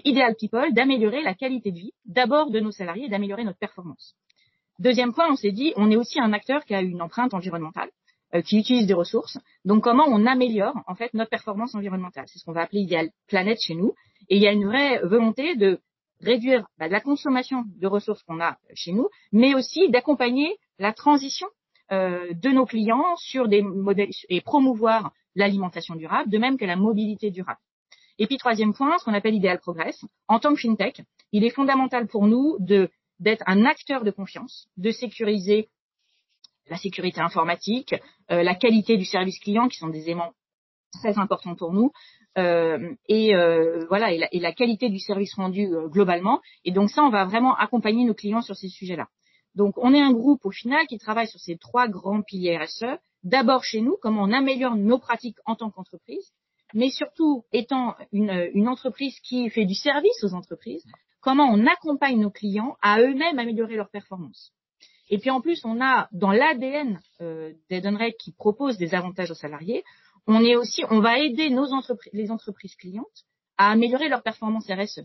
Ideal 0.05 0.35
People 0.35 0.75
d'améliorer 0.75 1.23
la 1.23 1.35
qualité 1.35 1.71
de 1.71 1.79
vie, 1.79 1.93
d'abord 2.05 2.51
de 2.51 2.59
nos 2.59 2.73
salariés, 2.73 3.09
d'améliorer 3.09 3.45
notre 3.45 3.59
performance. 3.59 4.17
Deuxième 4.81 5.15
point, 5.15 5.31
on 5.31 5.37
s'est 5.37 5.53
dit, 5.53 5.73
on 5.77 5.89
est 5.91 5.97
aussi 5.97 6.19
un 6.19 6.33
acteur 6.33 6.65
qui 6.65 6.75
a 6.75 6.83
une 6.83 7.01
empreinte 7.01 7.33
environnementale, 7.33 7.91
euh, 8.35 8.43
qui 8.43 8.59
utilise 8.59 8.89
des 8.89 8.95
ressources. 8.95 9.39
Donc, 9.65 9.85
comment 9.85 10.07
on 10.09 10.27
améliore 10.27 10.75
en 10.89 10.97
fait 10.97 11.15
notre 11.15 11.31
performance 11.31 11.77
environnementale? 11.77 12.25
C'est 12.27 12.41
ce 12.41 12.45
qu'on 12.45 12.53
va 12.53 12.63
appeler 12.63 12.81
Ideal 12.81 13.11
Planète 13.29 13.61
chez 13.61 13.75
nous. 13.75 13.95
Et 14.29 14.37
il 14.37 14.43
y 14.43 14.49
a 14.49 14.53
une 14.53 14.67
vraie 14.67 14.99
volonté 15.01 15.55
de 15.55 15.81
réduire 16.23 16.67
bah, 16.79 16.89
la 16.89 17.01
consommation 17.01 17.65
de 17.67 17.87
ressources 17.87 18.23
qu'on 18.23 18.41
a 18.41 18.57
chez 18.75 18.93
nous, 18.93 19.09
mais 19.33 19.55
aussi 19.55 19.91
d'accompagner 19.91 20.57
la 20.79 20.93
transition 20.93 21.47
de 21.91 22.49
nos 22.49 22.65
clients 22.65 23.17
sur 23.17 23.49
des 23.49 23.61
modèles 23.61 24.09
et 24.31 24.41
promouvoir 24.41 25.13
l'alimentation 25.35 25.95
durable, 25.95 26.31
de 26.31 26.39
même 26.39 26.57
que 26.57 26.65
la 26.65 26.77
mobilité 26.77 27.31
durable. 27.31 27.61
Et 28.19 28.27
puis 28.27 28.37
troisième 28.37 28.73
point, 28.73 28.99
ce 28.99 29.05
qu'on 29.05 29.15
appelle 29.15 29.35
l'idéal 29.35 29.59
progress. 29.59 30.05
En 30.29 30.39
tant 30.39 30.55
que 30.55 30.61
fintech, 30.61 31.03
il 31.33 31.45
est 31.45 31.51
fondamental 31.51 32.07
pour 32.07 32.27
nous 32.27 32.57
de 32.61 32.91
d'être 33.19 33.45
un 33.47 33.65
acteur 33.65 34.03
de 34.03 34.11
confiance, 34.11 34.69
de 34.77 34.91
sécuriser 34.91 35.69
la 36.69 36.77
sécurité 36.77 37.21
informatique, 37.21 37.95
euh, 38.31 38.43
la 38.43 38.55
qualité 38.55 38.97
du 38.97 39.05
service 39.05 39.39
client, 39.39 39.69
qui 39.69 39.79
sont 39.79 39.89
des 39.89 40.03
éléments 40.03 40.33
très 40.93 41.19
importants 41.19 41.55
pour 41.55 41.73
nous, 41.73 41.93
euh, 42.39 42.95
et 43.09 43.35
euh, 43.35 43.85
voilà, 43.89 44.13
et 44.13 44.41
la, 44.41 44.53
qualité 44.53 44.89
du 44.89 44.99
service 44.99 45.35
rendu 45.35 45.69
globalement. 45.87 46.41
Et 46.65 46.71
donc 46.71 46.91
ça, 46.91 47.03
on 47.03 47.11
va 47.11 47.25
vraiment 47.25 47.55
accompagner 47.57 48.05
nos 48.05 48.15
clients 48.15 48.43
sur 48.43 48.57
ces 48.57 48.69
sujets-là. 48.69 49.09
Donc 49.55 49.75
on 49.77 49.93
est 49.93 50.01
un 50.01 50.13
groupe 50.13 50.45
au 50.45 50.51
final 50.51 50.87
qui 50.87 50.99
travaille 50.99 51.29
sur 51.29 51.41
ces 51.41 51.57
trois 51.59 51.89
grands 51.89 52.23
piliers 52.23 52.59
RSE. 52.59 52.99
D'abord 53.23 53.65
chez 53.65 53.81
nous, 53.81 53.97
comment 54.01 54.23
on 54.23 54.33
améliore 54.33 54.77
nos 54.77 54.99
pratiques 54.99 55.39
en 55.47 55.55
tant 55.55 55.71
qu'entreprise, 55.71 56.33
mais 56.75 56.91
surtout 56.91 57.45
étant 57.53 57.95
une, 58.13 58.51
une 58.55 58.69
entreprise 58.69 59.19
qui 59.21 59.49
fait 59.51 59.67
du 59.67 59.75
service 59.75 60.25
aux 60.25 60.35
entreprises, 60.35 60.85
comment 61.21 61.49
on 61.51 61.67
accompagne 61.67 62.21
nos 62.21 62.31
clients 62.31 62.77
à 62.83 63.01
eux-mêmes 63.01 63.39
améliorer 63.39 63.77
leur 63.77 63.91
performance. 63.91 64.53
Et 65.13 65.19
puis 65.19 65.31
en 65.31 65.43
plus, 65.43 65.63
on 65.65 65.81
a 65.81 66.09
dans 66.13 66.33
l'ADN 66.33 66.99
euh, 67.21 67.53
d'Edenred 67.69 68.15
qui 68.17 68.33
propose 68.33 68.79
des 68.79 68.95
avantages 68.95 69.31
aux 69.31 69.35
salariés, 69.35 69.85
on 70.27 70.45
est 70.45 70.57
aussi, 70.57 70.85
on 70.91 71.01
va 71.01 71.19
aider 71.19 71.51
nos 71.51 71.73
entreprises, 71.73 72.13
les 72.13 72.31
entreprises 72.31 72.77
clientes 72.77 73.25
à 73.59 73.71
améliorer 73.71 74.09
leur 74.09 74.23
performance 74.23 74.71
RSE. 74.71 75.03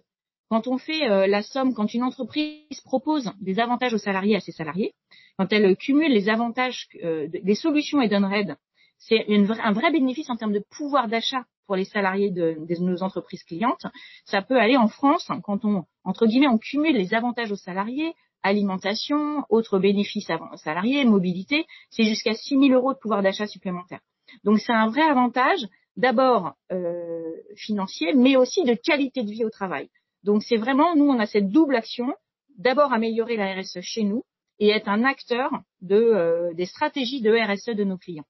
Quand 0.49 0.67
on 0.67 0.77
fait 0.77 1.09
euh, 1.09 1.27
la 1.27 1.41
somme, 1.41 1.73
quand 1.73 1.93
une 1.93 2.03
entreprise 2.03 2.81
propose 2.85 3.31
des 3.41 3.59
avantages 3.59 3.93
aux 3.93 3.97
salariés 3.97 4.35
à 4.37 4.39
ses 4.39 4.53
salariés, 4.53 4.93
quand 5.37 5.51
elle 5.51 5.75
cumule 5.75 6.11
les 6.11 6.29
avantages, 6.29 6.87
euh, 7.03 7.27
des 7.27 7.55
solutions 7.55 8.01
Edenred, 8.01 8.55
c'est 8.97 9.25
un 9.29 9.73
vrai 9.73 9.91
bénéfice 9.91 10.29
en 10.29 10.37
termes 10.37 10.53
de 10.53 10.63
pouvoir 10.75 11.07
d'achat 11.07 11.45
pour 11.67 11.75
les 11.75 11.85
salariés 11.85 12.31
de, 12.31 12.57
nos 12.79 13.03
entreprises 13.03 13.43
clientes. 13.43 13.85
Ça 14.25 14.41
peut 14.41 14.57
aller 14.57 14.77
en 14.77 14.87
France 14.87 15.29
quand 15.43 15.65
on, 15.65 15.85
entre 16.03 16.25
guillemets, 16.25 16.47
on 16.47 16.57
cumule 16.57 16.95
les 16.95 17.13
avantages 17.13 17.51
aux 17.51 17.57
salariés, 17.57 18.13
alimentation, 18.41 19.43
autres 19.49 19.77
bénéfices 19.77 20.31
salariés, 20.55 21.05
mobilité, 21.05 21.65
c'est 21.89 22.05
jusqu'à 22.05 22.33
6 22.33 22.57
000 22.57 22.69
euros 22.69 22.93
de 22.93 22.99
pouvoir 22.99 23.21
d'achat 23.21 23.45
supplémentaire. 23.45 23.99
Donc 24.43 24.59
c'est 24.59 24.73
un 24.73 24.87
vrai 24.87 25.03
avantage, 25.03 25.59
d'abord 25.95 26.53
euh, 26.71 27.31
financier, 27.55 28.13
mais 28.13 28.35
aussi 28.35 28.63
de 28.63 28.73
qualité 28.73 29.23
de 29.23 29.31
vie 29.31 29.45
au 29.45 29.49
travail. 29.49 29.89
Donc 30.23 30.43
c'est 30.43 30.57
vraiment, 30.57 30.95
nous, 30.95 31.09
on 31.09 31.19
a 31.19 31.25
cette 31.25 31.49
double 31.49 31.75
action, 31.75 32.13
d'abord 32.57 32.93
améliorer 32.93 33.37
la 33.37 33.55
RSE 33.55 33.81
chez 33.81 34.03
nous 34.03 34.23
et 34.59 34.69
être 34.69 34.89
un 34.89 35.03
acteur 35.03 35.51
de, 35.81 35.95
euh, 35.95 36.53
des 36.53 36.65
stratégies 36.65 37.21
de 37.21 37.31
RSE 37.31 37.75
de 37.75 37.83
nos 37.83 37.97
clients. 37.97 38.25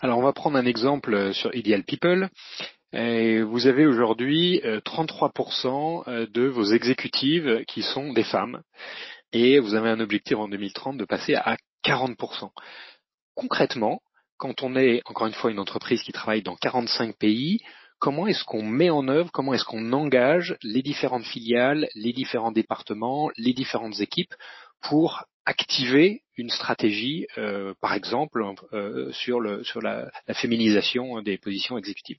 Alors 0.00 0.18
on 0.18 0.22
va 0.22 0.32
prendre 0.32 0.56
un 0.56 0.64
exemple 0.64 1.34
sur 1.34 1.54
Ideal 1.54 1.84
People. 1.84 2.30
vous 2.92 3.66
avez 3.66 3.86
aujourd'hui 3.86 4.60
33% 4.64 5.66
euh, 6.08 6.10
euh, 6.10 6.26
de 6.26 6.46
vos 6.46 6.64
exécutives 6.64 7.64
qui 7.66 7.82
sont 7.82 8.12
des 8.12 8.24
femmes 8.24 8.62
et 9.32 9.58
vous 9.60 9.74
avez 9.74 9.90
un 9.90 10.00
objectif 10.00 10.38
en 10.38 10.48
2030 10.48 10.96
de 10.96 11.04
passer 11.04 11.34
à 11.34 11.56
40%. 11.84 12.50
Concrètement, 13.34 14.00
quand 14.40 14.62
on 14.62 14.74
est 14.74 15.02
encore 15.04 15.26
une 15.26 15.34
fois 15.34 15.50
une 15.50 15.58
entreprise 15.58 16.02
qui 16.02 16.12
travaille 16.12 16.42
dans 16.42 16.56
45 16.56 17.14
pays, 17.16 17.60
comment 17.98 18.26
est-ce 18.26 18.42
qu'on 18.42 18.62
met 18.62 18.88
en 18.88 19.06
œuvre, 19.06 19.30
comment 19.30 19.52
est-ce 19.52 19.66
qu'on 19.66 19.92
engage 19.92 20.56
les 20.62 20.82
différentes 20.82 21.26
filiales, 21.26 21.88
les 21.94 22.14
différents 22.14 22.50
départements, 22.50 23.30
les 23.36 23.52
différentes 23.52 24.00
équipes 24.00 24.34
pour 24.80 25.24
activer 25.44 26.22
une 26.38 26.48
stratégie, 26.48 27.26
euh, 27.36 27.74
par 27.82 27.92
exemple, 27.92 28.42
euh, 28.72 29.12
sur, 29.12 29.40
la, 29.42 30.10
féminisation 30.32 31.20
des 31.20 31.36
positions 31.36 31.76
exécutives? 31.76 32.18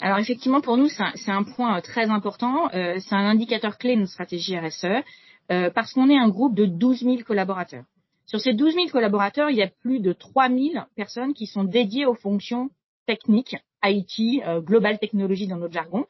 Alors 0.00 0.18
effectivement, 0.18 0.60
pour 0.60 0.76
nous, 0.76 0.88
c'est 0.88 1.30
un, 1.30 1.44
point 1.44 1.78
euh, 1.78 1.80
très 1.80 2.10
important. 2.10 2.68
c'est 2.72 3.14
un 3.14 3.28
indicateur 3.30 3.78
clé 3.78 3.94
de 3.94 4.00
notre 4.00 4.12
stratégie 4.12 4.58
RSE 4.58 5.04
parce 5.48 5.92
qu'on 5.92 6.10
est 6.10 6.18
un 6.18 6.28
groupe 6.28 6.56
de 6.56 6.66
12 6.66 7.04
000 7.04 7.16
collaborateurs. 7.24 7.84
Sur 8.28 8.40
ces 8.40 8.52
12 8.52 8.74
000 8.74 8.86
collaborateurs, 8.88 9.50
il 9.50 9.56
y 9.56 9.62
a 9.62 9.68
plus 9.68 9.98
de 9.98 10.12
3 10.12 10.48
000 10.48 10.84
personnes 10.94 11.34
qui 11.34 11.46
sont 11.46 11.64
dédiées 11.64 12.06
aux 12.06 12.14
fonctions 12.14 12.70
techniques, 13.06 13.56
IT, 13.82 14.42
global 14.64 14.98
technologie 15.00 15.48
dans 15.48 15.56
notre 15.56 15.74
jargon, 15.74 16.06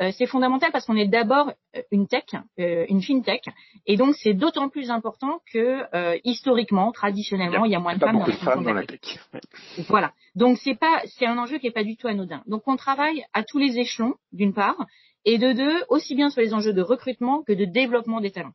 euh, 0.00 0.12
c'est 0.16 0.26
fondamental 0.26 0.70
parce 0.72 0.86
qu'on 0.86 0.96
est 0.96 1.06
d'abord 1.06 1.52
euh, 1.76 1.82
une 1.90 2.06
tech, 2.06 2.24
euh, 2.58 2.86
une 2.88 3.02
fintech, 3.02 3.44
et 3.86 3.96
donc 3.96 4.14
c'est 4.14 4.32
d'autant 4.32 4.70
plus 4.70 4.90
important 4.90 5.40
que 5.52 5.84
historiquement, 6.24 6.90
traditionnellement, 6.92 7.66
il 7.66 7.72
y 7.72 7.74
a, 7.74 7.80
moins 7.80 7.94
de 7.94 8.00
femmes, 8.00 8.64
dans, 8.64 8.72
la 8.72 8.86
tech. 8.86 9.18
Voilà. 9.88 10.12
Donc 10.34 10.58
c'est 10.58 10.74
pas, 10.74 11.02
c'est 11.04 11.26
un 11.26 11.36
enjeu 11.36 11.58
qui 11.58 11.66
est 11.66 11.72
pas 11.72 11.84
du 11.84 11.96
tout 11.96 12.08
anodin. 12.08 12.42
Donc 12.46 12.62
on 12.66 12.76
travaille 12.76 13.24
à 13.34 13.42
tous 13.42 13.58
les 13.58 13.78
échelons, 13.78 14.14
d'une 14.32 14.54
part, 14.54 14.86
et 15.26 15.36
de 15.36 15.52
deux, 15.52 15.84
aussi 15.90 16.14
bien 16.14 16.30
sur 16.30 16.40
les 16.40 16.54
enjeux 16.54 16.72
de 16.72 16.82
recrutement 16.82 17.42
que 17.42 17.52
de 17.52 17.66
développement 17.66 18.20
des 18.20 18.30
talents. 18.30 18.54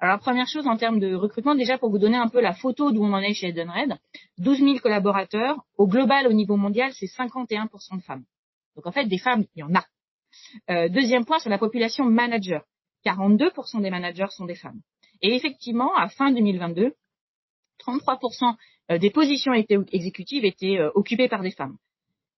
Alors 0.00 0.20
première 0.20 0.46
chose 0.46 0.66
en 0.68 0.76
termes 0.76 1.00
de 1.00 1.12
recrutement, 1.14 1.56
déjà 1.56 1.76
pour 1.76 1.90
vous 1.90 1.98
donner 1.98 2.16
un 2.16 2.28
peu 2.28 2.40
la 2.40 2.54
photo 2.54 2.92
d'où 2.92 3.02
on 3.02 3.12
en 3.12 3.18
est 3.18 3.34
chez 3.34 3.48
Edenred, 3.48 3.98
12 4.38 4.58
000 4.58 4.78
collaborateurs, 4.78 5.56
au 5.76 5.88
global, 5.88 6.28
au 6.28 6.32
niveau 6.32 6.56
mondial, 6.56 6.92
c'est 6.92 7.06
51% 7.06 7.96
de 7.96 8.02
femmes. 8.02 8.24
Donc 8.76 8.86
en 8.86 8.92
fait, 8.92 9.06
des 9.06 9.18
femmes, 9.18 9.44
il 9.56 9.60
y 9.60 9.62
en 9.64 9.74
a. 9.74 9.84
Euh, 10.70 10.88
deuxième 10.88 11.24
point 11.24 11.40
sur 11.40 11.50
la 11.50 11.58
population 11.58 12.04
manager. 12.04 12.62
42% 13.04 13.80
des 13.82 13.90
managers 13.90 14.30
sont 14.30 14.44
des 14.44 14.54
femmes. 14.54 14.80
Et 15.20 15.34
effectivement, 15.34 15.92
à 15.96 16.08
fin 16.08 16.30
2022, 16.30 16.94
33% 17.84 18.54
euh, 18.90 18.98
des 18.98 19.10
positions 19.10 19.52
exécutives 19.52 20.44
étaient 20.44 20.78
euh, 20.78 20.90
occupées 20.94 21.28
par 21.28 21.42
des 21.42 21.50
femmes. 21.50 21.76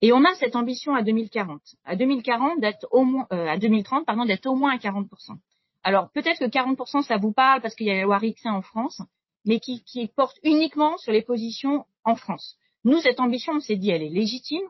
Et 0.01 0.14
on 0.14 0.25
a 0.25 0.35
cette 0.37 0.57
ambition 0.57 0.94
à 0.94 1.03
2040, 1.03 1.61
à 1.85 1.94
2040 1.94 2.59
d'être 2.59 2.87
au 2.90 3.05
moins, 3.05 3.27
à 3.31 3.59
2030 3.59 4.07
pardon, 4.07 4.25
d'être 4.25 4.46
au 4.46 4.55
moins 4.55 4.73
à 4.73 4.79
40%. 4.79 5.37
Alors 5.82 6.10
peut-être 6.10 6.38
que 6.38 6.44
40% 6.44 7.02
ça 7.02 7.16
vous 7.16 7.32
parle 7.32 7.62
parce 7.62 7.74
qu'il 7.74 7.86
y 7.86 7.90
a 7.90 7.94
la 7.94 8.02
loi 8.02 8.18
Rixin 8.18 8.52
en 8.52 8.62
France, 8.62 9.02
mais 9.44 9.60
qui, 9.60 9.82
porte 10.14 10.38
uniquement 10.42 10.96
sur 10.98 11.12
les 11.12 11.22
positions 11.22 11.86
en 12.04 12.14
France. 12.14 12.56
Nous, 12.84 13.00
cette 13.00 13.20
ambition, 13.20 13.54
on 13.54 13.60
s'est 13.60 13.76
dit, 13.76 13.90
elle 13.90 14.02
est 14.02 14.10
légitime, 14.10 14.62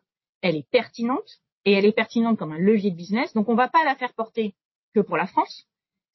elle 0.42 0.56
est 0.56 0.68
pertinente, 0.70 1.40
et 1.64 1.72
elle 1.72 1.84
est 1.84 1.92
pertinente 1.92 2.38
comme 2.38 2.52
un 2.52 2.58
levier 2.58 2.90
de 2.90 2.96
business. 2.96 3.32
Donc 3.34 3.48
on 3.48 3.52
ne 3.52 3.56
va 3.56 3.68
pas 3.68 3.84
la 3.84 3.96
faire 3.96 4.14
porter 4.14 4.54
que 4.94 5.00
pour 5.00 5.16
la 5.16 5.26
France. 5.26 5.66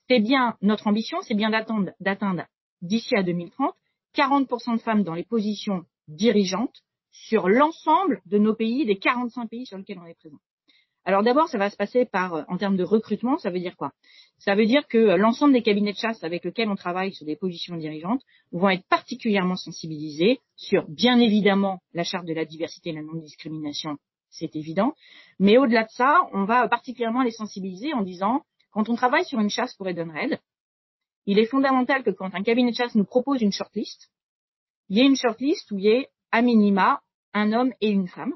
C'est 0.08 0.20
bien 0.20 0.58
notre 0.62 0.88
ambition, 0.88 1.22
c'est 1.22 1.36
bien 1.36 1.50
d'atteindre 1.50 2.46
d'ici 2.82 3.16
à 3.16 3.24
2030 3.24 3.74
40% 4.16 4.78
de 4.78 4.82
femmes 4.82 5.04
dans 5.04 5.14
les 5.14 5.26
positions 5.26 5.86
dirigeantes 6.08 6.84
sur 7.12 7.50
l'ensemble 7.50 8.22
de 8.26 8.38
nos 8.38 8.56
pays, 8.56 8.86
des 8.86 8.98
45 8.98 9.50
pays 9.50 9.66
sur 9.66 9.78
lesquels 9.78 10.00
on 10.00 10.06
est 10.06 10.16
présent. 10.16 10.40
Alors 11.06 11.22
d'abord, 11.22 11.48
ça 11.48 11.60
va 11.60 11.70
se 11.70 11.78
passer 11.78 12.06
par, 12.06 12.34
euh, 12.34 12.44
en 12.48 12.58
termes 12.58 12.78
de 12.78 12.84
recrutement, 12.84 13.38
ça 13.38 13.52
veut 13.52 13.60
dire 13.60 13.78
quoi? 13.78 13.92
Ça 14.40 14.56
veut 14.56 14.66
dire 14.66 14.88
que 14.88 14.98
euh, 14.98 15.18
l'ensemble 15.18 15.54
des 15.54 15.62
cabinets 15.62 15.94
de 15.94 15.98
chasse 15.98 16.24
avec 16.24 16.44
lesquels 16.44 16.70
on 16.70 16.76
travaille 16.76 17.14
sur 17.14 17.26
des 17.26 17.36
positions 17.36 17.78
dirigeantes 17.78 18.22
vont 18.52 18.70
être 18.70 18.88
particulièrement 18.90 19.56
sensibilisés 19.56 20.40
sur, 20.56 20.88
bien 20.90 21.20
évidemment, 21.20 21.80
la 21.94 22.04
charte 22.04 22.26
de 22.26 22.34
la 22.34 22.46
diversité 22.46 22.90
et 22.90 22.94
la 22.94 23.04
non-discrimination 23.04 23.98
c'est 24.36 24.56
évident. 24.56 24.94
Mais 25.40 25.58
au-delà 25.58 25.84
de 25.84 25.92
ça, 25.92 26.28
on 26.34 26.46
va 26.46 26.68
particulièrement 26.68 27.24
les 27.24 27.32
sensibiliser 27.32 27.94
en 27.94 28.02
disant, 28.02 28.44
quand 28.72 28.90
on 28.90 28.96
travaille 28.96 29.26
sur 29.26 29.40
une 29.40 29.50
chasse 29.50 29.74
pour 29.76 29.88
Edenred, 29.88 30.40
il 31.26 31.40
est 31.40 31.46
fondamental 31.46 32.04
que 32.04 32.12
quand 32.12 32.34
un 32.36 32.44
cabinet 32.44 32.72
de 32.72 32.76
chasse 32.76 32.96
nous 32.96 33.06
propose 33.06 33.42
une 33.42 33.52
shortlist, 33.52 34.12
il 34.90 34.98
y 34.98 35.02
ait 35.02 35.06
une 35.06 35.16
shortlist 35.16 35.72
où 35.72 35.80
il 35.80 35.86
y 35.86 35.90
ait 35.90 36.10
à 36.32 36.42
minima 36.42 37.02
un 37.34 37.52
homme 37.54 37.74
et 37.82 37.90
une 37.90 38.08
femme, 38.08 38.34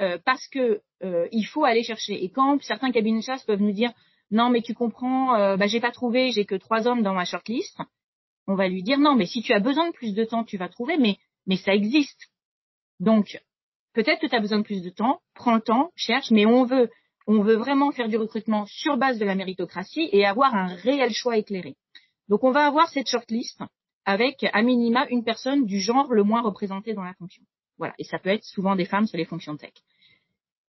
euh, 0.00 0.18
parce 0.24 0.46
que 0.48 0.80
euh, 1.04 1.28
il 1.32 1.44
faut 1.44 1.64
aller 1.64 1.82
chercher. 1.82 2.22
Et 2.24 2.30
quand 2.30 2.62
certains 2.62 2.92
cabinets 2.92 3.20
de 3.20 3.24
chasse 3.24 3.44
peuvent 3.44 3.60
nous 3.60 3.72
dire 3.72 3.92
non 4.30 4.50
mais 4.50 4.62
tu 4.62 4.74
comprends, 4.74 5.34
euh, 5.36 5.56
bah, 5.56 5.66
j'ai 5.66 5.80
pas 5.80 5.90
trouvé, 5.90 6.32
j'ai 6.32 6.44
que 6.44 6.54
trois 6.54 6.86
hommes 6.86 7.02
dans 7.02 7.14
ma 7.14 7.24
shortlist, 7.24 7.78
on 8.46 8.54
va 8.54 8.68
lui 8.68 8.82
dire 8.82 8.98
non 8.98 9.14
mais 9.14 9.26
si 9.26 9.42
tu 9.42 9.52
as 9.52 9.60
besoin 9.60 9.88
de 9.88 9.92
plus 9.94 10.14
de 10.14 10.24
temps, 10.24 10.44
tu 10.44 10.56
vas 10.56 10.68
trouver, 10.68 10.96
mais 10.96 11.18
mais 11.46 11.56
ça 11.56 11.74
existe. 11.74 12.30
Donc 13.00 13.38
Peut-être 13.92 14.20
que 14.20 14.26
tu 14.26 14.34
as 14.34 14.40
besoin 14.40 14.58
de 14.58 14.64
plus 14.64 14.82
de 14.82 14.90
temps, 14.90 15.20
prends 15.34 15.54
le 15.54 15.60
temps, 15.60 15.90
cherche, 15.96 16.30
mais 16.30 16.46
on 16.46 16.64
veut, 16.64 16.88
on 17.26 17.42
veut 17.42 17.56
vraiment 17.56 17.92
faire 17.92 18.08
du 18.08 18.16
recrutement 18.16 18.64
sur 18.66 18.96
base 18.96 19.18
de 19.18 19.24
la 19.24 19.34
méritocratie 19.34 20.08
et 20.12 20.24
avoir 20.24 20.54
un 20.54 20.66
réel 20.66 21.12
choix 21.12 21.36
éclairé. 21.36 21.76
Donc 22.28 22.42
on 22.42 22.52
va 22.52 22.66
avoir 22.66 22.88
cette 22.88 23.08
shortlist 23.08 23.60
avec 24.04 24.46
à 24.52 24.62
minima 24.62 25.06
une 25.10 25.24
personne 25.24 25.66
du 25.66 25.78
genre 25.78 26.12
le 26.12 26.24
moins 26.24 26.40
représenté 26.40 26.94
dans 26.94 27.04
la 27.04 27.14
fonction. 27.14 27.42
Voilà, 27.76 27.94
et 27.98 28.04
ça 28.04 28.18
peut 28.18 28.30
être 28.30 28.44
souvent 28.44 28.76
des 28.76 28.86
femmes 28.86 29.06
sur 29.06 29.18
les 29.18 29.24
fonctions 29.24 29.56
tech. 29.56 29.72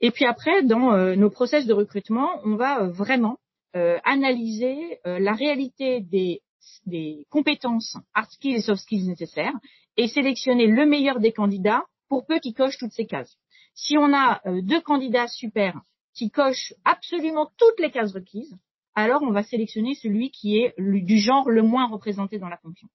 Et 0.04 0.12
puis 0.12 0.26
après, 0.26 0.62
dans 0.64 0.94
euh, 0.94 1.16
nos 1.16 1.32
process 1.32 1.66
de 1.66 1.74
recrutement, 1.74 2.30
on 2.44 2.56
va 2.56 2.84
euh, 2.84 2.88
vraiment 2.90 3.40
euh, 3.76 3.98
analyser 4.04 5.00
la 5.06 5.34
réalité 5.34 6.02
des, 6.02 6.42
des 6.86 7.26
compétences 7.32 7.98
hard 8.14 8.30
skills 8.30 8.56
et 8.56 8.62
soft 8.62 8.82
skills 8.82 9.08
nécessaires 9.08 9.54
et 9.98 10.08
sélectionner 10.08 10.68
le 10.68 10.86
meilleur 10.86 11.20
des 11.20 11.32
candidats 11.32 11.86
pour 12.10 12.26
peu 12.26 12.40
qu'ils 12.40 12.54
cochent 12.54 12.78
toutes 12.78 12.92
ces 12.92 13.08
cases. 13.08 13.38
Si 13.74 13.98
on 13.98 14.14
a 14.14 14.42
euh, 14.46 14.62
deux 14.62 14.82
candidats 14.82 15.28
super 15.28 15.82
qui 16.14 16.30
cochent 16.30 16.74
absolument 16.86 17.52
toutes 17.58 17.80
les 17.80 17.90
cases 17.90 18.14
requises, 18.14 18.56
alors 18.96 19.24
on 19.24 19.32
va 19.32 19.42
sélectionner 19.42 19.96
celui 19.96 20.30
qui 20.30 20.58
est 20.58 20.76
du 20.78 21.18
genre 21.18 21.50
le 21.50 21.64
moins 21.64 21.88
représenté 21.88 22.38
dans 22.38 22.50
la 22.50 22.58
fonction. 22.58 22.88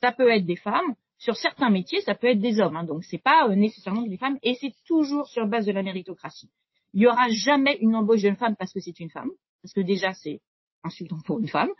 Ça 0.00 0.12
peut 0.12 0.28
être 0.30 0.46
des 0.46 0.56
femmes. 0.56 0.94
Sur 1.18 1.36
certains 1.36 1.70
métiers, 1.70 2.00
ça 2.02 2.14
peut 2.14 2.28
être 2.28 2.40
des 2.40 2.60
hommes. 2.60 2.76
Hein, 2.76 2.84
donc 2.84 3.04
c'est 3.04 3.22
pas 3.22 3.48
euh, 3.48 3.54
nécessairement 3.54 4.02
des 4.02 4.16
femmes. 4.16 4.38
Et 4.42 4.54
c'est 4.54 4.74
toujours 4.86 5.26
sur 5.28 5.46
base 5.46 5.66
de 5.66 5.72
la 5.72 5.82
méritocratie. 5.82 6.50
Il 6.92 7.02
y 7.02 7.06
aura 7.06 7.28
jamais 7.30 7.76
une 7.80 7.96
embauche 7.96 8.20
d'une 8.20 8.36
femme 8.36 8.56
parce 8.56 8.72
que 8.72 8.80
c'est 8.80 8.98
une 9.00 9.10
femme, 9.10 9.30
parce 9.62 9.72
que 9.72 9.80
déjà 9.80 10.12
c'est 10.12 10.40
insultant 10.84 11.18
pour 11.24 11.40
une 11.40 11.48
femme. 11.48 11.70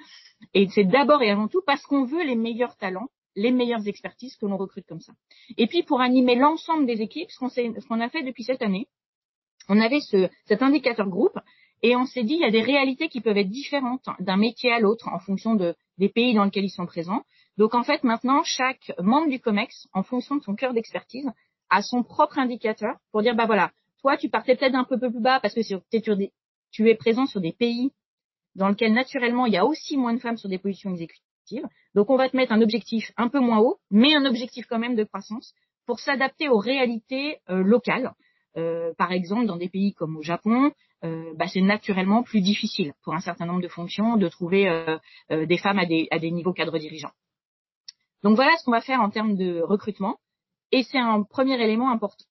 Et 0.55 0.68
c'est 0.68 0.85
d'abord 0.85 1.23
et 1.23 1.31
avant 1.31 1.49
tout 1.49 1.62
parce 1.66 1.83
qu'on 1.85 2.05
veut 2.05 2.25
les 2.25 2.37
meilleurs 2.37 2.77
talents, 2.77 3.09
les 3.37 3.51
meilleures 3.51 3.87
expertises 3.87 4.37
que 4.37 4.47
l'on 4.47 4.57
recrute 4.57 4.87
comme 4.87 5.01
ça. 5.01 5.12
Et 5.57 5.66
puis 5.66 5.83
pour 5.83 6.01
animer 6.01 6.37
l'ensemble 6.37 6.87
des 6.87 7.01
équipes, 7.01 7.31
ce 7.31 7.87
qu'on 7.87 8.01
a 8.01 8.09
fait 8.09 8.23
depuis 8.23 8.44
cette 8.44 8.62
année, 8.62 8.88
on 9.68 9.81
avait 9.81 10.01
ce, 10.01 10.29
cet 10.47 10.62
indicateur 10.62 11.09
groupe 11.09 11.38
et 11.83 11.97
on 11.97 12.07
s'est 12.07 12.25
dit 12.25 12.35
il 12.35 12.40
y 12.40 12.44
a 12.44 12.51
des 12.51 12.62
réalités 12.62 13.09
qui 13.09 13.20
peuvent 13.20 13.37
être 13.37 13.51
différentes 13.51 14.09
d'un 14.20 14.37
métier 14.37 14.73
à 14.73 14.81
l'autre 14.81 15.09
en 15.09 15.18
fonction 15.18 15.55
de, 15.55 15.75
des 15.99 16.09
pays 16.09 16.35
dans 16.35 16.44
lesquels 16.44 16.64
ils 16.64 16.70
sont 16.70 16.87
présents. 16.87 17.23
Donc 17.57 17.75
en 17.75 17.85
fait 17.85 18.03
maintenant 18.05 18.43
chaque 18.45 18.93
membre 18.99 19.31
du 19.31 19.40
COMEX, 19.40 19.88
en 19.93 20.03
fonction 20.03 20.37
de 20.37 20.43
son 20.43 20.55
cœur 20.55 20.73
d'expertise, 20.75 21.31
a 21.71 21.83
son 21.83 22.03
propre 22.03 22.38
indicateur 22.38 22.97
pour 23.12 23.23
dire 23.23 23.35
bah 23.35 23.47
voilà 23.47 23.71
toi 24.01 24.17
tu 24.17 24.29
partais 24.29 24.57
peut-être 24.57 24.75
un 24.75 24.85
peu 24.85 24.99
plus 24.99 25.21
bas 25.21 25.40
parce 25.40 25.55
que 25.55 25.61
tu 26.71 26.88
es 26.88 26.95
présent 26.95 27.27
sur 27.27 27.40
des 27.40 27.53
pays 27.53 27.90
dans 28.55 28.69
lesquels 28.69 28.93
naturellement 28.93 29.47
il 29.47 29.53
y 29.53 29.57
a 29.57 29.64
aussi 29.64 29.97
moins 29.97 30.14
de 30.14 30.19
femmes 30.19 30.37
sur 30.37 30.49
des 30.49 30.59
positions 30.59 30.90
exécutives. 30.90 31.67
Donc 31.95 32.11
on 32.11 32.17
va 32.17 32.29
te 32.29 32.37
mettre 32.37 32.53
un 32.53 32.62
objectif 32.62 33.12
un 33.17 33.29
peu 33.29 33.40
moins 33.40 33.59
haut, 33.59 33.79
mais 33.90 34.14
un 34.14 34.25
objectif 34.25 34.67
quand 34.69 34.79
même 34.79 34.97
de 34.97 35.05
croissance 35.05 35.55
pour 35.87 36.01
s'adapter 36.01 36.49
aux 36.49 36.59
réalités 36.59 37.38
euh, 37.51 37.62
locales. 37.62 38.12
Euh, 38.57 38.93
par 38.97 39.12
exemple, 39.12 39.47
dans 39.47 39.57
des 39.57 39.69
pays 39.69 39.95
comme 39.95 40.17
au 40.17 40.23
Japon, 40.23 40.71
euh, 41.03 41.33
bah, 41.37 41.47
c'est 41.49 41.61
naturellement 41.61 42.23
plus 42.23 42.40
difficile 42.40 42.93
pour 43.03 43.14
un 43.14 43.21
certain 43.21 43.47
nombre 43.47 43.61
de 43.61 43.69
fonctions 43.69 44.17
de 44.17 44.29
trouver 44.29 44.64
des 45.31 45.59
femmes 45.59 45.79
à 45.79 45.87
des, 45.87 46.09
à 46.11 46.19
des 46.19 46.31
niveaux 46.31 46.53
cadres 46.53 46.79
dirigeants. 46.79 47.11
Donc 48.25 48.37
voilà 48.37 48.57
ce 48.57 48.65
qu'on 48.65 48.71
va 48.73 48.81
faire 48.81 49.03
en 49.03 49.11
termes 49.11 49.37
de 49.37 49.61
recrutement. 49.61 50.19
Et 50.73 50.83
c'est 50.83 50.99
un 50.99 51.23
premier 51.23 51.63
élément 51.63 51.91
important. 51.91 52.25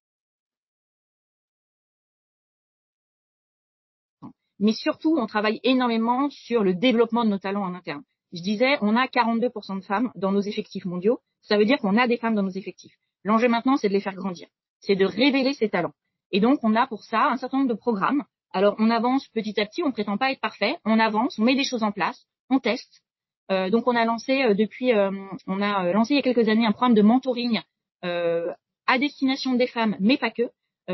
Mais 4.60 4.74
surtout, 4.74 5.16
on 5.18 5.28
travaille 5.28 5.60
énormément 5.64 6.30
sur 6.32 6.64
le 6.64 6.74
développement 6.74 7.24
de 7.24 7.30
nos 7.30 7.38
talents 7.38 7.64
en 7.64 7.76
interne. 7.76 8.04
Je 8.32 8.42
disais, 8.42 8.78
on 8.82 8.96
a 8.96 9.06
42% 9.06 9.80
de 9.80 9.86
femmes 9.86 10.12
dans 10.16 10.32
nos 10.32 10.42
effectifs 10.42 10.86
mondiaux. 10.86 11.20
Ça 11.42 11.58
veut 11.58 11.66
dire 11.66 11.78
qu'on 11.78 11.98
a 11.98 12.08
des 12.08 12.18
femmes 12.18 12.34
dans 12.34 12.44
nos 12.44 12.50
effectifs. 12.50 12.96
L'enjeu 13.24 13.48
maintenant, 13.48 13.78
c'est 13.78 13.90
de 13.90 13.94
les 13.94 14.02
faire 14.02 14.16
grandir. 14.16 14.48
C'est 14.80 14.96
de 14.96 15.06
révéler 15.06 15.54
ces 15.54 15.70
talents. 15.70 15.94
Et 16.32 16.40
donc, 16.40 16.60
on 16.64 16.76
a 16.76 16.88
pour 16.88 17.04
ça 17.04 17.30
un 17.30 17.38
certain 17.38 17.58
nombre 17.60 17.70
de 17.70 17.78
programmes. 17.78 18.24
Alors, 18.52 18.76
on 18.80 18.90
avance 18.90 19.28
petit 19.28 19.60
à 19.60 19.66
petit. 19.68 19.84
On 19.84 19.92
prétend 19.92 20.18
pas 20.18 20.32
être 20.32 20.42
parfait. 20.42 20.78
On 20.86 21.00
avance, 21.00 21.38
on 21.38 21.44
met 21.44 21.56
des 21.56 21.64
choses 21.64 21.84
en 21.84 21.92
place, 21.92 22.26
on 22.50 22.60
teste. 22.60 23.04
Euh, 23.52 23.70
donc, 23.70 23.88
on 23.88 23.96
a 23.96 24.06
lancé 24.06 24.44
euh, 24.44 24.54
depuis, 24.54 24.94
euh, 24.94 25.12
on 25.48 25.62
a 25.62 25.92
lancé 25.92 26.14
il 26.14 26.18
y 26.18 26.20
a 26.20 26.24
quelques 26.24 26.48
années 26.48 26.66
un 26.66 26.72
programme 26.72 26.96
de 26.96 27.02
mentoring 27.02 27.62
à 28.86 29.00
destination 29.00 29.54
des 29.54 29.68
femmes, 29.68 29.96
mais 30.02 30.18
pas 30.18 30.30
que, 30.30 30.44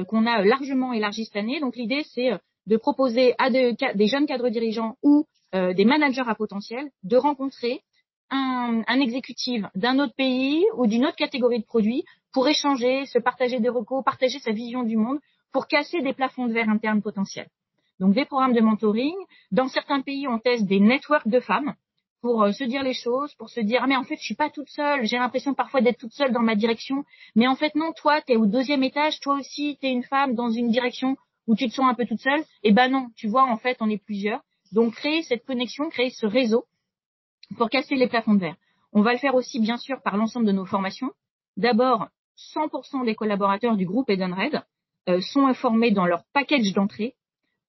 qu'on 0.06 0.28
a 0.28 0.44
largement 0.44 0.94
élargi 0.94 1.26
cette 1.26 1.38
année. 1.38 1.60
Donc, 1.60 1.76
l'idée, 1.76 2.04
c'est 2.04 2.30
de 2.68 2.78
proposer 2.78 3.34
à 3.40 3.50
des, 3.50 3.76
jeunes 4.06 4.28
cadres 4.28 4.50
dirigeants 4.50 4.96
ou 5.02 5.26
des 5.54 5.86
managers 5.86 6.28
à 6.28 6.36
potentiel 6.36 6.92
de 7.02 7.18
rencontrer 7.18 7.82
un, 8.30 8.84
un 8.86 9.00
exécutif 9.00 9.66
d'un 9.74 9.98
autre 9.98 10.14
pays 10.16 10.64
ou 10.76 10.86
d'une 10.86 11.04
autre 11.04 11.16
catégorie 11.16 11.62
de 11.62 11.66
produits 11.66 12.04
pour 12.32 12.48
échanger, 12.48 13.08
se 13.08 13.18
partager 13.18 13.60
des 13.60 13.70
recos, 13.70 14.04
partager 14.06 14.38
sa 14.38 14.52
vision 14.52 14.84
du 14.84 14.96
monde 14.96 15.18
pour 15.52 15.66
casser 15.66 16.04
des 16.04 16.14
plafonds 16.14 16.46
de 16.46 16.54
verre 16.54 16.70
internes 16.70 17.02
potentiels. 17.02 17.50
Donc 18.00 18.14
des 18.14 18.26
programmes 18.26 18.54
de 18.54 18.62
mentoring. 18.62 19.16
Dans 19.52 19.68
certains 19.68 20.02
pays, 20.02 20.28
on 20.28 20.38
teste 20.38 20.68
des 20.68 20.80
networks 20.80 21.28
de 21.28 21.40
femmes 21.40 21.74
pour 22.22 22.44
euh, 22.44 22.52
se 22.52 22.64
dire 22.64 22.84
les 22.84 22.94
choses, 22.94 23.34
pour 23.36 23.50
se 23.50 23.60
dire 23.60 23.82
ah 23.84 23.88
mais 23.88 23.96
en 23.96 24.04
fait 24.04 24.18
je 24.18 24.24
suis 24.24 24.36
pas 24.36 24.50
toute 24.50 24.70
seule, 24.70 25.06
j'ai 25.06 25.18
l'impression 25.18 25.54
parfois 25.54 25.82
d'être 25.82 26.00
toute 26.00 26.14
seule 26.14 26.32
dans 26.32 26.42
ma 26.42 26.56
direction, 26.56 27.06
mais 27.36 27.48
en 27.48 27.56
fait 27.56 27.76
non, 27.76 27.94
toi 27.94 28.22
tu 28.22 28.34
es 28.34 28.36
au 28.36 28.46
deuxième 28.46 28.84
étage, 28.84 29.20
toi 29.20 29.36
aussi 29.36 29.78
tu 29.80 29.88
es 29.88 29.92
une 29.92 30.04
femme 30.04 30.36
dans 30.36 30.50
une 30.50 30.70
direction 30.70 31.18
où 31.50 31.56
tu 31.56 31.68
te 31.68 31.74
sens 31.74 31.90
un 31.90 31.96
peu 31.96 32.06
toute 32.06 32.22
seule, 32.22 32.44
eh 32.62 32.72
ben 32.72 32.90
non, 32.90 33.10
tu 33.16 33.28
vois, 33.28 33.44
en 33.44 33.58
fait, 33.58 33.78
on 33.80 33.90
est 33.90 33.98
plusieurs. 33.98 34.42
Donc 34.72 34.94
créer 34.94 35.24
cette 35.24 35.44
connexion, 35.46 35.90
créer 35.90 36.12
ce 36.12 36.28
réseau 36.28 36.66
pour 37.58 37.72
casser 37.72 37.96
les 37.96 38.08
plafonds 38.08 38.36
de 38.36 38.40
verre. 38.40 38.56
On 38.94 39.02
va 39.02 39.14
le 39.14 39.18
faire 39.18 39.34
aussi, 39.34 39.60
bien 39.60 39.78
sûr, 39.78 40.00
par 40.04 40.16
l'ensemble 40.16 40.46
de 40.46 40.52
nos 40.52 40.66
formations. 40.66 41.12
D'abord, 41.58 42.08
100% 42.54 43.04
des 43.04 43.16
collaborateurs 43.16 43.78
du 43.78 43.88
groupe 43.88 44.12
Edenred 44.12 44.64
euh, 45.10 45.22
sont 45.22 45.48
informés 45.48 45.90
dans 45.90 46.06
leur 46.06 46.24
package 46.34 46.72
d'entrée 46.74 47.16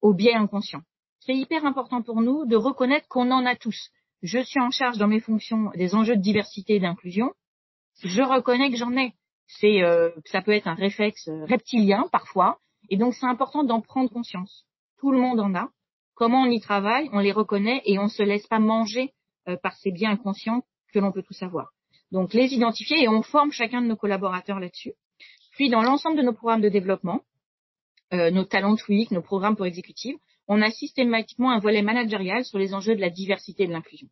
au 0.01 0.13
biais 0.13 0.35
inconscient. 0.35 0.81
C'est 1.19 1.35
hyper 1.35 1.65
important 1.65 2.03
pour 2.03 2.21
nous 2.21 2.45
de 2.45 2.55
reconnaître 2.55 3.07
qu'on 3.07 3.31
en 3.31 3.47
a 3.47 3.55
tous. 3.55 3.89
Je 4.21 4.39
suis 4.39 4.59
en 4.59 4.71
charge 4.71 4.97
dans 4.97 5.07
mes 5.07 5.19
fonctions 5.19 5.71
des 5.75 5.95
enjeux 5.95 6.15
de 6.15 6.21
diversité 6.21 6.75
et 6.75 6.79
d'inclusion. 6.79 7.31
Je 8.03 8.21
reconnais 8.21 8.69
que 8.69 8.77
j'en 8.77 8.95
ai. 8.95 9.13
C'est, 9.47 9.83
euh, 9.83 10.11
ça 10.25 10.41
peut 10.41 10.53
être 10.53 10.67
un 10.67 10.75
réflexe 10.75 11.29
reptilien 11.47 12.05
parfois, 12.11 12.59
et 12.89 12.97
donc, 12.97 13.13
c'est 13.13 13.25
important 13.25 13.63
d'en 13.63 13.81
prendre 13.81 14.09
conscience. 14.09 14.65
Tout 14.99 15.11
le 15.11 15.19
monde 15.19 15.39
en 15.39 15.55
a. 15.55 15.69
Comment 16.13 16.41
on 16.43 16.51
y 16.51 16.59
travaille, 16.59 17.09
on 17.13 17.19
les 17.19 17.31
reconnaît 17.31 17.81
et 17.85 17.97
on 17.99 18.03
ne 18.03 18.09
se 18.09 18.21
laisse 18.21 18.45
pas 18.47 18.59
manger 18.59 19.13
euh, 19.47 19.55
par 19.55 19.73
ces 19.75 19.91
biens 19.91 20.11
inconscients 20.11 20.63
que 20.93 20.99
l'on 20.99 21.11
peut 21.11 21.23
tout 21.23 21.33
savoir. 21.33 21.71
Donc, 22.11 22.33
les 22.33 22.53
identifier 22.53 23.01
et 23.01 23.07
on 23.07 23.21
forme 23.21 23.51
chacun 23.51 23.81
de 23.81 23.87
nos 23.87 23.95
collaborateurs 23.95 24.59
là-dessus. 24.59 24.93
Puis, 25.53 25.69
dans 25.69 25.81
l'ensemble 25.81 26.17
de 26.17 26.21
nos 26.21 26.33
programmes 26.33 26.61
de 26.61 26.69
développement, 26.69 27.21
euh, 28.13 28.29
nos 28.29 28.43
talents 28.43 28.75
week, 28.89 29.11
nos 29.11 29.21
programmes 29.21 29.55
pour 29.55 29.65
exécutifs, 29.65 30.17
on 30.47 30.61
a 30.61 30.69
systématiquement 30.71 31.51
un 31.51 31.59
volet 31.59 31.81
managérial 31.81 32.43
sur 32.45 32.57
les 32.57 32.73
enjeux 32.73 32.95
de 32.95 33.01
la 33.01 33.09
diversité 33.09 33.63
et 33.63 33.67
de 33.67 33.71
l'inclusion. 33.71 34.07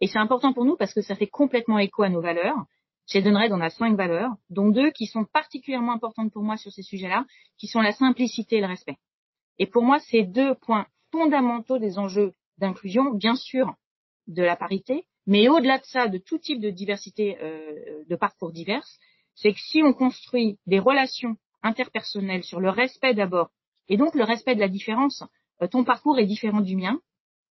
Et 0.00 0.06
c'est 0.06 0.18
important 0.18 0.52
pour 0.52 0.64
nous 0.64 0.76
parce 0.76 0.92
que 0.92 1.02
ça 1.02 1.14
fait 1.14 1.26
complètement 1.26 1.78
écho 1.78 2.02
à 2.02 2.08
nos 2.08 2.20
valeurs 2.20 2.66
chez 3.08 3.22
Dunred, 3.22 3.52
on 3.52 3.60
a 3.60 3.70
cinq 3.70 3.96
valeurs, 3.96 4.32
dont 4.50 4.68
deux 4.68 4.90
qui 4.90 5.06
sont 5.06 5.24
particulièrement 5.24 5.92
importantes 5.92 6.32
pour 6.32 6.42
moi 6.42 6.56
sur 6.56 6.72
ces 6.72 6.82
sujets-là, 6.82 7.24
qui 7.56 7.68
sont 7.68 7.80
la 7.80 7.92
simplicité 7.92 8.56
et 8.56 8.60
le 8.60 8.66
respect. 8.66 8.96
Et 9.58 9.66
pour 9.66 9.84
moi, 9.84 10.00
ces 10.00 10.24
deux 10.24 10.56
points 10.56 10.86
fondamentaux 11.12 11.78
des 11.78 11.98
enjeux 11.98 12.32
d'inclusion, 12.58 13.14
bien 13.14 13.36
sûr, 13.36 13.74
de 14.26 14.42
la 14.42 14.56
parité, 14.56 15.04
mais 15.26 15.48
au-delà 15.48 15.78
de 15.78 15.84
ça, 15.84 16.08
de 16.08 16.18
tout 16.18 16.38
type 16.38 16.60
de 16.60 16.70
diversité 16.70 17.38
euh, 17.40 18.02
de 18.08 18.16
parcours 18.16 18.50
divers, 18.50 18.84
c'est 19.34 19.52
que 19.52 19.60
si 19.60 19.82
on 19.84 19.92
construit 19.92 20.58
des 20.66 20.80
relations 20.80 21.36
interpersonnelles 21.62 22.42
sur 22.42 22.58
le 22.58 22.70
respect 22.70 23.14
d'abord, 23.14 23.50
et 23.88 23.96
donc 23.96 24.16
le 24.16 24.24
respect 24.24 24.56
de 24.56 24.60
la 24.60 24.68
différence, 24.68 25.22
ton 25.70 25.84
parcours 25.84 26.18
est 26.18 26.26
différent 26.26 26.60
du 26.60 26.76
mien, 26.76 27.00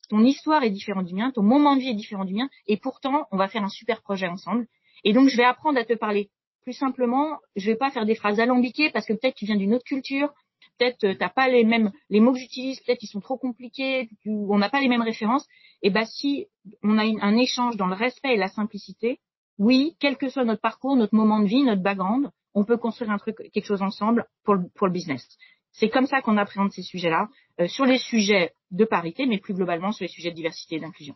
ton 0.08 0.24
histoire 0.24 0.62
est 0.62 0.70
différente 0.70 1.06
du 1.06 1.14
mien, 1.14 1.30
ton 1.30 1.42
moment 1.42 1.76
de 1.76 1.80
vie 1.80 1.90
est 1.90 1.94
différent 1.94 2.24
du 2.24 2.34
mien, 2.34 2.48
et 2.66 2.76
pourtant, 2.76 3.26
on 3.30 3.36
va 3.36 3.48
faire 3.48 3.62
un 3.62 3.68
super 3.68 4.02
projet 4.02 4.26
ensemble, 4.26 4.66
et 5.04 5.12
donc, 5.12 5.28
je 5.28 5.36
vais 5.36 5.44
apprendre 5.44 5.78
à 5.78 5.84
te 5.84 5.94
parler. 5.94 6.30
Plus 6.62 6.72
simplement. 6.74 7.38
Je 7.56 7.70
vais 7.70 7.76
pas 7.76 7.90
faire 7.90 8.04
des 8.04 8.14
phrases 8.14 8.38
alambiquées 8.38 8.90
parce 8.90 9.06
que 9.06 9.14
peut-être 9.14 9.34
tu 9.34 9.46
viens 9.46 9.56
d'une 9.56 9.74
autre 9.74 9.84
culture, 9.84 10.32
peut-être 10.78 11.04
euh, 11.04 11.14
t'as 11.18 11.30
pas 11.30 11.48
les 11.48 11.64
mêmes 11.64 11.90
les 12.10 12.20
mots 12.20 12.32
que 12.32 12.38
j'utilise, 12.38 12.80
peut-être 12.80 13.02
ils 13.02 13.06
sont 13.08 13.20
trop 13.20 13.38
compliqués, 13.38 14.10
on 14.26 14.58
n'a 14.58 14.68
pas 14.68 14.80
les 14.80 14.88
mêmes 14.88 15.02
références. 15.02 15.46
Et 15.82 15.90
ben 15.90 16.04
si 16.04 16.46
on 16.82 16.98
a 16.98 17.04
un 17.04 17.36
échange 17.36 17.76
dans 17.76 17.86
le 17.86 17.94
respect 17.94 18.34
et 18.34 18.36
la 18.36 18.48
simplicité, 18.48 19.20
oui, 19.58 19.96
quel 20.00 20.18
que 20.18 20.28
soit 20.28 20.44
notre 20.44 20.60
parcours, 20.60 20.96
notre 20.96 21.14
moment 21.14 21.40
de 21.40 21.46
vie, 21.46 21.62
notre 21.62 21.82
background, 21.82 22.30
on 22.52 22.64
peut 22.64 22.76
construire 22.76 23.10
un 23.10 23.18
truc, 23.18 23.36
quelque 23.52 23.66
chose 23.66 23.82
ensemble 23.82 24.26
pour 24.44 24.54
le, 24.54 24.68
pour 24.74 24.86
le 24.86 24.92
business. 24.92 25.26
C'est 25.72 25.88
comme 25.88 26.06
ça 26.06 26.20
qu'on 26.20 26.36
appréhende 26.36 26.72
ces 26.72 26.82
sujets-là, 26.82 27.28
euh, 27.60 27.68
sur 27.68 27.84
les 27.84 27.98
sujets 27.98 28.52
de 28.70 28.84
parité, 28.84 29.26
mais 29.26 29.38
plus 29.38 29.54
globalement 29.54 29.92
sur 29.92 30.04
les 30.04 30.08
sujets 30.08 30.30
de 30.30 30.36
diversité 30.36 30.76
et 30.76 30.80
d'inclusion. 30.80 31.14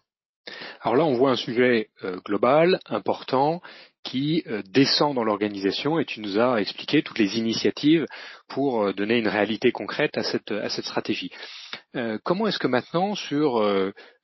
Alors 0.83 0.97
là, 0.97 1.05
on 1.05 1.15
voit 1.15 1.31
un 1.31 1.37
sujet 1.37 1.89
euh, 2.03 2.19
global, 2.25 2.79
important, 2.87 3.63
qui 4.03 4.43
euh, 4.47 4.63
descend 4.71 5.15
dans 5.15 5.25
l'organisation 5.25 5.99
et 5.99 6.05
tu 6.05 6.21
nous 6.21 6.39
as 6.39 6.61
expliqué 6.61 7.03
toutes 7.03 7.19
les 7.19 7.39
initiatives 7.39 8.05
pour 8.49 8.93
donner 8.93 9.19
une 9.19 9.29
réalité 9.29 9.73
concrète 9.73 10.19
à 10.19 10.23
cette 10.23 10.85
stratégie. 10.85 11.31
comment 12.23 12.47
est-ce 12.47 12.59
que 12.59 12.67
maintenant, 12.67 13.15
sur 13.15 13.65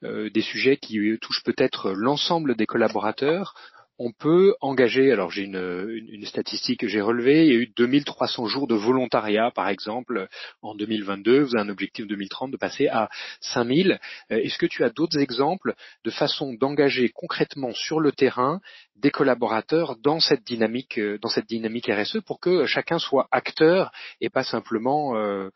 des 0.02 0.40
sujets 0.42 0.76
qui 0.76 0.98
touchent 1.22 1.42
peut-être 1.42 1.92
l'ensemble 1.92 2.54
des 2.54 2.66
collaborateurs, 2.66 3.54
on 4.02 4.12
peut 4.12 4.54
engager, 4.62 5.12
alors 5.12 5.30
j'ai 5.30 5.42
une, 5.42 6.08
une, 6.10 6.24
statistique 6.24 6.80
que 6.80 6.88
j'ai 6.88 7.02
relevée, 7.02 7.46
il 7.46 7.52
y 7.52 7.54
a 7.54 7.60
eu 7.60 7.66
2300 7.76 8.46
jours 8.46 8.66
de 8.66 8.74
volontariat 8.74 9.50
par 9.50 9.68
exemple 9.68 10.26
en 10.62 10.74
2022, 10.74 11.42
vous 11.42 11.54
avez 11.54 11.68
un 11.68 11.68
objectif 11.68 12.06
2030 12.06 12.50
de 12.50 12.56
passer 12.56 12.88
à 12.88 13.10
5000. 13.42 14.00
Euh, 14.32 14.36
est-ce 14.38 14.56
que 14.56 14.64
tu 14.64 14.84
as 14.84 14.88
d'autres 14.88 15.18
exemples 15.18 15.74
de 16.04 16.10
façon 16.10 16.54
d'engager 16.54 17.10
concrètement 17.10 17.74
sur 17.74 18.00
le 18.00 18.10
terrain 18.10 18.62
des 18.96 19.10
collaborateurs 19.10 19.96
dans 19.98 20.18
cette 20.18 20.46
dynamique, 20.46 20.98
euh, 20.98 21.18
dans 21.18 21.28
cette 21.28 21.46
dynamique 21.46 21.90
RSE 21.92 22.20
pour 22.24 22.40
que 22.40 22.64
chacun 22.64 22.98
soit 22.98 23.28
acteur 23.30 23.92
et 24.22 24.30
pas 24.30 24.44
simplement 24.44 25.14
euh, 25.14 25.50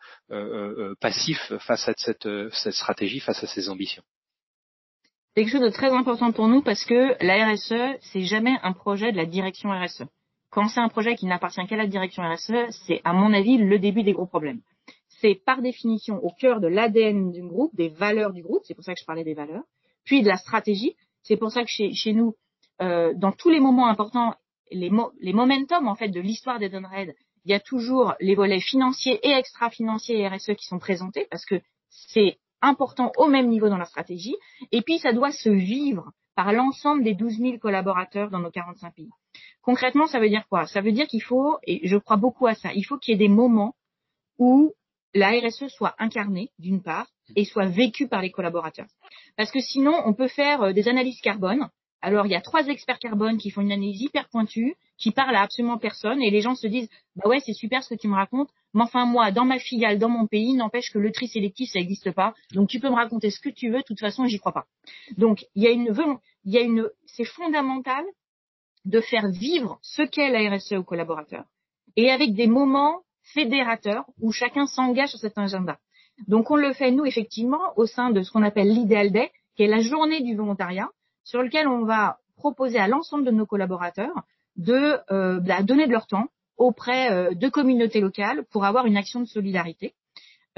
passif 1.00 1.40
face 1.60 1.88
à 1.88 1.94
cette, 1.96 2.28
cette 2.52 2.74
stratégie, 2.74 3.20
face 3.20 3.42
à 3.42 3.46
ses 3.46 3.70
ambitions? 3.70 4.04
Quelque 5.34 5.50
chose 5.50 5.60
de 5.60 5.70
très 5.70 5.90
important 5.90 6.32
pour 6.32 6.48
nous 6.48 6.62
parce 6.62 6.84
que 6.84 7.16
la 7.24 7.52
RSE, 7.52 7.98
c'est 8.12 8.22
jamais 8.22 8.56
un 8.62 8.72
projet 8.72 9.12
de 9.12 9.16
la 9.16 9.26
direction 9.26 9.70
RSE. 9.70 10.04
Quand 10.50 10.68
c'est 10.68 10.80
un 10.80 10.88
projet 10.88 11.16
qui 11.16 11.26
n'appartient 11.26 11.66
qu'à 11.66 11.76
la 11.76 11.86
direction 11.86 12.22
RSE, 12.22 12.70
c'est 12.86 13.00
à 13.04 13.12
mon 13.12 13.32
avis 13.32 13.58
le 13.58 13.78
début 13.78 14.04
des 14.04 14.12
gros 14.12 14.26
problèmes. 14.26 14.60
C'est 15.20 15.34
par 15.34 15.60
définition 15.62 16.22
au 16.24 16.30
cœur 16.30 16.60
de 16.60 16.68
l'ADN 16.68 17.32
du 17.32 17.42
groupe, 17.42 17.74
des 17.74 17.88
valeurs 17.88 18.32
du 18.32 18.42
groupe, 18.42 18.62
c'est 18.64 18.74
pour 18.74 18.84
ça 18.84 18.94
que 18.94 19.00
je 19.00 19.04
parlais 19.04 19.24
des 19.24 19.34
valeurs, 19.34 19.64
puis 20.04 20.22
de 20.22 20.28
la 20.28 20.36
stratégie. 20.36 20.94
C'est 21.22 21.36
pour 21.36 21.50
ça 21.50 21.64
que 21.64 21.70
chez, 21.70 21.92
chez 21.94 22.12
nous, 22.12 22.36
dans 22.78 23.32
tous 23.36 23.50
les 23.50 23.60
moments 23.60 23.88
importants, 23.88 24.34
les, 24.70 24.90
les 25.20 25.32
momentum 25.32 25.88
en 25.88 25.94
fait 25.94 26.08
de 26.08 26.20
l'histoire 26.20 26.58
d'Edenred, 26.58 27.14
il 27.44 27.50
y 27.50 27.54
a 27.54 27.60
toujours 27.60 28.14
les 28.20 28.34
volets 28.34 28.60
financiers 28.60 29.18
et 29.22 29.32
extra-financiers 29.32 30.26
RSE 30.28 30.54
qui 30.54 30.66
sont 30.66 30.78
présentés 30.78 31.26
parce 31.30 31.44
que 31.44 31.60
c'est 31.90 32.38
important 32.64 33.12
au 33.16 33.28
même 33.28 33.48
niveau 33.48 33.68
dans 33.68 33.78
la 33.78 33.84
stratégie. 33.84 34.36
Et 34.72 34.82
puis, 34.82 34.98
ça 34.98 35.12
doit 35.12 35.32
se 35.32 35.50
vivre 35.50 36.10
par 36.34 36.52
l'ensemble 36.52 37.04
des 37.04 37.14
12 37.14 37.38
000 37.38 37.58
collaborateurs 37.58 38.30
dans 38.30 38.40
nos 38.40 38.50
45 38.50 38.94
pays. 38.94 39.10
Concrètement, 39.62 40.06
ça 40.06 40.18
veut 40.20 40.28
dire 40.28 40.46
quoi? 40.48 40.66
Ça 40.66 40.80
veut 40.80 40.92
dire 40.92 41.06
qu'il 41.06 41.22
faut, 41.22 41.58
et 41.64 41.86
je 41.86 41.96
crois 41.96 42.16
beaucoup 42.16 42.46
à 42.46 42.54
ça, 42.54 42.72
il 42.74 42.82
faut 42.82 42.98
qu'il 42.98 43.12
y 43.12 43.14
ait 43.14 43.28
des 43.28 43.32
moments 43.32 43.74
où 44.38 44.72
la 45.14 45.30
RSE 45.30 45.68
soit 45.68 45.94
incarnée, 45.98 46.50
d'une 46.58 46.82
part, 46.82 47.06
et 47.36 47.44
soit 47.44 47.66
vécue 47.66 48.08
par 48.08 48.20
les 48.20 48.30
collaborateurs. 48.30 48.88
Parce 49.36 49.50
que 49.50 49.60
sinon, 49.60 49.94
on 50.04 50.12
peut 50.12 50.28
faire 50.28 50.62
euh, 50.62 50.72
des 50.72 50.88
analyses 50.88 51.20
carbone. 51.20 51.68
Alors, 52.02 52.26
il 52.26 52.32
y 52.32 52.34
a 52.34 52.40
trois 52.40 52.66
experts 52.66 52.98
carbone 52.98 53.38
qui 53.38 53.50
font 53.50 53.62
une 53.62 53.72
analyse 53.72 54.02
hyper 54.02 54.28
pointue, 54.28 54.74
qui 54.98 55.12
parlent 55.12 55.36
à 55.36 55.42
absolument 55.42 55.78
personne, 55.78 56.20
et 56.20 56.30
les 56.30 56.40
gens 56.40 56.54
se 56.54 56.66
disent, 56.66 56.90
bah 57.16 57.28
ouais, 57.28 57.40
c'est 57.40 57.54
super 57.54 57.82
ce 57.82 57.94
que 57.94 58.00
tu 58.00 58.08
me 58.08 58.14
racontes, 58.14 58.50
mais 58.74 58.82
enfin, 58.82 59.06
moi, 59.06 59.30
dans 59.30 59.44
ma 59.44 59.58
filiale, 59.58 59.98
dans 59.98 60.08
mon 60.08 60.26
pays, 60.26 60.54
n'empêche 60.54 60.90
que 60.92 60.98
le 60.98 61.12
tri 61.12 61.28
sélectif, 61.28 61.70
ça 61.70 61.78
n'existe 61.78 62.10
pas. 62.10 62.34
Donc, 62.52 62.68
tu 62.68 62.80
peux 62.80 62.90
me 62.90 62.94
raconter 62.94 63.30
ce 63.30 63.40
que 63.40 63.48
tu 63.48 63.70
veux, 63.70 63.78
de 63.78 63.84
toute 63.84 64.00
façon, 64.00 64.26
j'y 64.26 64.38
crois 64.38 64.52
pas. 64.52 64.66
Donc, 65.16 65.46
il 65.54 65.62
y 65.62 65.66
a 65.66 65.70
une, 65.70 65.94
il 66.44 66.52
y 66.52 66.58
a 66.58 66.60
une, 66.60 66.90
c'est 67.06 67.24
fondamental 67.24 68.04
de 68.84 69.00
faire 69.00 69.28
vivre 69.28 69.78
ce 69.82 70.02
qu'est 70.02 70.28
la 70.28 70.56
RSE 70.56 70.72
aux 70.72 70.82
collaborateurs 70.82 71.44
et 71.96 72.10
avec 72.10 72.34
des 72.34 72.46
moments 72.46 73.02
fédérateurs 73.22 74.04
où 74.20 74.32
chacun 74.32 74.66
s'engage 74.66 75.10
sur 75.10 75.18
cet 75.18 75.38
agenda. 75.38 75.78
Donc 76.28 76.50
on 76.50 76.56
le 76.56 76.72
fait 76.72 76.90
nous 76.90 77.04
effectivement 77.04 77.72
au 77.76 77.86
sein 77.86 78.10
de 78.10 78.22
ce 78.22 78.30
qu'on 78.30 78.42
appelle 78.42 78.68
l'Ideal 78.68 79.10
Day, 79.10 79.32
qui 79.56 79.62
est 79.62 79.68
la 79.68 79.80
journée 79.80 80.20
du 80.20 80.36
volontariat, 80.36 80.88
sur 81.24 81.42
lequel 81.42 81.66
on 81.66 81.84
va 81.84 82.18
proposer 82.36 82.78
à 82.78 82.88
l'ensemble 82.88 83.24
de 83.24 83.30
nos 83.30 83.46
collaborateurs 83.46 84.24
de 84.56 84.98
euh, 85.10 85.40
bah, 85.40 85.62
donner 85.62 85.86
de 85.86 85.92
leur 85.92 86.06
temps 86.06 86.28
auprès 86.56 87.10
euh, 87.10 87.34
de 87.34 87.48
communautés 87.48 88.00
locales 88.00 88.44
pour 88.50 88.64
avoir 88.64 88.86
une 88.86 88.96
action 88.96 89.20
de 89.20 89.26
solidarité. 89.26 89.94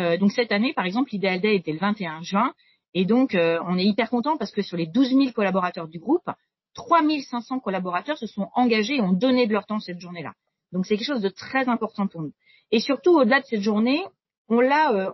Euh, 0.00 0.16
donc 0.16 0.32
cette 0.32 0.52
année, 0.52 0.72
par 0.74 0.84
exemple, 0.84 1.10
l'Ideal 1.12 1.40
Day 1.40 1.56
était 1.56 1.72
le 1.72 1.78
21 1.78 2.22
juin, 2.22 2.52
et 2.94 3.04
donc 3.04 3.34
on 3.36 3.76
est 3.76 3.84
hyper 3.84 4.08
content 4.08 4.38
parce 4.38 4.52
que 4.52 4.62
sur 4.62 4.78
les 4.78 4.86
12 4.86 5.10
000 5.10 5.32
collaborateurs 5.32 5.86
du 5.86 5.98
groupe, 5.98 6.30
3500 6.76 7.60
collaborateurs 7.60 8.16
se 8.16 8.26
sont 8.26 8.48
engagés 8.54 8.96
et 8.96 9.00
ont 9.00 9.12
donné 9.12 9.46
de 9.46 9.52
leur 9.52 9.66
temps 9.66 9.80
cette 9.80 10.00
journée-là. 10.00 10.34
Donc 10.72 10.86
c'est 10.86 10.96
quelque 10.96 11.06
chose 11.06 11.22
de 11.22 11.28
très 11.28 11.68
important 11.68 12.06
pour 12.06 12.22
nous. 12.22 12.32
Et 12.70 12.80
surtout, 12.80 13.10
au-delà 13.18 13.40
de 13.40 13.46
cette 13.46 13.62
journée, 13.62 14.04
on 14.48 14.60
l'a 14.60 14.92
euh, 14.92 15.12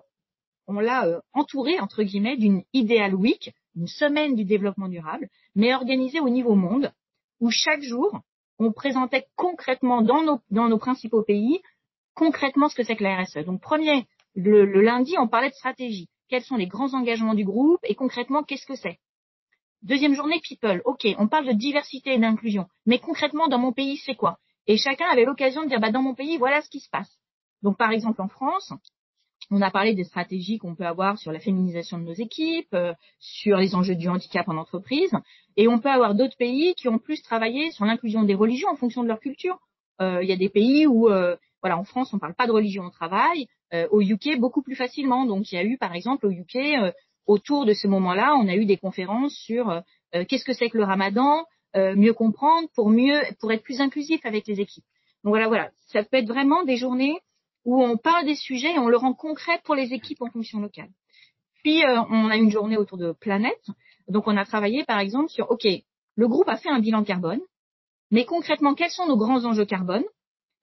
on 0.67 0.81
l'a 0.81 1.07
euh, 1.07 1.21
entouré 1.33 1.79
entre 1.81 2.03
guillemets 2.03 2.37
d'une 2.37 2.63
Ideal 2.73 3.15
Week, 3.15 3.53
une 3.77 3.87
semaine 3.87 4.35
du 4.35 4.45
développement 4.45 4.89
durable, 4.89 5.29
mais 5.55 5.75
organisée 5.75 6.21
au 6.21 6.29
niveau 6.29 6.55
monde, 6.55 6.93
où 7.41 7.51
chaque 7.51 7.83
jour 7.83 8.21
on 8.63 8.73
présentait 8.73 9.27
concrètement 9.37 10.03
dans 10.03 10.23
nos 10.51 10.79
principaux 10.79 11.23
pays 11.23 11.61
concrètement 12.15 12.69
ce 12.69 12.75
que 12.75 12.83
c'est 12.83 12.97
que 12.97 13.05
la 13.05 13.23
RSE. 13.23 13.45
Donc 13.45 13.61
premier, 13.61 14.07
le, 14.35 14.65
le 14.65 14.81
lundi, 14.83 15.15
on 15.19 15.29
parlait 15.29 15.51
de 15.51 15.55
stratégie. 15.55 16.09
Quels 16.29 16.43
sont 16.43 16.57
les 16.57 16.67
grands 16.67 16.95
engagements 16.95 17.35
du 17.35 17.45
groupe 17.45 17.81
et 17.85 17.95
concrètement 17.95 18.43
qu'est-ce 18.43 18.67
que 18.67 18.77
c'est? 18.77 18.99
Deuxième 19.83 20.15
journée, 20.15 20.41
people. 20.41 20.81
OK, 20.85 21.07
on 21.19 21.29
parle 21.29 21.47
de 21.47 21.53
diversité 21.53 22.15
et 22.15 22.19
d'inclusion. 22.19 22.67
Mais 22.87 22.99
concrètement, 22.99 23.49
dans 23.49 23.59
mon 23.59 23.73
pays, 23.73 23.97
c'est 23.99 24.15
quoi? 24.15 24.39
Et 24.67 24.77
chacun 24.77 25.07
avait 25.11 25.25
l'occasion 25.25 25.65
de 25.65 25.69
dire, 25.69 25.81
bah, 25.81 25.91
dans 25.91 26.03
mon 26.03 26.15
pays, 26.15 26.39
voilà 26.39 26.63
ce 26.63 26.71
qui 26.71 26.79
se 26.79 26.89
passe. 26.89 27.19
Donc, 27.63 27.77
par 27.77 27.91
exemple, 27.91 28.23
en 28.23 28.29
France, 28.29 28.73
on 29.53 29.63
a 29.63 29.71
parlé 29.71 29.95
des 29.95 30.05
stratégies 30.05 30.59
qu'on 30.59 30.75
peut 30.75 30.87
avoir 30.87 31.19
sur 31.19 31.31
la 31.31 31.39
féminisation 31.39 31.99
de 31.99 32.05
nos 32.05 32.13
équipes, 32.15 32.75
euh, 32.75 32.93
sur 33.19 33.59
les 33.59 33.75
enjeux 33.75 33.95
du 33.95 34.09
handicap 34.09 34.49
en 34.49 34.57
entreprise. 34.57 35.13
Et 35.57 35.69
on 35.69 35.79
peut 35.79 35.91
avoir 35.91 36.15
d'autres 36.15 36.37
pays 36.37 36.75
qui 36.75 36.89
ont 36.89 36.99
plus 36.99 37.23
travaillé 37.23 37.71
sur 37.71 37.85
l'inclusion 37.85 38.23
des 38.23 38.35
religions 38.35 38.69
en 38.71 38.77
fonction 38.77 39.03
de 39.03 39.09
leur 39.09 39.21
culture. 39.21 39.59
Euh, 40.01 40.23
il 40.23 40.29
y 40.29 40.33
a 40.33 40.37
des 40.37 40.49
pays 40.49 40.87
où, 40.87 41.09
euh, 41.09 41.37
voilà, 41.61 41.79
en 41.79 41.85
France, 41.85 42.13
on 42.13 42.19
parle 42.19 42.35
pas 42.35 42.47
de 42.47 42.53
religion 42.53 42.85
au 42.85 42.91
travail. 42.91 43.47
au 43.91 44.03
UK, 44.03 44.39
beaucoup 44.39 44.61
plus 44.61 44.75
facilement. 44.75 45.25
Donc, 45.25 45.51
il 45.51 45.55
y 45.55 45.59
a 45.59 45.65
eu, 45.65 45.79
par 45.79 45.95
exemple, 45.95 46.27
au 46.27 46.31
UK, 46.31 46.59
autour 47.27 47.65
de 47.65 47.75
ce 47.75 47.87
moment-là, 47.89 48.35
on 48.37 48.49
a 48.49 48.55
eu 48.55 48.65
des 48.65 48.77
conférences 48.77 49.35
sur 49.35 49.71
euh, 49.71 49.81
euh, 50.15 50.25
qu'est-ce 50.25 50.45
que 50.45 50.53
c'est 50.53 50.69
que 50.69 50.79
le 50.79 50.85
ramadan, 50.85 51.45
euh, 51.77 51.95
mieux 51.97 52.13
comprendre 52.13 52.69
pour 52.75 52.91
mieux 52.91 53.21
pour 53.41 53.53
être 53.53 53.63
plus 53.63 53.81
inclusif 53.81 54.21
avec 54.25 54.47
les 54.47 54.61
équipes. 54.61 54.85
Donc 55.25 55.33
voilà, 55.33 55.49
voilà, 55.49 55.71
ça 55.87 56.03
peut 56.03 56.19
être 56.19 56.29
vraiment 56.29 56.65
des 56.65 56.77
journées 56.77 57.17
où 57.65 57.83
on 57.83 57.97
parle 57.97 58.27
des 58.27 58.35
sujets 58.35 58.75
et 58.75 58.79
on 58.79 58.89
le 58.89 58.97
rend 58.97 59.15
concret 59.15 59.61
pour 59.65 59.75
les 59.75 59.93
équipes 59.93 60.23
en 60.23 60.31
fonction 60.31 60.61
locale. 60.61 60.91
Puis 61.63 61.83
on 61.87 62.29
a 62.29 62.37
une 62.37 62.51
journée 62.51 62.77
autour 62.77 62.99
de 62.99 63.13
planète. 63.13 63.67
Donc 64.09 64.27
on 64.27 64.37
a 64.37 64.45
travaillé 64.45 64.85
par 64.85 64.99
exemple 64.99 65.29
sur 65.29 65.51
OK, 65.51 65.67
le 66.17 66.29
groupe 66.29 66.49
a 66.49 66.57
fait 66.57 66.71
un 66.71 66.81
bilan 66.81 67.05
carbone, 67.05 67.41
mais 68.11 68.25
concrètement 68.25 68.75
quels 68.75 68.91
sont 68.91 69.07
nos 69.07 69.17
grands 69.17 69.45
enjeux 69.45 69.65
carbone? 69.65 70.05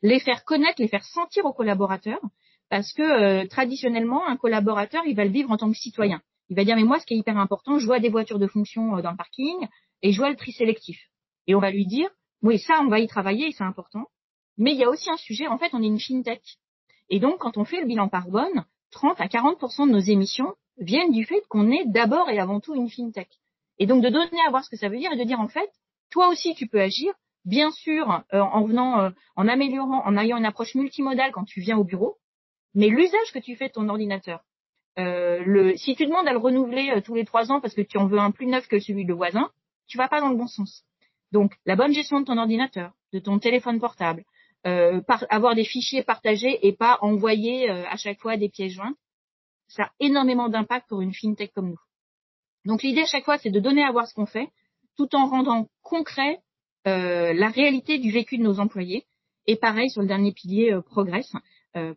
Les 0.02 0.20
faire 0.20 0.44
connaître, 0.44 0.82
les 0.82 0.88
faire 0.88 1.04
sentir 1.06 1.46
aux 1.46 1.54
collaborateurs 1.54 2.22
parce 2.70 2.94
que 2.94 3.46
traditionnellement 3.48 4.28
un 4.28 4.38
collaborateur, 4.38 5.04
il 5.06 5.16
va 5.16 5.26
le 5.26 5.32
vivre 5.32 5.52
en 5.52 5.58
tant 5.58 5.72
que 5.72 5.78
citoyen. 5.78 6.22
Il 6.50 6.56
va 6.56 6.64
dire, 6.64 6.76
mais 6.76 6.84
moi, 6.84 7.00
ce 7.00 7.06
qui 7.06 7.14
est 7.14 7.18
hyper 7.18 7.38
important, 7.38 7.78
je 7.78 7.86
vois 7.86 8.00
des 8.00 8.10
voitures 8.10 8.40
de 8.40 8.48
fonction 8.48 8.98
euh, 8.98 9.02
dans 9.02 9.12
le 9.12 9.18
parking 9.18 9.68
et 10.02 10.12
je 10.12 10.18
vois 10.18 10.30
le 10.30 10.36
tri 10.36 10.52
sélectif. 10.52 11.00
Et 11.48 11.56
on 11.56 11.60
va 11.60 11.72
lui 11.72 11.86
dire, 11.86 12.10
oui, 12.42 12.60
ça, 12.60 12.82
on 12.82 12.88
va 12.88 13.00
y 13.00 13.08
travailler 13.08 13.52
c'est 13.52 13.64
important. 13.64 14.08
Mais 14.58 14.72
il 14.74 14.78
y 14.78 14.84
a 14.84 14.90
aussi 14.90 15.10
un 15.10 15.18
sujet, 15.18 15.48
en 15.48 15.58
fait, 15.58 15.70
on 15.74 15.82
est 15.82 15.88
une 15.88 16.00
fintech. 16.00 16.59
Et 17.10 17.20
donc, 17.20 17.40
quand 17.40 17.58
on 17.58 17.66
fait 17.66 17.82
le 17.82 17.88
bilan 17.88 18.10
carbone, 18.10 18.66
30 18.92 19.20
à 19.22 19.28
40% 19.28 19.88
de 19.88 19.92
nos 19.92 20.00
émissions 20.00 20.56
viennent 20.78 21.12
du 21.12 21.26
fait 21.26 21.42
qu'on 21.50 21.72
est 21.72 21.86
d'abord 21.86 22.30
et 22.30 22.40
avant 22.40 22.60
tout 22.60 22.76
une 22.76 22.90
fintech. 22.90 23.30
Et 23.78 23.86
donc, 23.86 24.04
de 24.04 24.10
donner 24.10 24.42
à 24.46 24.50
voir 24.50 24.64
ce 24.64 24.70
que 24.70 24.78
ça 24.78 24.90
veut 24.90 24.98
dire 24.98 25.12
et 25.12 25.18
de 25.18 25.24
dire, 25.24 25.40
en 25.40 25.48
fait, 25.48 25.70
toi 26.10 26.30
aussi, 26.30 26.56
tu 26.56 26.68
peux 26.68 26.82
agir, 26.82 27.14
bien 27.46 27.72
sûr, 27.72 28.24
euh, 28.34 28.40
en 28.40 28.64
venant, 28.64 29.00
euh, 29.00 29.10
en 29.36 29.48
améliorant, 29.48 30.06
en 30.06 30.18
ayant 30.18 30.38
une 30.38 30.46
approche 30.46 30.76
multimodale 30.76 31.32
quand 31.32 31.46
tu 31.46 31.62
viens 31.62 31.78
au 31.78 31.84
bureau, 31.84 32.18
mais 32.74 32.88
l'usage 32.88 33.32
que 33.34 33.40
tu 33.40 33.56
fais 33.56 33.68
de 33.68 33.74
ton 33.74 33.90
ordinateur, 33.90 34.44
euh, 35.00 35.42
le, 35.46 35.78
si 35.78 35.96
tu 35.96 36.06
demandes 36.06 36.28
à 36.28 36.34
le 36.34 36.40
renouveler 36.40 36.92
euh, 36.92 37.02
tous 37.02 37.16
les 37.16 37.24
trois 37.24 37.52
ans 37.52 37.62
parce 37.62 37.74
que 37.74 37.82
tu 37.82 37.98
en 37.98 38.08
veux 38.08 38.20
un 38.20 38.32
plus 38.32 38.48
neuf 38.48 38.68
que 38.68 38.80
celui 38.80 39.06
de 39.06 39.14
voisin, 39.14 39.50
tu 39.88 39.98
vas 39.98 40.08
pas 40.08 40.20
dans 40.20 40.30
le 40.30 40.36
bon 40.36 40.48
sens. 40.48 40.84
Donc, 41.32 41.54
la 41.66 41.76
bonne 41.76 41.94
gestion 41.94 42.20
de 42.20 42.26
ton 42.26 42.38
ordinateur, 42.38 42.92
de 43.14 43.20
ton 43.20 43.40
téléphone 43.40 43.80
portable, 43.80 44.26
euh, 44.66 45.02
avoir 45.30 45.56
des 45.56 45.64
fichiers 45.64 46.04
partagés 46.04 46.68
et 46.68 46.74
pas 46.74 46.98
envoyer 47.02 47.70
à 47.70 47.96
chaque 47.98 48.20
fois 48.20 48.38
des 48.38 48.50
pièces 48.50 48.74
jointes, 48.74 48.98
ça 49.68 49.84
a 49.84 49.92
énormément 50.00 50.50
d'impact 50.50 50.90
pour 50.90 51.02
une 51.02 51.14
fintech 51.14 51.52
comme 51.54 51.70
nous. 51.70 51.80
Donc, 52.66 52.84
l'idée 52.84 53.02
à 53.02 53.06
chaque 53.06 53.26
fois, 53.26 53.38
c'est 53.38 53.52
de 53.52 53.60
donner 53.60 53.84
à 53.84 53.92
voir 53.92 54.08
ce 54.08 54.14
qu'on 54.14 54.26
fait, 54.26 54.50
tout 54.98 55.16
en 55.16 55.28
rendant 55.28 55.68
concret 55.82 56.40
la 56.86 57.50
réalité 57.50 58.00
du 58.00 58.12
vécu 58.12 58.38
de 58.38 58.44
nos 58.44 58.60
employés. 58.60 59.06
Et 59.46 59.56
pareil 59.56 59.90
sur 59.90 60.02
le 60.02 60.08
dernier 60.08 60.32
pilier, 60.32 60.78
progresse 60.86 61.32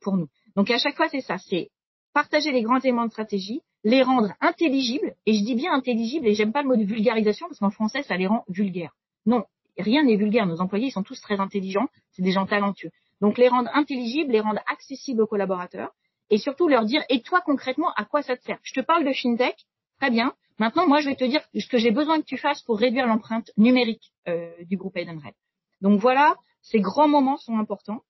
pour 0.02 0.16
nous. 0.16 0.28
Donc, 0.54 0.70
à 0.70 0.78
chaque 0.78 0.96
fois, 0.96 1.08
c'est 1.08 1.20
ça, 1.20 1.38
c'est 1.38 1.70
partager 2.12 2.52
les 2.52 2.62
grands 2.62 2.80
éléments 2.80 3.06
de 3.06 3.10
stratégie, 3.10 3.62
les 3.84 4.02
rendre 4.02 4.32
intelligibles, 4.40 5.14
et 5.26 5.34
je 5.34 5.44
dis 5.44 5.54
bien 5.54 5.72
intelligibles, 5.72 6.26
et 6.26 6.34
j'aime 6.34 6.52
pas 6.52 6.62
le 6.62 6.68
mot 6.68 6.76
de 6.76 6.84
vulgarisation, 6.84 7.46
parce 7.48 7.58
qu'en 7.58 7.70
français, 7.70 8.02
ça 8.02 8.16
les 8.16 8.26
rend 8.26 8.44
vulgaires. 8.48 8.94
Non, 9.26 9.44
rien 9.78 10.04
n'est 10.04 10.16
vulgaire, 10.16 10.46
nos 10.46 10.60
employés, 10.60 10.88
ils 10.88 10.92
sont 10.92 11.02
tous 11.02 11.20
très 11.20 11.40
intelligents, 11.40 11.88
c'est 12.12 12.22
des 12.22 12.32
gens 12.32 12.46
talentueux. 12.46 12.90
Donc 13.20 13.38
les 13.38 13.48
rendre 13.48 13.70
intelligibles, 13.74 14.32
les 14.32 14.40
rendre 14.40 14.60
accessibles 14.66 15.22
aux 15.22 15.26
collaborateurs, 15.26 15.90
et 16.30 16.38
surtout 16.38 16.68
leur 16.68 16.84
dire, 16.84 17.02
et 17.08 17.22
toi 17.22 17.40
concrètement, 17.44 17.92
à 17.94 18.04
quoi 18.04 18.22
ça 18.22 18.36
te 18.36 18.42
sert? 18.42 18.58
Je 18.62 18.74
te 18.74 18.80
parle 18.80 19.04
de 19.04 19.12
FinTech, 19.12 19.56
très 20.00 20.10
bien, 20.10 20.34
maintenant 20.58 20.86
moi 20.86 21.00
je 21.00 21.08
vais 21.08 21.16
te 21.16 21.24
dire 21.24 21.42
ce 21.54 21.66
que 21.68 21.78
j'ai 21.78 21.90
besoin 21.90 22.20
que 22.20 22.26
tu 22.26 22.38
fasses 22.38 22.62
pour 22.62 22.78
réduire 22.78 23.06
l'empreinte 23.06 23.50
numérique 23.56 24.12
euh, 24.28 24.50
du 24.64 24.76
groupe 24.76 24.96
Edenred. 24.96 25.34
Donc 25.80 26.00
voilà, 26.00 26.36
ces 26.62 26.80
grands 26.80 27.08
moments 27.08 27.36
sont 27.36 27.58
importants. 27.58 28.02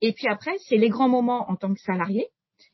Et 0.00 0.12
puis 0.12 0.28
après, 0.28 0.56
c'est 0.66 0.76
les 0.76 0.88
grands 0.88 1.08
moments 1.08 1.50
en 1.50 1.56
tant 1.56 1.72
que 1.72 1.80
salarié, 1.80 2.28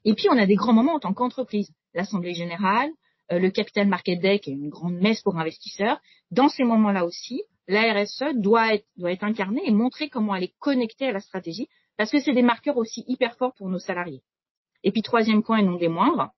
et 0.05 0.15
puis, 0.15 0.29
on 0.31 0.39
a 0.39 0.47
des 0.47 0.55
grands 0.55 0.73
moments 0.73 0.95
en 0.95 1.01
tant 1.01 1.13
qu'entreprise. 1.13 1.71
L'Assemblée 1.95 2.35
générale, 2.35 2.91
euh, 3.33 3.39
le 3.39 3.51
Capital 3.51 3.89
Market 3.89 4.21
Day, 4.21 4.39
qui 4.39 4.51
est 4.51 4.55
une 4.55 4.69
grande 4.69 4.95
messe 4.95 5.23
pour 5.23 5.37
investisseurs. 5.39 6.01
Dans 6.31 6.49
ces 6.49 6.65
moments-là 6.65 7.05
aussi, 7.05 7.43
la 7.69 7.93
RSE 7.93 8.35
doit 8.35 8.75
être, 8.75 8.87
doit 8.97 9.13
être 9.13 9.25
incarnée 9.25 9.63
et 9.65 9.73
montrer 9.73 10.09
comment 10.09 10.35
elle 10.35 10.45
est 10.45 10.55
connectée 10.59 11.09
à 11.09 11.13
la 11.13 11.21
stratégie, 11.21 11.69
parce 11.97 12.11
que 12.11 12.21
c'est 12.21 12.33
des 12.33 12.43
marqueurs 12.43 12.77
aussi 12.77 13.05
hyper 13.09 13.37
forts 13.37 13.55
pour 13.55 13.69
nos 13.69 13.79
salariés. 13.79 14.23
Et 14.85 14.93
puis, 14.93 15.03
troisième 15.03 15.43
point 15.43 15.59
et 15.59 15.63
non 15.63 15.77
des 15.77 15.89
moindres, 15.89 16.33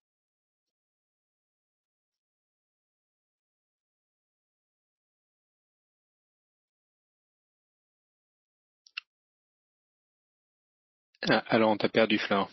ah, 11.28 11.44
alors, 11.48 11.70
on 11.70 11.76
t'a 11.76 11.88
perdu, 11.88 12.18
Flore. 12.18 12.50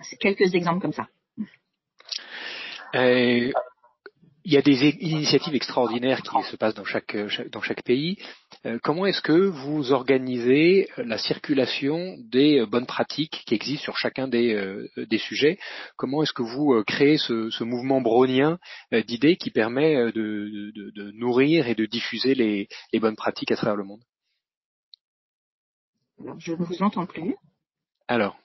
C'est 0.00 0.16
quelques 0.16 0.54
exemples 0.54 0.80
comme 0.80 0.92
ça. 0.92 1.08
Euh, 2.94 3.52
il 4.44 4.52
y 4.52 4.56
a 4.56 4.62
des 4.62 4.90
initiatives 5.00 5.56
extraordinaires 5.56 6.22
qui 6.22 6.42
se 6.44 6.54
passent 6.54 6.74
dans 6.74 6.84
chaque, 6.84 7.16
dans 7.50 7.60
chaque 7.60 7.82
pays. 7.82 8.16
comment 8.84 9.04
est-ce 9.04 9.20
que 9.20 9.32
vous 9.32 9.90
organisez 9.90 10.88
la 10.98 11.18
circulation 11.18 12.16
des 12.20 12.64
bonnes 12.64 12.86
pratiques 12.86 13.42
qui 13.44 13.54
existent 13.56 13.82
sur 13.82 13.96
chacun 13.96 14.28
des, 14.28 14.86
des 14.96 15.18
sujets? 15.18 15.58
Comment 15.96 16.22
est-ce 16.22 16.32
que 16.32 16.44
vous 16.44 16.80
créez 16.86 17.18
ce, 17.18 17.50
ce 17.50 17.64
mouvement 17.64 18.00
brownien 18.00 18.60
d'idées 18.92 19.34
qui 19.34 19.50
permet 19.50 19.96
de, 20.12 20.70
de, 20.72 20.90
de, 20.94 21.10
nourrir 21.10 21.66
et 21.66 21.74
de 21.74 21.84
diffuser 21.84 22.36
les, 22.36 22.68
les 22.92 23.00
bonnes 23.00 23.16
pratiques 23.16 23.50
à 23.50 23.56
travers 23.56 23.74
le 23.74 23.82
monde? 23.82 24.02
Je 26.38 26.52
ne 26.52 26.64
vous 26.64 26.82
entends 26.84 27.06
plus. 27.06 27.34
Alors, 28.06 28.38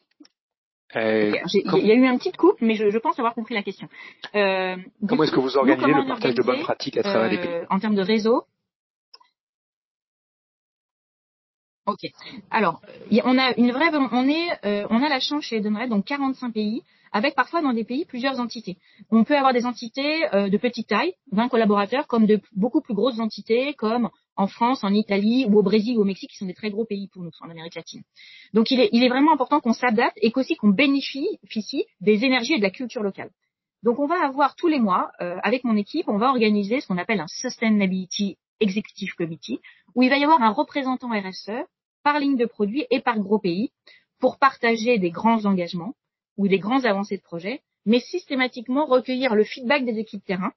euh, 0.96 1.34
il 1.54 1.86
y 1.86 1.92
a 1.92 1.96
eu 1.96 2.06
un 2.06 2.18
petit 2.18 2.32
coupe, 2.32 2.58
mais 2.62 2.76
je, 2.76 2.90
je 2.90 2.98
pense 2.98 3.18
avoir 3.20 3.34
compris 3.34 3.56
la 3.56 3.64
question. 3.64 3.88
Euh, 4.36 4.76
comment 5.08 5.24
est-ce 5.24 5.32
que 5.32 5.40
vous 5.40 5.58
organisez 5.58 5.94
le 5.94 6.08
partage 6.08 6.36
de 6.36 6.44
bonnes 6.44 6.62
pratiques 6.62 6.98
à 6.98 7.04
travers 7.04 7.30
les 7.30 7.38
pays 7.38 7.48
euh, 7.48 7.66
En 7.70 7.80
termes 7.80 7.96
de 7.96 8.02
réseau 8.02 8.46
Ok. 11.88 12.12
Alors, 12.52 12.82
on 13.24 13.38
a 13.38 13.54
une 13.58 13.72
vraie, 13.72 13.90
on 13.94 14.28
est, 14.28 14.66
euh, 14.66 14.86
on 14.90 15.02
a 15.02 15.10
la 15.10 15.20
chance 15.20 15.46
chez 15.46 15.58
Edenred, 15.58 15.90
donc 15.90 16.06
45 16.06 16.54
pays, 16.54 16.84
avec 17.12 17.36
parfois 17.36 17.62
dans 17.62 17.74
des 17.74 17.84
pays 17.84 18.06
plusieurs 18.06 18.40
entités. 18.40 18.78
On 19.10 19.24
peut 19.24 19.36
avoir 19.36 19.54
des 19.54 19.66
entités 19.66 20.34
euh, 20.34 20.50
de 20.50 20.58
petite 20.58 20.88
taille, 20.88 21.14
20 21.32 21.50
collaborateurs, 21.50 22.08
comme 22.08 22.26
de 22.26 22.40
beaucoup 22.56 22.82
plus 22.82 22.94
grosses 22.94 23.20
entités, 23.20 23.74
comme 23.74 24.10
en 24.38 24.48
France, 24.48 24.84
en 24.84 24.94
Italie 24.94 25.46
ou 25.48 25.60
au 25.60 25.64
Brésil 25.64 25.98
ou 25.98 26.02
au 26.02 26.06
Mexique, 26.06 26.32
qui 26.32 26.38
sont 26.38 26.46
des 26.46 26.54
très 26.54 26.70
gros 26.70 26.86
pays 26.86 27.10
pour 27.10 27.24
nous 27.24 27.32
en 27.42 27.50
Amérique 27.50 27.76
latine. 27.76 28.04
Donc 28.54 28.72
il 28.72 28.80
est, 28.80 28.90
il 28.94 29.08
vraiment 29.10 29.34
important 29.34 29.60
qu'on 29.60 29.74
s'adapte 29.74 30.18
et 30.22 30.32
qu'aussi 30.32 30.56
qu'on 30.56 30.70
bénéficie 30.70 31.86
des 32.00 32.24
énergies 32.26 32.54
et 32.54 32.58
de 32.58 32.64
la 32.64 32.70
culture 32.70 33.04
locale. 33.04 33.32
Donc 33.84 34.00
on 34.00 34.08
va 34.08 34.24
avoir 34.24 34.56
tous 34.56 34.68
les 34.68 34.80
mois, 34.80 35.12
euh, 35.22 35.38
avec 35.44 35.64
mon 35.64 35.76
équipe, 35.76 36.08
on 36.08 36.18
va 36.18 36.30
organiser 36.30 36.82
ce 36.82 36.88
qu'on 36.88 36.98
appelle 36.98 37.20
un 37.20 37.28
Sustainability 37.28 38.38
Executive 38.60 39.16
Committee, 39.16 39.60
où 39.96 40.04
il 40.04 40.10
va 40.10 40.18
y 40.18 40.24
avoir 40.24 40.42
un 40.42 40.52
représentant 40.52 41.10
RSE 41.10 41.66
par 42.04 42.20
ligne 42.20 42.38
de 42.38 42.46
produit 42.46 42.86
et 42.90 43.02
par 43.02 43.20
gros 43.20 43.40
pays 43.40 43.72
pour 44.20 44.38
partager 44.38 45.00
des 45.00 45.10
grands 45.10 45.46
engagements 45.46 45.96
ou 46.38 46.48
des 46.48 46.60
grands 46.60 46.84
avancées 46.86 47.18
de 47.18 47.22
projet, 47.22 47.62
mais 47.86 48.00
systématiquement 48.00 48.86
recueillir 48.86 49.36
le 49.36 49.44
feedback 49.44 49.86
des 49.86 49.98
équipes 50.00 50.24
terrain, 50.24 50.52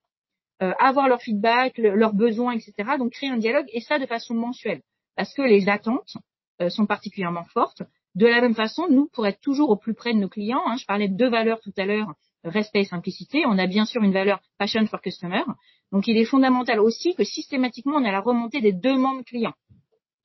euh, 0.62 0.72
avoir 0.78 1.08
leur 1.08 1.20
feedback, 1.20 1.78
leurs 1.78 2.14
besoins, 2.14 2.52
etc. 2.52 2.92
Donc 2.98 3.12
créer 3.12 3.30
un 3.30 3.38
dialogue 3.38 3.66
et 3.72 3.80
ça 3.80 3.98
de 3.98 4.06
façon 4.06 4.34
mensuelle, 4.34 4.82
parce 5.16 5.34
que 5.34 5.42
les 5.42 5.68
attentes 5.68 6.16
euh, 6.60 6.68
sont 6.68 6.86
particulièrement 6.86 7.44
fortes. 7.44 7.82
De 8.14 8.26
la 8.26 8.40
même 8.40 8.54
façon, 8.54 8.86
nous, 8.88 9.08
pour 9.12 9.26
être 9.26 9.40
toujours 9.40 9.70
au 9.70 9.76
plus 9.76 9.94
près 9.94 10.14
de 10.14 10.18
nos 10.18 10.28
clients, 10.28 10.62
hein, 10.66 10.76
je 10.78 10.86
parlais 10.86 11.08
de 11.08 11.16
deux 11.16 11.28
valeurs 11.28 11.60
tout 11.60 11.72
à 11.76 11.84
l'heure, 11.84 12.14
respect 12.44 12.80
et 12.80 12.84
simplicité. 12.84 13.44
On 13.46 13.58
a 13.58 13.66
bien 13.66 13.84
sûr 13.84 14.02
une 14.02 14.12
valeur 14.12 14.40
passion 14.58 14.86
for 14.86 15.00
customer. 15.00 15.42
Donc 15.90 16.06
il 16.06 16.16
est 16.16 16.24
fondamental 16.24 16.80
aussi 16.80 17.14
que 17.14 17.24
systématiquement 17.24 17.96
on 17.96 18.04
a 18.04 18.12
la 18.12 18.20
remontée 18.20 18.60
des 18.60 18.72
demandes 18.72 19.24
clients 19.24 19.54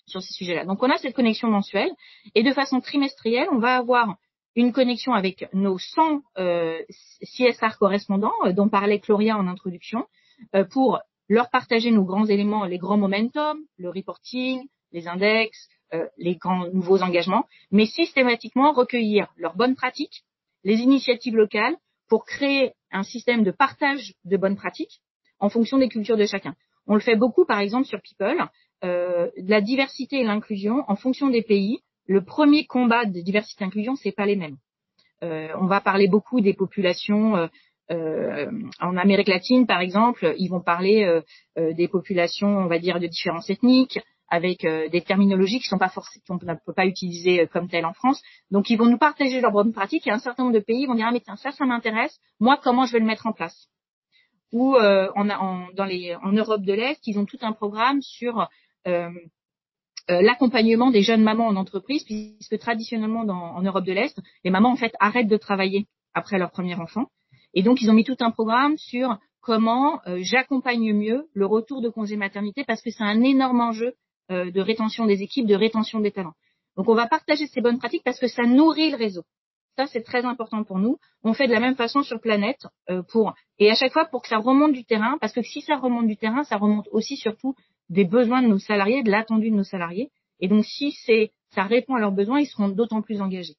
sur 0.05 0.21
ces 0.21 0.33
sujets-là. 0.33 0.65
Donc 0.65 0.83
on 0.83 0.89
a 0.89 0.97
cette 0.97 1.15
connexion 1.15 1.49
mensuelle 1.49 1.91
et 2.35 2.43
de 2.43 2.51
façon 2.51 2.81
trimestrielle, 2.81 3.47
on 3.51 3.59
va 3.59 3.77
avoir 3.77 4.15
une 4.55 4.73
connexion 4.73 5.13
avec 5.13 5.47
nos 5.53 5.77
100 5.77 6.21
euh, 6.37 6.79
CSR 7.21 7.77
correspondants 7.77 8.33
euh, 8.45 8.51
dont 8.51 8.69
parlait 8.69 8.99
Cloria 8.99 9.37
en 9.37 9.47
introduction 9.47 10.05
euh, 10.55 10.63
pour 10.63 10.99
leur 11.27 11.49
partager 11.49 11.91
nos 11.91 12.03
grands 12.03 12.25
éléments, 12.25 12.65
les 12.65 12.77
grands 12.77 12.97
momentum, 12.97 13.59
le 13.77 13.89
reporting, 13.89 14.67
les 14.91 15.07
index, 15.07 15.69
les 16.17 16.35
grands 16.35 16.67
nouveaux 16.71 17.01
engagements, 17.01 17.45
mais 17.71 17.85
systématiquement 17.85 18.73
recueillir 18.73 19.27
leurs 19.37 19.55
bonnes 19.55 19.75
pratiques, 19.75 20.23
les 20.63 20.77
initiatives 20.77 21.35
locales 21.35 21.75
pour 22.07 22.25
créer 22.25 22.73
un 22.91 23.03
système 23.03 23.43
de 23.43 23.51
partage 23.51 24.13
de 24.25 24.37
bonnes 24.37 24.55
pratiques 24.55 25.01
en 25.39 25.49
fonction 25.49 25.77
des 25.77 25.89
cultures 25.89 26.17
de 26.17 26.25
chacun. 26.25 26.55
On 26.87 26.95
le 26.95 26.99
fait 26.99 27.15
beaucoup, 27.15 27.45
par 27.45 27.59
exemple, 27.59 27.85
sur 27.85 28.01
People, 28.01 28.43
la 28.81 29.61
diversité 29.61 30.19
et 30.21 30.23
l'inclusion 30.23 30.83
en 30.87 30.95
fonction 30.95 31.29
des 31.29 31.43
pays 31.43 31.79
le 32.09 32.23
premier 32.23 32.65
combat 32.65 33.05
de 33.05 33.21
diversité 33.21 33.63
inclusion, 33.63 33.95
c'est 33.95 34.11
pas 34.11 34.25
les 34.25 34.35
mêmes. 34.35 34.57
Euh, 35.23 35.49
on 35.61 35.67
va 35.67 35.79
parler 35.79 36.07
beaucoup 36.07 36.41
des 36.41 36.55
populations 36.55 37.37
euh, 37.37 37.47
euh, 37.91 38.51
en 38.79 38.97
Amérique 38.97 39.27
latine, 39.27 39.67
par 39.67 39.79
exemple, 39.79 40.33
ils 40.39 40.49
vont 40.49 40.61
parler 40.61 41.21
des 41.55 41.87
populations, 41.87 42.47
on 42.47 42.67
va 42.67 42.77
dire, 42.77 42.99
de 42.99 43.07
différences 43.07 43.49
ethniques, 43.49 43.99
avec 44.27 44.61
des 44.61 45.01
terminologies 45.01 45.59
qui 45.59 45.67
sont 45.67 45.79
pas 45.79 45.89
forcément 45.89 46.37
qu'on 46.37 46.45
ne 46.45 46.53
peut 46.53 46.73
pas 46.73 46.85
utiliser 46.85 47.47
comme 47.47 47.67
telles 47.67 47.87
en 47.87 47.93
France. 47.93 48.21
Donc 48.51 48.69
ils 48.69 48.77
vont 48.77 48.85
nous 48.85 48.99
partager 48.99 49.41
leurs 49.41 49.51
bonnes 49.51 49.73
pratiques 49.73 50.05
et 50.05 50.11
un 50.11 50.19
certain 50.19 50.43
nombre 50.43 50.55
de 50.55 50.63
pays 50.63 50.85
vont 50.85 50.93
dire 50.93 51.07
ah 51.07 51.11
mais 51.11 51.19
tiens 51.19 51.35
ça 51.35 51.51
ça 51.51 51.65
m'intéresse. 51.65 52.15
Moi 52.39 52.59
comment 52.61 52.85
je 52.85 52.93
vais 52.93 52.99
le 52.99 53.07
mettre 53.07 53.25
en 53.25 53.33
place? 53.33 53.69
Ou 54.51 54.75
a 54.75 55.11
en, 55.15 55.69
dans 55.73 55.85
les 55.85 56.15
en 56.21 56.31
Europe 56.31 56.61
de 56.61 56.73
l'Est 56.73 56.99
ils 57.07 57.17
ont 57.17 57.25
tout 57.25 57.39
un 57.41 57.53
programme 57.53 58.03
sur 58.03 58.47
euh, 58.87 59.09
l'accompagnement 60.09 60.91
des 60.91 61.01
jeunes 61.01 61.23
mamans 61.23 61.47
en 61.47 61.55
entreprise, 61.55 62.03
puisque 62.03 62.57
traditionnellement 62.59 63.21
en 63.21 63.61
Europe 63.61 63.85
de 63.85 63.93
l'Est, 63.93 64.19
les 64.43 64.51
mamans 64.51 64.71
en 64.71 64.75
fait 64.75 64.93
arrêtent 64.99 65.27
de 65.27 65.37
travailler 65.37 65.87
après 66.13 66.39
leur 66.39 66.51
premier 66.51 66.75
enfant. 66.75 67.05
Et 67.53 67.63
donc 67.63 67.81
ils 67.81 67.89
ont 67.89 67.93
mis 67.93 68.03
tout 68.03 68.17
un 68.19 68.31
programme 68.31 68.77
sur 68.77 69.17
comment 69.41 70.01
euh, 70.07 70.19
j'accompagne 70.21 70.93
mieux 70.93 71.27
le 71.33 71.45
retour 71.45 71.81
de 71.81 71.89
congé 71.89 72.15
maternité 72.17 72.63
parce 72.63 72.81
que 72.81 72.91
c'est 72.91 73.03
un 73.03 73.21
énorme 73.21 73.61
enjeu 73.61 73.93
euh, 74.31 74.51
de 74.51 74.61
rétention 74.61 75.05
des 75.05 75.21
équipes, 75.21 75.47
de 75.47 75.55
rétention 75.55 75.99
des 75.99 76.11
talents. 76.11 76.35
Donc 76.77 76.87
on 76.89 76.95
va 76.95 77.07
partager 77.07 77.47
ces 77.47 77.61
bonnes 77.61 77.79
pratiques 77.79 78.03
parce 78.03 78.19
que 78.19 78.27
ça 78.27 78.43
nourrit 78.43 78.91
le 78.91 78.97
réseau. 78.97 79.23
Ça 79.77 79.87
c'est 79.87 80.03
très 80.03 80.25
important 80.25 80.63
pour 80.63 80.77
nous. 80.77 80.97
On 81.23 81.33
fait 81.33 81.47
de 81.47 81.53
la 81.53 81.59
même 81.59 81.75
façon 81.75 82.03
sur 82.03 82.19
Planète 82.19 82.67
pour 83.11 83.33
et 83.59 83.71
à 83.71 83.75
chaque 83.75 83.93
fois 83.93 84.05
pour 84.05 84.21
que 84.21 84.27
ça 84.27 84.37
remonte 84.37 84.73
du 84.73 84.83
terrain 84.85 85.17
parce 85.19 85.33
que 85.33 85.41
si 85.41 85.61
ça 85.61 85.77
remonte 85.77 86.07
du 86.07 86.17
terrain, 86.17 86.43
ça 86.43 86.57
remonte 86.57 86.87
aussi 86.91 87.15
surtout 87.15 87.55
des 87.89 88.05
besoins 88.05 88.41
de 88.41 88.47
nos 88.47 88.59
salariés, 88.59 89.03
de 89.03 89.11
l'attendu 89.11 89.49
de 89.49 89.55
nos 89.55 89.63
salariés. 89.63 90.11
Et 90.39 90.47
donc, 90.47 90.65
si 90.65 90.91
c'est, 90.91 91.31
ça 91.53 91.63
répond 91.63 91.95
à 91.95 91.99
leurs 91.99 92.11
besoins, 92.11 92.39
ils 92.39 92.47
seront 92.47 92.69
d'autant 92.69 93.01
plus 93.01 93.21
engagés. 93.21 93.55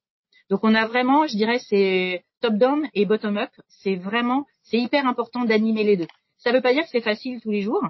Donc, 0.48 0.60
on 0.64 0.74
a 0.74 0.86
vraiment, 0.86 1.26
je 1.26 1.36
dirais, 1.36 1.58
c'est 1.58 2.24
top-down 2.40 2.88
et 2.94 3.06
bottom-up. 3.06 3.50
C'est 3.68 3.96
vraiment, 3.96 4.46
c'est 4.62 4.78
hyper 4.78 5.06
important 5.06 5.44
d'animer 5.44 5.84
les 5.84 5.96
deux. 5.96 6.08
Ça 6.38 6.50
ne 6.50 6.56
veut 6.56 6.62
pas 6.62 6.72
dire 6.72 6.82
que 6.84 6.90
c'est 6.90 7.00
facile 7.00 7.40
tous 7.40 7.50
les 7.50 7.62
jours, 7.62 7.82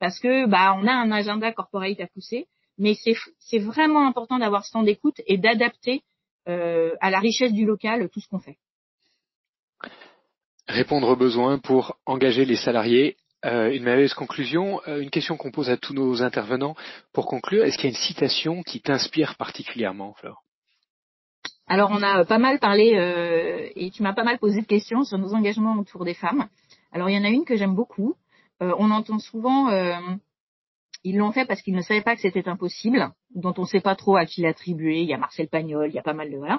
parce 0.00 0.18
que, 0.18 0.46
bah, 0.46 0.76
on 0.76 0.86
a 0.86 0.92
un 0.92 1.12
agenda 1.12 1.52
corporate 1.52 2.00
à 2.00 2.06
pousser, 2.08 2.48
mais 2.78 2.94
c'est, 2.94 3.14
c'est 3.38 3.58
vraiment 3.58 4.06
important 4.06 4.38
d'avoir 4.38 4.64
ce 4.64 4.72
temps 4.72 4.82
d'écoute 4.82 5.20
et 5.26 5.38
d'adapter 5.38 6.02
euh, 6.48 6.92
à 7.00 7.10
la 7.10 7.20
richesse 7.20 7.52
du 7.52 7.64
local 7.64 8.08
tout 8.10 8.20
ce 8.20 8.28
qu'on 8.28 8.40
fait. 8.40 8.58
Répondre 10.66 11.08
aux 11.08 11.16
besoins 11.16 11.58
pour 11.58 11.96
engager 12.06 12.44
les 12.44 12.56
salariés 12.56 13.16
euh, 13.44 13.72
une 13.72 13.82
merveilleuse 13.82 14.14
conclusion. 14.14 14.80
Euh, 14.86 15.00
une 15.00 15.10
question 15.10 15.36
qu'on 15.36 15.50
pose 15.50 15.70
à 15.70 15.76
tous 15.76 15.94
nos 15.94 16.22
intervenants 16.22 16.74
pour 17.12 17.26
conclure. 17.26 17.64
Est-ce 17.64 17.76
qu'il 17.76 17.84
y 17.84 17.92
a 17.92 17.96
une 17.96 18.02
citation 18.02 18.62
qui 18.62 18.80
t'inspire 18.80 19.36
particulièrement, 19.36 20.14
Flore? 20.14 20.42
Alors, 21.66 21.90
on 21.90 22.02
a 22.02 22.24
pas 22.24 22.38
mal 22.38 22.58
parlé 22.58 22.94
euh, 22.96 23.68
et 23.76 23.90
tu 23.90 24.02
m'as 24.02 24.12
pas 24.12 24.24
mal 24.24 24.38
posé 24.38 24.60
de 24.60 24.66
questions 24.66 25.04
sur 25.04 25.18
nos 25.18 25.34
engagements 25.34 25.76
autour 25.78 26.04
des 26.04 26.14
femmes. 26.14 26.48
Alors, 26.92 27.08
il 27.08 27.14
y 27.14 27.18
en 27.18 27.24
a 27.24 27.30
une 27.30 27.44
que 27.44 27.56
j'aime 27.56 27.74
beaucoup. 27.74 28.14
on 28.60 28.90
entend 28.90 29.18
souvent 29.18 29.70
ils 31.04 31.16
l'ont 31.16 31.32
fait 31.32 31.44
parce 31.44 31.62
qu'ils 31.62 31.74
ne 31.74 31.82
savaient 31.82 32.02
pas 32.02 32.14
que 32.14 32.20
c'était 32.20 32.48
impossible, 32.48 33.10
dont 33.34 33.54
on 33.58 33.62
ne 33.62 33.66
sait 33.66 33.80
pas 33.80 33.96
trop 33.96 34.16
à 34.16 34.24
qui 34.24 34.42
l'attribuer. 34.42 35.00
Il 35.00 35.08
y 35.08 35.14
a 35.14 35.18
Marcel 35.18 35.48
Pagnol, 35.48 35.88
il 35.88 35.94
y 35.94 35.98
a 35.98 36.02
pas 36.02 36.12
mal 36.12 36.30
de 36.30 36.36
voilà. 36.36 36.58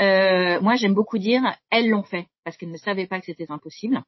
Euh, 0.00 0.60
moi, 0.60 0.76
j'aime 0.76 0.94
beaucoup 0.94 1.18
dire 1.18 1.42
elles 1.70 1.88
l'ont 1.88 2.02
fait 2.02 2.26
parce 2.44 2.56
qu'elles 2.56 2.70
ne 2.70 2.78
savaient 2.78 3.06
pas 3.06 3.20
que 3.20 3.26
c'était 3.26 3.50
impossible. 3.50 4.02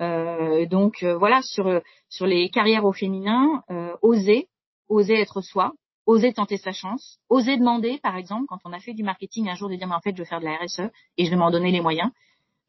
Euh, 0.00 0.66
donc 0.66 1.02
euh, 1.02 1.16
voilà 1.16 1.42
sur 1.42 1.80
sur 2.08 2.26
les 2.26 2.50
carrières 2.50 2.84
au 2.84 2.92
féminin, 2.92 3.62
euh, 3.70 3.94
oser, 4.02 4.48
oser 4.88 5.14
être 5.14 5.40
soi, 5.40 5.72
oser 6.06 6.32
tenter 6.32 6.56
sa 6.56 6.72
chance, 6.72 7.18
oser 7.28 7.56
demander, 7.56 7.98
par 7.98 8.16
exemple, 8.16 8.46
quand 8.48 8.58
on 8.64 8.72
a 8.72 8.80
fait 8.80 8.94
du 8.94 9.02
marketing 9.02 9.48
un 9.48 9.54
jour 9.54 9.68
de 9.68 9.76
dire 9.76 9.88
mais 9.88 9.94
en 9.94 10.00
fait 10.00 10.12
je 10.12 10.22
veux 10.22 10.28
faire 10.28 10.40
de 10.40 10.46
la 10.46 10.56
RSE 10.56 10.90
et 11.16 11.24
je 11.24 11.30
vais 11.30 11.36
m'en 11.36 11.50
donner 11.50 11.70
les 11.70 11.80
moyens. 11.80 12.10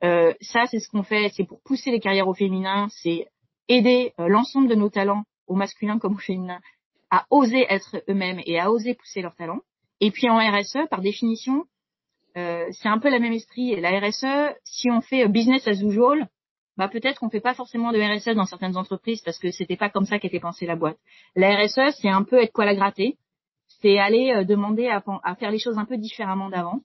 Euh, 0.04 0.34
ça, 0.42 0.66
c'est 0.68 0.80
ce 0.80 0.90
qu'on 0.90 1.04
fait, 1.04 1.32
c'est 1.36 1.46
pour 1.46 1.62
pousser 1.62 1.92
les 1.92 2.00
carrières 2.00 2.28
au 2.28 2.34
féminin, 2.34 2.88
c'est 2.90 3.28
aider 3.68 4.14
l'ensemble 4.18 4.68
de 4.68 4.76
nos 4.76 4.90
talents 4.90 5.24
au 5.48 5.56
masculin 5.56 6.00
comme 6.00 6.16
au 6.16 6.20
féminin, 6.20 6.60
à 7.10 7.26
oser 7.30 7.66
être 7.70 8.04
eux-mêmes 8.10 8.42
et 8.46 8.60
à 8.60 8.72
oser 8.72 8.96
pousser 8.96 9.22
leurs 9.22 9.36
talents. 9.36 9.62
Et 10.00 10.12
puis 10.12 10.30
en 10.30 10.38
RSE, 10.38 10.88
par 10.90 11.02
définition, 11.02 11.66
euh, 12.38 12.66
c'est 12.72 12.90
un 12.90 13.00
peu 13.00 13.10
la 13.10 13.20
même 13.20 13.34
esprit. 13.34 13.80
La 13.80 14.00
RSE, 14.00 14.56
si 14.64 14.90
on 14.90 15.02
fait 15.02 15.28
business 15.28 15.68
as 15.68 15.82
usual, 15.82 16.28
bah 16.78 16.88
peut-être 16.88 17.20
qu'on 17.20 17.30
fait 17.30 17.42
pas 17.42 17.54
forcément 17.54 17.92
de 17.92 18.00
RSE 18.00 18.36
dans 18.36 18.46
certaines 18.46 18.78
entreprises 18.78 19.22
parce 19.22 19.40
que 19.40 19.52
c'était 19.52 19.78
pas 19.78 19.90
comme 19.90 20.06
ça 20.06 20.20
qu'était 20.20 20.40
pensée 20.40 20.66
la 20.66 20.76
boîte. 20.76 20.98
La 21.36 21.56
RSE, 21.56 21.96
c'est 22.02 22.10
un 22.10 22.24
peu 22.24 22.42
être 22.42 22.54
quoi 22.54 22.66
la 22.66 22.76
gratter, 22.76 23.18
c'est 23.82 24.00
aller 24.00 24.32
euh, 24.32 24.44
demander 24.44 24.88
à, 24.88 25.02
faire 25.36 25.52
les 25.52 25.60
choses 25.60 25.78
un 25.78 25.86
peu 25.86 25.98
différemment 25.98 26.50
d'avant. 26.50 26.82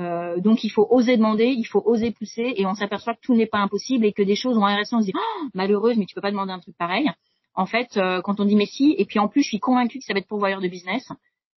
Euh, 0.00 0.40
donc 0.40 0.64
il 0.64 0.70
faut 0.70 0.86
oser 0.90 1.16
demander, 1.16 1.46
il 1.46 1.64
faut 1.64 1.82
oser 1.84 2.12
pousser, 2.12 2.54
et 2.56 2.66
on 2.66 2.74
s'aperçoit 2.74 3.14
que 3.14 3.20
tout 3.20 3.34
n'est 3.34 3.46
pas 3.46 3.58
impossible 3.58 4.06
et 4.06 4.12
que 4.12 4.22
des 4.22 4.36
choses 4.36 4.56
en 4.56 4.64
RSE 4.64 4.92
on 4.92 5.00
se 5.00 5.06
dit 5.06 5.12
oh, 5.14 5.48
malheureuse, 5.54 5.98
mais 5.98 6.06
tu 6.06 6.14
peux 6.14 6.22
pas 6.22 6.30
demander 6.30 6.52
un 6.52 6.60
truc 6.60 6.76
pareil 6.76 7.10
en 7.54 7.66
fait, 7.66 7.96
euh, 7.96 8.22
quand 8.22 8.40
on 8.40 8.44
dit 8.44 8.56
mais 8.56 8.66
si, 8.66 8.94
et 8.98 9.04
puis 9.04 9.18
en 9.18 9.28
plus, 9.28 9.42
je 9.42 9.48
suis 9.48 9.60
convaincue 9.60 9.98
que 9.98 10.04
ça 10.04 10.14
va 10.14 10.20
être 10.20 10.28
pourvoyeur 10.28 10.60
de 10.60 10.68
business, 10.68 11.06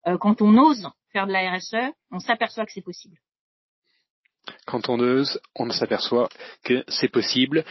euh, 0.07 0.18
quand 0.18 0.42
on 0.42 0.57
ose 0.59 0.88
faire 1.12 1.26
de 1.26 1.32
la 1.32 1.53
RSE, 1.53 1.92
on 2.11 2.18
s'aperçoit 2.18 2.66
que 2.66 2.72
c'est 2.72 2.82
possible. 2.82 3.16
Quand 4.66 4.88
on 4.88 4.98
ose, 5.00 5.40
on 5.54 5.70
s'aperçoit 5.70 6.28
que 6.64 6.84
c'est 6.88 7.08
possible. 7.08 7.64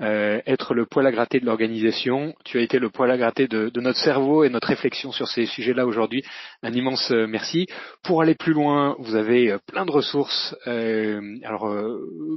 Euh, 0.00 0.40
être 0.46 0.74
le 0.74 0.86
poil 0.86 1.06
à 1.06 1.12
gratter 1.12 1.40
de 1.40 1.46
l'organisation. 1.46 2.34
Tu 2.44 2.58
as 2.58 2.62
été 2.62 2.78
le 2.78 2.90
poil 2.90 3.10
à 3.10 3.18
gratter 3.18 3.48
de, 3.48 3.70
notre 3.80 3.98
cerveau 3.98 4.44
et 4.44 4.48
notre 4.48 4.68
réflexion 4.68 5.12
sur 5.12 5.28
ces 5.28 5.46
sujets-là 5.46 5.86
aujourd'hui. 5.86 6.22
Un 6.62 6.72
immense 6.72 7.10
euh, 7.10 7.26
merci. 7.26 7.66
Pour 8.02 8.22
aller 8.22 8.34
plus 8.34 8.52
loin, 8.52 8.96
vous 8.98 9.14
avez 9.14 9.56
plein 9.66 9.84
de 9.84 9.90
ressources. 9.90 10.54
alors 10.66 11.74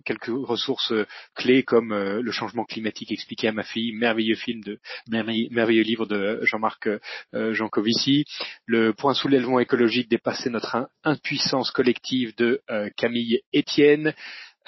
quelques 0.06 0.28
ressources 0.28 0.94
clés 1.36 1.64
comme 1.64 1.94
le 1.94 2.32
changement 2.32 2.66
climatique 2.66 3.12
expliqué 3.12 3.48
à 3.48 3.52
ma 3.52 3.64
fille, 3.64 3.94
merveilleux 3.94 4.36
film 4.36 4.62
de 4.64 4.80
merveilleux 5.10 5.84
livre 5.84 6.06
de 6.06 6.40
Jean-Marc 6.44 6.90
Jancovici, 7.34 8.26
le 8.66 8.94
point 8.94 9.14
soulèvement 9.14 9.60
écologique 9.60 10.10
dépasser 10.10 10.50
notre 10.50 10.90
impuissance 11.04 11.72
collective 11.72 12.36
de 12.36 12.62
Camille 12.98 13.42
Etienne, 13.56 14.14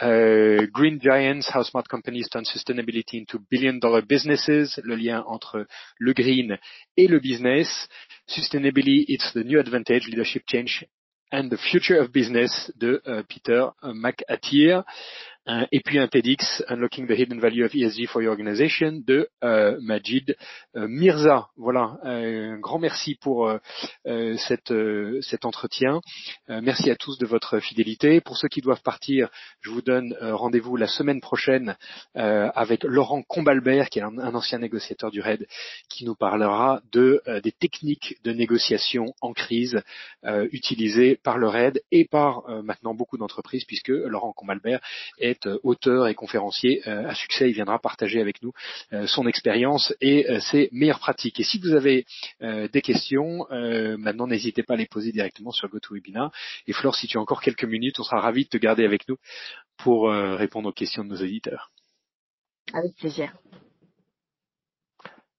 euh, 0.01 0.67
Green 0.73 0.99
Giants, 1.01 1.49
How 1.53 1.63
Smart 1.63 1.83
Companies 1.89 2.27
Turn 2.29 2.43
Sustainability 2.43 3.17
into 3.17 3.39
Billion 3.49 3.73
Dollar 3.73 4.01
Businesses, 4.01 4.79
le 4.83 4.95
lien 4.95 5.23
entre 5.27 5.65
le 5.97 6.13
green 6.13 6.57
et 6.97 7.07
le 7.07 7.19
business. 7.19 7.87
Sustainability, 8.27 9.05
It's 9.07 9.33
the 9.33 9.43
New 9.45 9.59
Advantage, 9.59 10.07
Leadership 10.07 10.43
Change 10.47 10.85
and 11.31 11.49
the 11.49 11.57
Future 11.57 11.99
of 11.99 12.11
Business 12.11 12.71
de 12.77 13.01
euh, 13.07 13.23
Peter 13.23 13.67
uh, 13.83 13.93
McAteer 13.93 14.83
et 15.71 15.79
puis 15.81 15.99
un 15.99 16.07
TEDx, 16.07 16.63
Unlocking 16.69 17.07
the 17.07 17.11
Hidden 17.11 17.39
Value 17.39 17.65
of 17.65 17.75
ESG 17.75 18.07
for 18.07 18.21
Your 18.21 18.31
Organization, 18.31 19.03
de 19.05 19.29
euh, 19.43 19.77
Majid 19.79 20.35
euh, 20.75 20.87
Mirza. 20.87 21.49
Voilà, 21.55 21.97
euh, 22.03 22.53
un 22.53 22.59
grand 22.59 22.79
merci 22.79 23.15
pour 23.15 23.51
cet 24.05 25.45
entretien. 25.45 26.01
merci 26.47 26.89
à 26.89 26.95
tous 26.95 27.17
de 27.17 27.25
votre 27.25 27.59
fidélité. 27.59 28.21
Pour 28.21 28.37
ceux 28.37 28.47
qui 28.47 28.61
doivent 28.61 28.81
partir, 28.81 29.29
je 29.61 29.69
vous 29.69 29.81
donne 29.81 30.15
rendez-vous 30.21 30.77
la 30.77 30.87
semaine 30.87 31.21
prochaine 31.21 31.75
avec 32.13 32.83
Laurent 32.83 33.23
Combalbert, 33.23 33.89
qui 33.89 33.99
est 33.99 34.03
un, 34.03 34.17
ancien 34.17 34.59
négociateur 34.59 35.11
du 35.11 35.21
RAID, 35.21 35.47
qui 35.89 36.05
nous 36.05 36.15
parlera 36.15 36.81
de 36.91 37.21
des 37.43 37.51
techniques 37.51 38.17
de 38.23 38.31
négociation 38.31 39.13
en 39.21 39.33
crise 39.33 39.81
utilisées 40.51 41.15
par 41.15 41.37
le 41.37 41.47
RAID 41.47 41.81
et 41.91 42.05
par 42.05 42.43
maintenant 42.63 42.93
beaucoup 42.93 43.17
d'entreprises, 43.17 43.65
puisque 43.65 43.89
Laurent 43.89 44.33
Combalbert 44.33 44.81
est 45.19 45.34
euh, 45.45 45.59
auteur 45.63 46.07
et 46.07 46.15
conférencier 46.15 46.81
euh, 46.87 47.07
à 47.07 47.15
succès. 47.15 47.49
Il 47.49 47.53
viendra 47.53 47.79
partager 47.79 48.21
avec 48.21 48.41
nous 48.41 48.51
euh, 48.93 49.07
son 49.07 49.27
expérience 49.27 49.93
et 50.01 50.25
ses 50.39 50.69
meilleures 50.71 50.99
pratiques. 50.99 51.39
Et 51.39 51.43
si 51.43 51.59
vous 51.59 51.73
avez 51.73 52.05
des 52.41 52.81
questions, 52.81 53.45
maintenant 53.49 54.27
n'hésitez 54.27 54.63
pas 54.63 54.73
à 54.73 54.77
les 54.77 54.85
poser 54.85 55.11
directement 55.11 55.51
sur 55.51 55.69
GoToWebinar. 55.69 56.31
Et 56.67 56.73
Flore, 56.73 56.95
si 56.95 57.07
tu 57.07 57.17
as 57.17 57.21
encore 57.21 57.41
quelques 57.41 57.65
minutes, 57.65 57.99
on 57.99 58.03
sera 58.03 58.19
ravis 58.19 58.45
de 58.45 58.49
te 58.49 58.57
garder 58.57 58.85
avec 58.85 59.07
nous 59.07 59.17
pour 59.77 60.09
répondre 60.09 60.69
aux 60.69 60.73
questions 60.73 61.03
de 61.03 61.09
nos 61.09 61.21
auditeurs. 61.21 61.71
Avec 62.73 62.95
plaisir. 62.95 63.33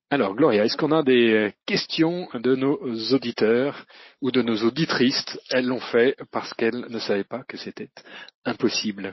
Alors, 0.08 0.36
Gloria, 0.36 0.64
est-ce 0.64 0.76
qu'on 0.76 0.92
a 0.92 1.02
des 1.02 1.52
questions 1.66 2.28
de 2.34 2.54
nos 2.54 2.78
auditeurs 3.12 3.84
ou 4.22 4.30
de 4.30 4.40
nos 4.40 4.56
auditrices? 4.62 5.24
Elles 5.50 5.66
l'ont 5.66 5.80
fait 5.80 6.16
parce 6.30 6.54
qu'elles 6.54 6.86
ne 6.88 6.98
savaient 7.00 7.24
pas 7.24 7.42
que 7.42 7.56
c'était 7.56 7.90
impossible. 8.44 9.12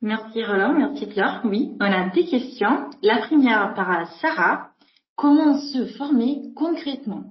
Merci 0.00 0.44
Roland, 0.44 0.74
merci 0.74 1.08
Claire. 1.08 1.40
Oui, 1.44 1.72
on 1.80 1.84
a 1.84 2.08
des 2.10 2.24
questions. 2.24 2.88
La 3.02 3.18
première 3.18 3.74
par 3.74 4.06
Sarah. 4.20 4.70
Comment 5.16 5.58
se 5.58 5.86
former 5.96 6.52
concrètement? 6.54 7.24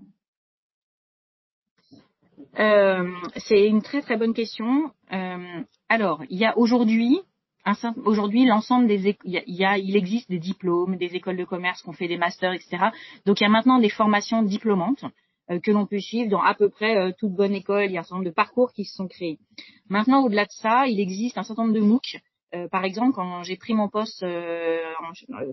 Euh, 2.60 3.10
C'est 3.38 3.66
une 3.68 3.82
très 3.82 4.02
très 4.02 4.18
bonne 4.18 4.34
question. 4.34 4.92
Euh, 5.14 5.62
alors, 5.88 6.22
il 6.30 6.38
y 6.38 6.46
a 6.46 6.58
aujourd'hui 6.58 7.22
aujourd'hui 8.04 8.46
l'ensemble 8.46 8.88
des 8.88 9.18
il, 9.24 9.42
il 9.46 9.96
existe 9.96 10.30
des 10.30 10.40
diplômes, 10.40 10.98
des 10.98 11.16
écoles 11.16 11.38
de 11.38 11.46
commerce 11.46 11.82
qui 11.82 11.90
ont 11.90 11.94
fait 11.94 12.10
des 12.10 12.18
masters, 12.18 12.52
etc. 12.52 12.88
Donc 13.26 13.40
il 13.40 13.44
y 13.44 13.48
a 13.48 13.50
maintenant 13.50 13.80
des 13.80 13.90
formations 13.90 14.44
diplômantes 14.44 15.06
euh, 15.52 15.60
que 15.62 15.72
l'on 15.72 15.86
peut 15.86 16.00
suivre 16.02 16.30
dans 16.30 16.42
à 16.42 16.54
peu 16.54 16.68
près 16.68 17.14
toute 17.14 17.32
bonne 17.32 17.54
école. 17.54 17.86
Il 17.86 17.92
y 17.94 17.98
a 17.98 18.02
un 18.02 18.04
certain 18.04 18.16
nombre 18.16 18.30
de 18.30 18.36
parcours 18.36 18.74
qui 18.74 18.84
se 18.84 18.94
sont 18.94 19.08
créés. 19.08 19.40
Maintenant, 19.88 20.26
au-delà 20.26 20.44
de 20.44 20.52
ça, 20.52 20.88
il 20.88 21.00
existe 21.00 21.38
un 21.38 21.44
certain 21.44 21.64
nombre 21.64 21.76
de 21.76 21.80
MOOC 21.80 22.18
euh, 22.56 22.68
par 22.70 22.86
exemple, 22.86 23.14
quand 23.14 23.44
j'ai 23.44 23.58
pris 23.58 23.74
mon 23.74 23.90
poste 23.90 24.24
euh, 24.24 24.82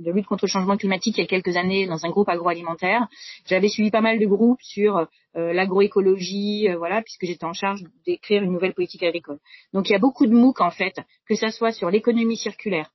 de 0.00 0.12
lutte 0.12 0.26
contre 0.26 0.44
le 0.44 0.48
changement 0.48 0.76
climatique 0.76 1.18
il 1.18 1.22
y 1.22 1.24
a 1.24 1.26
quelques 1.26 1.56
années 1.56 1.86
dans 1.86 2.06
un 2.06 2.10
groupe 2.10 2.28
agroalimentaire, 2.28 3.08
j'avais 3.46 3.68
suivi 3.68 3.90
pas 3.90 4.00
mal 4.00 4.20
de 4.20 4.26
groupes 4.26 4.62
sur 4.62 4.98
euh, 4.98 5.52
l'agroécologie, 5.52 6.68
voilà, 6.76 7.02
puisque 7.02 7.26
j'étais 7.26 7.44
en 7.44 7.52
charge 7.52 7.82
d'écrire 8.06 8.42
une 8.44 8.52
nouvelle 8.52 8.74
politique 8.74 9.02
agricole. 9.02 9.40
Donc 9.72 9.88
il 9.88 9.92
y 9.92 9.96
a 9.96 9.98
beaucoup 9.98 10.26
de 10.26 10.32
MOOC 10.32 10.60
en 10.60 10.70
fait, 10.70 11.00
que 11.28 11.34
ça 11.34 11.50
soit 11.50 11.72
sur 11.72 11.90
l'économie 11.90 12.36
circulaire, 12.36 12.92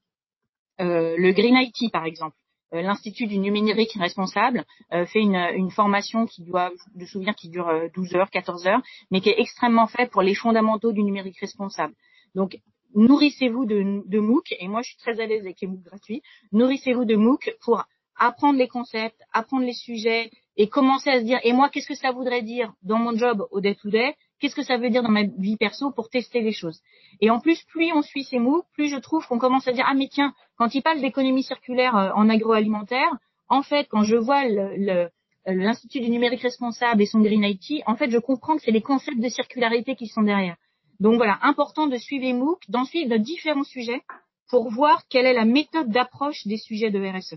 le 0.80 1.32
Green 1.32 1.58
IT 1.58 1.92
par 1.92 2.06
exemple. 2.06 2.38
L'Institut 2.72 3.26
du 3.26 3.40
numérique 3.40 3.94
responsable 4.00 4.64
fait 4.92 5.20
une, 5.20 5.36
une, 5.36 5.72
formation 5.72 6.28
qui 6.28 6.44
doit, 6.44 6.72
de 6.94 7.06
souvenir, 7.06 7.34
qui 7.34 7.50
dure 7.50 7.68
12 7.96 8.14
heures, 8.14 8.30
14 8.30 8.68
heures, 8.68 8.82
mais 9.10 9.22
qui 9.22 9.30
est 9.30 9.40
extrêmement 9.40 9.88
faite 9.88 10.12
pour 10.12 10.22
les 10.22 10.36
fondamentaux 10.36 10.92
du 10.92 11.02
numérique 11.02 11.40
responsable. 11.40 11.96
Donc 12.36 12.60
nourrissez-vous 12.96 13.66
de, 13.66 14.04
de 14.06 14.20
MOOC, 14.20 14.56
et 14.60 14.68
moi 14.68 14.82
je 14.82 14.90
suis 14.90 14.98
très 14.98 15.20
à 15.20 15.26
l'aise 15.26 15.42
avec 15.42 15.62
les 15.62 15.68
MOOC 15.68 15.84
gratuits, 15.84 16.22
nourrissez-vous 16.52 17.06
de 17.06 17.16
MOOC 17.16 17.56
pour 17.62 17.84
apprendre 18.16 18.60
les 18.60 18.68
concepts, 18.68 19.22
apprendre 19.32 19.66
les 19.66 19.74
sujets, 19.74 20.30
et 20.58 20.68
commencer 20.68 21.10
à 21.10 21.20
se 21.20 21.24
dire, 21.24 21.40
et 21.44 21.54
moi 21.54 21.70
qu'est-ce 21.70 21.88
que 21.88 21.96
ça 21.96 22.12
voudrait 22.12 22.42
dire 22.42 22.74
dans 22.84 23.00
mon 23.00 23.16
job 23.16 23.48
au 23.52 23.62
day-to-day, 23.62 24.14
qu'est-ce 24.40 24.56
que 24.56 24.64
ça 24.64 24.78
veut 24.78 24.90
dire 24.90 25.04
dans 25.04 25.10
ma 25.10 25.24
vie 25.24 25.56
perso 25.56 25.92
pour 25.92 26.10
tester 26.10 26.42
les 26.42 26.52
choses? 26.52 26.82
Et 27.22 27.30
en 27.30 27.40
plus, 27.40 27.64
plus 27.64 27.94
on 27.94 28.02
suit 28.02 28.26
ces 28.26 28.40
MOOC, 28.40 28.66
plus 28.74 28.90
je 28.90 28.98
trouve 28.98 29.26
qu'on 29.26 29.40
commence 29.40 29.68
à 29.70 29.72
dire, 29.72 29.86
ah 29.88 29.94
mais 29.94 30.10
tiens, 30.10 30.34
quand 30.58 30.76
il 30.76 30.82
parle 30.82 31.00
d'économie 31.00 31.44
circulaire 31.44 31.96
euh, 31.96 32.12
en 32.14 32.30
agroalimentaire, 32.30 33.10
en 33.48 33.64
fait, 33.64 33.88
quand 33.90 34.04
je 34.04 34.18
vois 34.18 34.44
le, 34.48 35.10
l'Institut 35.46 36.02
du 36.02 36.10
numérique 36.10 36.42
responsable 36.42 37.02
et 37.02 37.06
son 37.06 37.22
Green 37.22 37.44
IT, 37.44 37.82
en 37.86 37.96
fait, 37.96 38.10
je 38.10 38.18
comprends 38.18 38.58
que 38.58 38.62
c'est 38.62 38.72
les 38.72 38.82
concepts 38.82 39.20
de 39.20 39.30
circularité 39.30 39.96
qui 39.96 40.08
sont 40.08 40.24
derrière. 40.24 40.58
Donc 41.00 41.16
voilà, 41.16 41.40
important 41.44 41.88
de 41.88 41.98
suivre 41.98 42.26
les 42.26 42.34
MOOC, 42.34 42.60
d'en 42.70 42.86
suivre 42.86 43.10
de 43.10 43.18
différents 43.18 43.64
sujets 43.64 44.02
pour 44.50 44.70
voir 44.70 45.08
quelle 45.08 45.26
est 45.26 45.34
la 45.34 45.46
méthode 45.46 45.90
d'approche 45.90 46.46
des 46.46 46.58
sujets 46.58 46.92
de 46.92 47.00
RSE. 47.00 47.36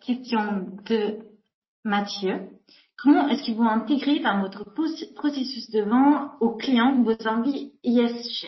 Question 0.00 0.68
de 0.88 1.18
Mathieu. 1.84 2.48
Comment 2.96 3.28
est-ce 3.28 3.44
que 3.44 3.52
vous 3.52 3.64
intégrez 3.64 4.20
dans 4.20 4.40
votre 4.40 4.64
processus 5.14 5.70
de 5.70 5.82
vente 5.82 6.30
aux 6.40 6.56
clients 6.56 7.02
vos 7.02 7.26
envies 7.26 7.72
ESG 7.84 8.46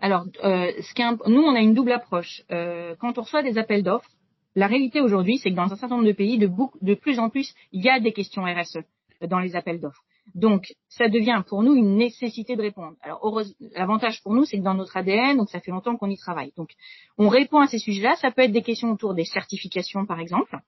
Alors, 0.00 0.24
euh, 0.42 0.72
ce 0.80 1.30
nous, 1.30 1.42
on 1.42 1.54
a 1.54 1.60
une 1.60 1.74
double 1.74 1.92
approche. 1.92 2.42
Euh, 2.50 2.96
quand 2.98 3.18
on 3.18 3.22
reçoit 3.22 3.42
des 3.42 3.58
appels 3.58 3.82
d'offres, 3.82 4.10
la 4.54 4.66
réalité 4.66 5.00
aujourd'hui, 5.00 5.38
c'est 5.38 5.50
que 5.50 5.56
dans 5.56 5.72
un 5.72 5.76
certain 5.76 5.96
nombre 5.96 6.06
de 6.06 6.12
pays, 6.12 6.38
de, 6.38 6.94
plus 6.94 7.18
en 7.18 7.30
plus, 7.30 7.54
il 7.72 7.84
y 7.84 7.88
a 7.88 8.00
des 8.00 8.12
questions 8.12 8.42
RSE 8.44 8.78
dans 9.28 9.38
les 9.38 9.56
appels 9.56 9.80
d'offres. 9.80 10.02
Donc, 10.34 10.74
ça 10.88 11.08
devient 11.08 11.42
pour 11.46 11.62
nous 11.62 11.74
une 11.74 11.96
nécessité 11.96 12.54
de 12.54 12.60
répondre. 12.60 12.96
Alors, 13.00 13.42
l'avantage 13.74 14.22
pour 14.22 14.34
nous, 14.34 14.44
c'est 14.44 14.58
que 14.58 14.62
dans 14.62 14.74
notre 14.74 14.96
ADN, 14.96 15.38
donc 15.38 15.48
ça 15.48 15.60
fait 15.60 15.70
longtemps 15.70 15.96
qu'on 15.96 16.10
y 16.10 16.18
travaille. 16.18 16.52
Donc, 16.56 16.70
on 17.16 17.28
répond 17.28 17.60
à 17.60 17.66
ces 17.66 17.78
sujets-là. 17.78 18.16
Ça 18.16 18.30
peut 18.30 18.42
être 18.42 18.52
des 18.52 18.62
questions 18.62 18.92
autour 18.92 19.14
des 19.14 19.24
certifications, 19.24 20.04
par 20.04 20.20
exemple, 20.20 20.58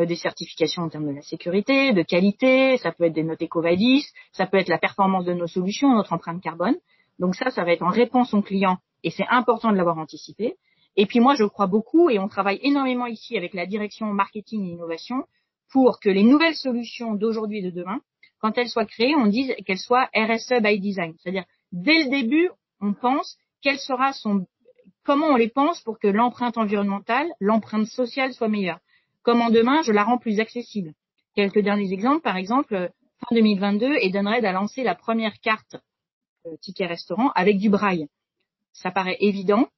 euh, 0.00 0.04
des 0.04 0.16
certifications 0.16 0.82
en 0.82 0.90
termes 0.90 1.08
de 1.08 1.14
la 1.14 1.22
sécurité, 1.22 1.94
de 1.94 2.02
qualité. 2.02 2.76
Ça 2.76 2.92
peut 2.92 3.04
être 3.04 3.14
des 3.14 3.22
notes 3.22 3.42
EcoVadis. 3.42 4.04
Ça 4.32 4.46
peut 4.46 4.58
être 4.58 4.68
la 4.68 4.78
performance 4.78 5.24
de 5.24 5.32
nos 5.32 5.46
solutions, 5.46 5.94
notre 5.94 6.12
empreinte 6.12 6.42
carbone. 6.42 6.76
Donc 7.18 7.34
ça, 7.34 7.50
ça 7.50 7.64
va 7.64 7.72
être 7.72 7.82
en 7.82 7.90
réponse 7.90 8.34
aux 8.34 8.42
clients, 8.42 8.78
et 9.02 9.10
c'est 9.10 9.26
important 9.28 9.70
de 9.72 9.76
l'avoir 9.76 9.98
anticipé. 9.98 10.56
Et 10.96 11.06
puis 11.06 11.20
moi, 11.20 11.34
je 11.34 11.44
crois 11.44 11.66
beaucoup 11.66 12.10
et 12.10 12.18
on 12.18 12.28
travaille 12.28 12.58
énormément 12.62 13.06
ici 13.06 13.36
avec 13.36 13.54
la 13.54 13.66
direction 13.66 14.06
marketing 14.06 14.64
et 14.64 14.72
innovation 14.72 15.24
pour 15.70 16.00
que 16.00 16.08
les 16.08 16.22
nouvelles 16.22 16.54
solutions 16.54 17.14
d'aujourd'hui 17.14 17.58
et 17.58 17.62
de 17.62 17.70
demain, 17.70 18.00
quand 18.38 18.56
elles 18.58 18.68
soient 18.68 18.86
créées, 18.86 19.14
on 19.14 19.26
dise 19.26 19.54
qu'elles 19.66 19.78
soient 19.78 20.08
RSE 20.14 20.62
by 20.62 20.78
design. 20.80 21.14
C'est-à-dire, 21.18 21.44
dès 21.72 22.04
le 22.04 22.10
début, 22.10 22.50
on 22.80 22.92
pense 22.94 23.36
quelle 23.62 23.78
sera 23.78 24.12
son, 24.12 24.46
comment 25.04 25.26
on 25.28 25.36
les 25.36 25.48
pense 25.48 25.80
pour 25.82 25.98
que 25.98 26.08
l'empreinte 26.08 26.58
environnementale, 26.58 27.28
l'empreinte 27.40 27.86
sociale 27.86 28.32
soit 28.32 28.48
meilleure. 28.48 28.80
Comment 29.22 29.50
demain, 29.50 29.82
je 29.82 29.92
la 29.92 30.04
rends 30.04 30.18
plus 30.18 30.40
accessible. 30.40 30.92
Quelques 31.34 31.58
derniers 31.58 31.92
exemples, 31.92 32.22
par 32.22 32.36
exemple, 32.36 32.90
fin 33.18 33.34
2022, 33.34 33.96
Edenred 34.00 34.44
a 34.44 34.52
lancé 34.52 34.82
la 34.82 34.94
première 34.94 35.38
carte 35.40 35.76
euh, 36.46 36.56
ticket 36.60 36.86
restaurant 36.86 37.30
avec 37.34 37.58
du 37.58 37.68
braille. 37.68 38.06
Ça 38.72 38.90
paraît 38.90 39.16
évident, 39.20 39.68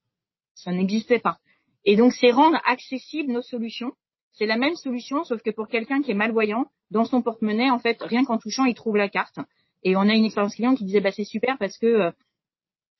ça 0.59 0.73
n'existait 0.73 1.19
pas. 1.19 1.39
Et 1.85 1.97
donc, 1.97 2.13
c'est 2.13 2.31
rendre 2.31 2.61
accessibles 2.65 3.33
nos 3.33 3.43
solutions. 3.43 3.93
C'est 4.33 4.47
la 4.47 4.57
même 4.57 4.75
solution, 4.75 5.25
sauf 5.25 5.43
que 5.43 5.51
pour 5.51 5.69
quelqu'un 5.69 6.03
qui 6.03 6.11
est 6.11 6.15
malvoyant, 6.15 6.67
dans 6.91 7.05
son 7.05 7.23
porte-monnaie, 7.23 7.71
en 7.71 7.79
fait, 7.79 8.01
rien 8.03 8.25
qu'en 8.25 8.39
touchant, 8.39 8.65
il 8.65 8.75
trouve 8.75 8.97
la 8.97 9.09
carte. 9.09 9.39
Et 9.83 9.97
on 9.97 10.03
a 10.03 10.15
une 10.15 10.25
expérience 10.25 10.55
client 10.55 10.75
qui 10.75 10.85
disait, 10.85 11.01
bah, 11.01 11.13
c'est 11.13 11.25
super 11.25 11.57
parce 11.59 11.79
que 11.79 11.87
euh, 11.87 12.11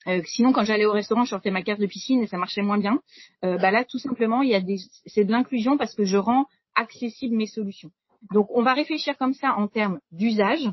euh, 0.07 0.23
sinon, 0.25 0.53
quand 0.53 0.65
j'allais 0.65 0.85
au 0.85 0.93
restaurant, 0.93 1.25
je 1.25 1.31
sortais 1.31 1.51
ma 1.51 1.63
carte 1.63 1.81
de 1.81 1.87
piscine 1.87 2.23
et 2.23 2.27
ça 2.27 2.39
marchait 2.39 2.63
moins 2.63 2.79
bien. 2.79 3.01
Euh, 3.45 3.59
bah 3.59 3.71
là, 3.71 3.85
tout 3.85 3.99
simplement, 3.99 4.43
il 4.43 4.51
y 4.51 4.55
a 4.55 4.61
des, 4.61 4.79
c'est 5.07 5.25
de 5.25 5.33
l'inclusion 5.33 5.77
parce 5.77 5.95
que 5.95 6.05
je 6.05 6.17
rends 6.17 6.47
accessible 6.75 7.37
mes 7.37 7.47
solutions. 7.47 7.91
Donc, 8.33 8.49
on 8.51 8.63
va 8.63 8.73
réfléchir 8.75 9.17
comme 9.19 9.35
ça 9.35 9.55
en 9.57 9.69
termes 9.69 10.01
d'usage, 10.13 10.69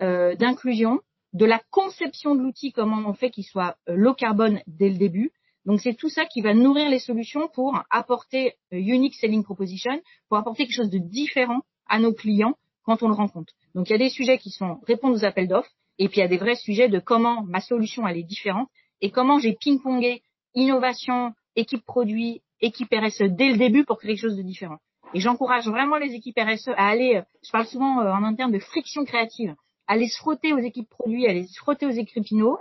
d'inclusion, 0.00 1.00
de 1.36 1.44
la 1.44 1.60
conception 1.70 2.34
de 2.34 2.42
l'outil, 2.42 2.72
comment 2.72 3.02
on 3.06 3.12
fait 3.12 3.30
qu'il 3.30 3.44
soit 3.44 3.76
euh, 3.88 3.94
low 3.94 4.14
carbone 4.14 4.60
dès 4.66 4.88
le 4.88 4.96
début. 4.96 5.32
Donc 5.66 5.80
c'est 5.80 5.94
tout 5.94 6.08
ça 6.08 6.24
qui 6.24 6.40
va 6.40 6.54
nourrir 6.54 6.88
les 6.88 7.00
solutions 7.00 7.48
pour 7.52 7.82
apporter 7.90 8.54
euh, 8.72 8.76
unique 8.78 9.14
selling 9.14 9.42
proposition, 9.42 10.00
pour 10.28 10.38
apporter 10.38 10.64
quelque 10.64 10.76
chose 10.76 10.90
de 10.90 10.98
différent 10.98 11.60
à 11.88 11.98
nos 11.98 12.14
clients 12.14 12.54
quand 12.84 13.02
on 13.02 13.08
le 13.08 13.14
rencontre. 13.14 13.52
Donc 13.74 13.88
il 13.88 13.92
y 13.92 13.96
a 13.96 13.98
des 13.98 14.08
sujets 14.08 14.38
qui 14.38 14.50
sont 14.50 14.78
répondre 14.86 15.16
aux 15.16 15.24
appels 15.24 15.48
d'offres, 15.48 15.70
et 15.98 16.08
puis 16.08 16.18
il 16.18 16.20
y 16.20 16.24
a 16.24 16.28
des 16.28 16.38
vrais 16.38 16.54
sujets 16.54 16.88
de 16.88 17.00
comment 17.00 17.42
ma 17.42 17.60
solution 17.60 18.06
elle 18.06 18.16
est 18.16 18.22
différente 18.22 18.68
et 19.00 19.10
comment 19.10 19.38
j'ai 19.38 19.54
ping-pongé 19.54 20.22
innovation, 20.54 21.32
équipe 21.56 21.84
produit, 21.84 22.42
équipe 22.60 22.88
RSE 22.92 23.24
dès 23.30 23.50
le 23.50 23.58
début 23.58 23.84
pour 23.84 23.98
créer 23.98 24.14
quelque 24.14 24.22
chose 24.22 24.36
de 24.36 24.42
différent. 24.42 24.78
Et 25.14 25.20
j'encourage 25.20 25.68
vraiment 25.68 25.96
les 25.98 26.14
équipes 26.14 26.38
RSE 26.38 26.68
à 26.76 26.88
aller, 26.88 27.22
je 27.44 27.50
parle 27.50 27.66
souvent 27.66 28.00
euh, 28.00 28.12
en 28.12 28.24
interne 28.24 28.52
de 28.52 28.58
friction 28.58 29.04
créative, 29.04 29.54
à 29.86 29.92
aller 29.92 30.08
se 30.08 30.18
frotter 30.18 30.52
aux 30.52 30.58
équipes 30.58 30.88
produits, 30.88 31.26
à 31.26 31.30
aller 31.30 31.46
se 31.46 31.58
frotter 31.58 31.86
aux 31.86 31.90
équipes 31.90 32.24
finaux, 32.24 32.58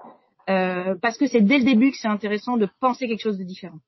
euh, 0.49 0.95
parce 1.01 1.17
que 1.17 1.27
c'est 1.27 1.41
dès 1.41 1.57
le 1.57 1.65
début 1.65 1.91
que 1.91 1.97
c'est 1.97 2.07
intéressant 2.07 2.57
de 2.57 2.67
penser 2.79 3.07
quelque 3.07 3.21
chose 3.21 3.37
de 3.37 3.43
différent. 3.43 3.79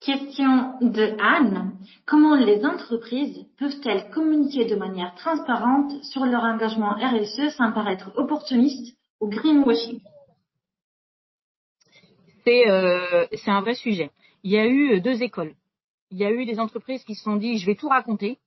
Question 0.00 0.78
de 0.80 1.16
Anne. 1.20 1.72
Comment 2.06 2.36
les 2.36 2.64
entreprises 2.64 3.44
peuvent-elles 3.58 4.10
communiquer 4.10 4.64
de 4.64 4.76
manière 4.76 5.14
transparente 5.16 6.04
sur 6.04 6.24
leur 6.24 6.44
engagement 6.44 6.90
RSE 6.92 7.54
sans 7.56 7.72
paraître 7.72 8.12
opportuniste 8.16 8.96
ou 9.20 9.28
greenwashing? 9.28 10.00
Euh, 12.46 13.26
C'est 13.32 13.50
un 13.50 13.60
vrai 13.60 13.74
sujet. 13.74 14.10
Il 14.44 14.52
y 14.52 14.58
a 14.58 14.66
eu 14.66 15.00
deux 15.00 15.22
écoles. 15.22 15.54
Il 16.10 16.18
y 16.18 16.24
a 16.24 16.30
eu 16.30 16.44
des 16.44 16.60
entreprises 16.60 17.02
qui 17.02 17.16
se 17.16 17.24
sont 17.24 17.36
dit 17.36 17.58
je 17.58 17.66
vais 17.66 17.74
tout 17.74 17.88
raconter, 17.88 18.38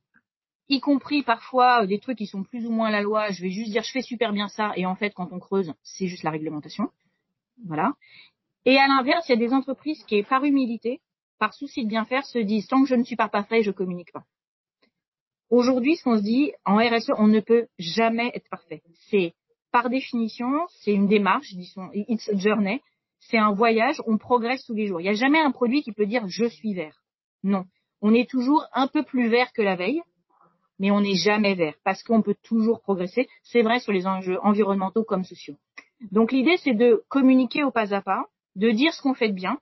y 0.69 0.79
compris 0.79 1.23
parfois 1.23 1.85
des 1.85 1.99
trucs 1.99 2.17
qui 2.17 2.27
sont 2.27 2.43
plus 2.43 2.65
ou 2.65 2.71
moins 2.71 2.91
la 2.91 3.01
loi. 3.01 3.31
Je 3.31 3.41
vais 3.41 3.49
juste 3.49 3.71
dire 3.71 3.83
je 3.83 3.91
fais 3.91 4.01
super 4.01 4.31
bien 4.31 4.47
ça 4.47 4.71
et 4.75 4.85
en 4.85 4.95
fait 4.95 5.11
quand 5.11 5.29
on 5.31 5.39
creuse 5.39 5.73
c'est 5.83 6.07
juste 6.07 6.23
la 6.23 6.31
réglementation. 6.31 6.89
Voilà. 7.65 7.93
Et 8.65 8.77
à 8.77 8.87
l'inverse, 8.87 9.27
il 9.27 9.31
y 9.31 9.35
a 9.35 9.47
des 9.47 9.53
entreprises 9.53 10.03
qui, 10.03 10.21
par 10.23 10.43
humilité, 10.43 11.01
par 11.39 11.53
souci 11.53 11.83
de 11.83 11.89
bien 11.89 12.05
faire, 12.05 12.25
se 12.25 12.39
disent 12.39 12.67
tant 12.67 12.81
que 12.83 12.87
je 12.87 12.95
ne 12.95 13.03
suis 13.03 13.15
pas 13.15 13.29
parfait, 13.29 13.63
je 13.63 13.71
communique 13.71 14.11
pas. 14.11 14.25
Aujourd'hui, 15.49 15.95
ce 15.95 16.03
qu'on 16.03 16.17
se 16.17 16.23
dit, 16.23 16.51
en 16.65 16.77
RSE, 16.77 17.11
on 17.17 17.27
ne 17.27 17.39
peut 17.39 17.67
jamais 17.79 18.29
être 18.35 18.47
parfait. 18.49 18.83
C'est, 19.09 19.33
par 19.71 19.89
définition, 19.89 20.67
c'est 20.81 20.93
une 20.93 21.07
démarche, 21.07 21.53
disons, 21.53 21.89
it's 21.93 22.29
a 22.29 22.37
journey, 22.37 22.81
c'est 23.19 23.37
un 23.37 23.51
voyage, 23.51 24.01
on 24.05 24.17
progresse 24.17 24.63
tous 24.65 24.75
les 24.75 24.87
jours. 24.87 25.01
Il 25.01 25.05
n'y 25.05 25.09
a 25.09 25.13
jamais 25.13 25.39
un 25.39 25.51
produit 25.51 25.81
qui 25.81 25.91
peut 25.91 26.05
dire 26.05 26.27
je 26.27 26.45
suis 26.45 26.73
vert. 26.73 27.01
Non. 27.43 27.65
On 28.01 28.13
est 28.13 28.29
toujours 28.29 28.65
un 28.73 28.87
peu 28.87 29.03
plus 29.03 29.27
vert 29.27 29.51
que 29.53 29.61
la 29.61 29.75
veille, 29.75 30.01
mais 30.79 30.91
on 30.91 31.01
n'est 31.01 31.15
jamais 31.15 31.55
vert 31.55 31.75
parce 31.83 32.03
qu'on 32.03 32.21
peut 32.21 32.35
toujours 32.43 32.81
progresser. 32.81 33.27
C'est 33.43 33.61
vrai 33.61 33.79
sur 33.79 33.91
les 33.91 34.07
enjeux 34.07 34.39
environnementaux 34.41 35.03
comme 35.03 35.23
sociaux. 35.23 35.55
Donc 36.11 36.31
l'idée, 36.31 36.57
c'est 36.57 36.73
de 36.73 37.03
communiquer 37.09 37.63
au 37.63 37.71
pas 37.71 37.93
à 37.93 38.01
pas, 38.01 38.25
de 38.55 38.71
dire 38.71 38.93
ce 38.93 39.01
qu'on 39.01 39.13
fait 39.13 39.29
de 39.29 39.33
bien, 39.33 39.59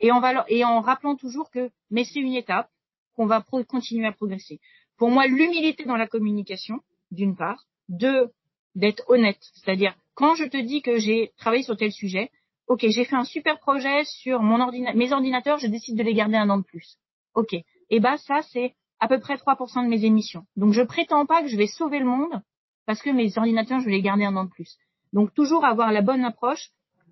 et 0.00 0.10
en, 0.12 0.80
rappelant 0.80 1.16
toujours 1.16 1.50
que, 1.50 1.70
mais 1.90 2.04
c'est 2.04 2.20
une 2.20 2.34
étape, 2.34 2.70
qu'on 3.14 3.26
va 3.26 3.44
continuer 3.68 4.06
à 4.06 4.12
progresser. 4.12 4.60
Pour 4.96 5.10
moi, 5.10 5.26
l'humilité 5.26 5.84
dans 5.84 5.96
la 5.96 6.06
communication, 6.06 6.80
d'une 7.10 7.36
part, 7.36 7.66
deux, 7.88 8.30
d'être 8.74 9.02
honnête, 9.08 9.42
c'est-à-dire 9.54 9.94
quand 10.14 10.34
je 10.34 10.44
te 10.44 10.56
dis 10.56 10.80
que 10.80 10.98
j'ai 10.98 11.32
travaillé 11.36 11.62
sur 11.62 11.76
tel 11.76 11.92
sujet, 11.92 12.30
ok, 12.66 12.86
j'ai 12.88 13.04
fait 13.04 13.16
un 13.16 13.24
super 13.24 13.58
projet 13.58 14.04
sur 14.04 14.42
mon 14.42 14.70
mes 14.94 15.12
ordinateurs, 15.12 15.58
je 15.58 15.66
décide 15.66 15.98
de 15.98 16.02
les 16.02 16.14
garder 16.14 16.36
un 16.36 16.48
an 16.50 16.58
de 16.58 16.62
plus. 16.62 16.98
Ok, 17.34 17.52
et 17.52 17.64
eh 17.90 18.00
ben 18.00 18.16
ça 18.16 18.42
c'est 18.52 18.74
à 19.00 19.08
peu 19.08 19.18
près 19.18 19.36
3% 19.36 19.84
de 19.84 19.88
mes 19.88 20.04
émissions. 20.04 20.46
Donc 20.56 20.72
je 20.72 20.82
prétends 20.82 21.26
pas 21.26 21.42
que 21.42 21.48
je 21.48 21.56
vais 21.56 21.66
sauver 21.66 21.98
le 21.98 22.06
monde 22.06 22.42
parce 22.86 23.02
que 23.02 23.10
mes 23.10 23.36
ordinateurs 23.36 23.80
je 23.80 23.86
vais 23.86 23.92
les 23.92 24.02
garder 24.02 24.24
un 24.24 24.36
an 24.36 24.44
de 24.44 24.50
plus. 24.50 24.76
Donc 25.12 25.34
toujours 25.34 25.64
avoir 25.64 25.92
la 25.92 26.02
bonne 26.02 26.24
approche 26.24 26.70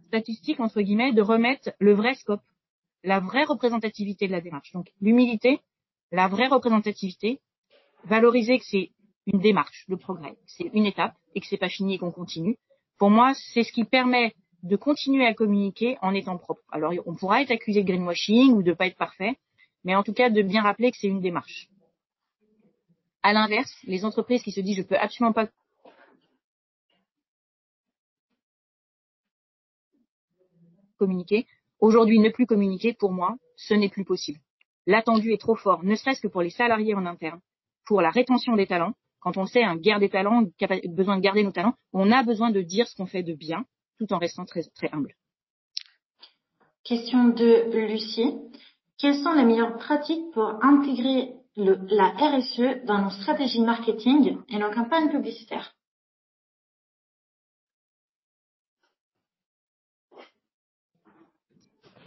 statistique 0.09 0.61
entre 0.61 0.81
guillemets 0.81 1.13
de 1.13 1.23
remettre 1.23 1.71
le 1.81 1.95
vrai 1.95 2.15
scope 2.15 2.43
la 3.05 3.21
vraie 3.21 3.45
représentativité 3.45 4.27
de 4.27 4.33
la 4.33 4.41
démarche. 4.41 4.73
Donc 4.73 4.91
l'humilité, 5.01 5.61
la 6.13 6.29
vraie 6.29 6.49
représentativité, 6.49 7.41
valoriser 8.05 8.59
que 8.59 8.65
c'est 8.65 8.91
une 9.27 9.41
démarche 9.41 9.85
de 9.89 9.97
progrès, 9.97 10.37
c'est 10.47 10.71
une 10.73 10.87
étape 10.87 11.15
et 11.35 11.41
que 11.41 11.47
c'est 11.47 11.59
pas 11.59 11.69
fini 11.69 11.95
et 11.95 11.99
qu'on 11.99 12.11
continue. 12.11 12.57
Pour 12.99 13.11
moi, 13.11 13.33
c'est 13.35 13.63
ce 13.63 13.73
qui 13.73 13.85
permet 13.85 14.35
de 14.63 14.77
continuer 14.77 15.27
à 15.27 15.35
communiquer 15.35 15.97
en 16.03 16.15
étant 16.15 16.39
propre. 16.39 16.63
Alors 16.71 16.93
on 17.07 17.15
pourra 17.15 17.43
être 17.43 17.51
accusé 17.51 17.83
de 17.83 17.87
greenwashing 17.87 18.53
ou 18.53 18.63
de 18.63 18.73
pas 18.73 18.87
être 18.87 18.97
parfait, 18.97 19.37
mais 19.85 19.95
en 19.95 20.03
tout 20.03 20.13
cas 20.13 20.31
de 20.31 20.43
bien 20.43 20.63
rappeler 20.63 20.91
que 20.91 20.97
c'est 20.99 21.09
une 21.09 21.21
démarche. 21.21 21.69
À 23.23 23.33
l'inverse, 23.33 23.73
les 23.85 24.05
entreprises 24.05 24.43
qui 24.43 24.53
se 24.53 24.61
disent 24.61 24.77
je 24.77 24.83
peux 24.83 24.97
absolument 24.97 25.33
pas 25.33 25.49
communiquer, 30.99 31.47
Aujourd'hui, 31.81 32.19
ne 32.19 32.31
plus 32.31 32.47
communiquer, 32.47 32.93
pour 32.93 33.13
moi, 33.13 33.37
ce 33.57 33.75
n'est 33.75 33.89
plus 33.89 34.05
possible. 34.05 34.41
L'attendu 34.87 35.33
est 35.33 35.41
trop 35.41 35.55
fort, 35.55 35.85
ne 35.85 35.95
serait-ce 35.95 36.21
que 36.21 36.27
pour 36.27 36.43
les 36.43 36.51
salariés 36.51 36.95
en 36.95 37.07
interne, 37.07 37.41
pour 37.87 38.01
la 38.01 38.11
rétention 38.11 38.57
des 38.57 38.67
talents. 38.67 38.95
Quand 39.21 39.37
on 39.37 39.47
sait 39.47 39.63
un 39.63 39.77
guerre 39.77 40.01
des 40.01 40.09
talents, 40.09 40.45
besoin 40.89 41.17
de 41.17 41.23
garder 41.23 41.43
nos 41.43 41.53
talents, 41.53 41.75
on 41.93 42.11
a 42.11 42.23
besoin 42.23 42.51
de 42.51 42.63
dire 42.63 42.87
ce 42.89 42.97
qu'on 42.97 43.07
fait 43.07 43.23
de 43.23 43.35
bien, 43.35 43.65
tout 43.99 44.13
en 44.13 44.19
restant 44.19 44.45
très, 44.45 44.63
très 44.75 44.91
humble. 44.93 45.15
Question 46.85 47.29
de 47.29 47.71
Lucie. 47.87 48.35
Quelles 48.97 49.23
sont 49.23 49.35
les 49.35 49.45
meilleures 49.45 49.77
pratiques 49.77 50.33
pour 50.33 50.65
intégrer 50.65 51.33
la 51.59 52.11
RSE 52.11 52.85
dans 52.85 53.03
nos 53.03 53.11
stratégies 53.11 53.61
marketing 53.61 54.39
et 54.49 54.59
nos 54.59 54.71
campagnes 54.71 55.11
publicitaires 55.11 55.75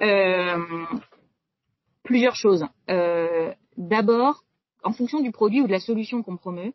Euh, 0.01 0.85
plusieurs 2.03 2.35
choses. 2.35 2.65
Euh, 2.89 3.53
D'abord, 3.77 4.43
en 4.83 4.93
fonction 4.93 5.21
du 5.21 5.31
produit 5.31 5.61
ou 5.61 5.67
de 5.67 5.71
la 5.71 5.79
solution 5.79 6.23
qu'on 6.23 6.37
promeut, 6.37 6.73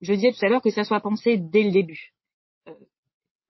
je 0.00 0.12
disais 0.12 0.32
tout 0.32 0.44
à 0.46 0.48
l'heure 0.48 0.62
que 0.62 0.70
ça 0.70 0.84
soit 0.84 1.00
pensé 1.00 1.36
dès 1.36 1.64
le 1.64 1.72
début. 1.72 2.14
Euh, 2.68 2.72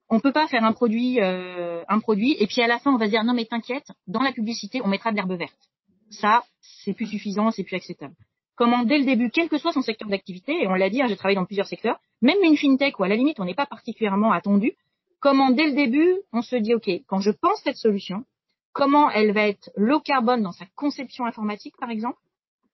on 0.08 0.18
peut 0.20 0.32
pas 0.32 0.48
faire 0.48 0.64
un 0.64 0.72
produit, 0.72 1.20
euh, 1.20 1.84
un 1.88 2.00
produit, 2.00 2.36
et 2.40 2.46
puis 2.46 2.62
à 2.62 2.66
la 2.66 2.78
fin 2.78 2.92
on 2.92 2.96
va 2.96 3.06
dire 3.06 3.22
non 3.22 3.34
mais 3.34 3.44
t'inquiète, 3.44 3.92
dans 4.06 4.22
la 4.22 4.32
publicité 4.32 4.80
on 4.82 4.88
mettra 4.88 5.10
de 5.10 5.16
l'herbe 5.16 5.32
verte. 5.34 5.68
Ça, 6.10 6.42
c'est 6.60 6.94
plus 6.94 7.06
suffisant, 7.06 7.50
c'est 7.50 7.64
plus 7.64 7.76
acceptable. 7.76 8.14
Comment 8.58 8.82
dès 8.82 8.98
le 8.98 9.04
début, 9.04 9.30
quel 9.30 9.48
que 9.48 9.56
soit 9.56 9.72
son 9.72 9.82
secteur 9.82 10.08
d'activité, 10.08 10.52
et 10.62 10.66
on 10.66 10.74
l'a 10.74 10.90
dit, 10.90 11.00
hein, 11.00 11.06
j'ai 11.08 11.14
travaillé 11.14 11.36
dans 11.36 11.44
plusieurs 11.44 11.68
secteurs, 11.68 12.00
même 12.20 12.38
une 12.42 12.56
fintech 12.56 12.98
où 12.98 13.04
à 13.04 13.08
la 13.08 13.14
limite 13.14 13.38
on 13.38 13.44
n'est 13.44 13.54
pas 13.54 13.66
particulièrement 13.66 14.32
attendu, 14.32 14.72
comment 15.20 15.50
dès 15.50 15.68
le 15.68 15.74
début 15.76 16.16
on 16.32 16.42
se 16.42 16.56
dit 16.56 16.74
ok, 16.74 16.90
quand 17.06 17.20
je 17.20 17.30
pense 17.30 17.62
cette 17.62 17.76
solution, 17.76 18.24
comment 18.72 19.10
elle 19.10 19.30
va 19.30 19.46
être 19.46 19.70
low 19.76 20.00
carbone 20.00 20.42
dans 20.42 20.50
sa 20.50 20.66
conception 20.74 21.24
informatique, 21.24 21.76
par 21.78 21.88
exemple, 21.88 22.18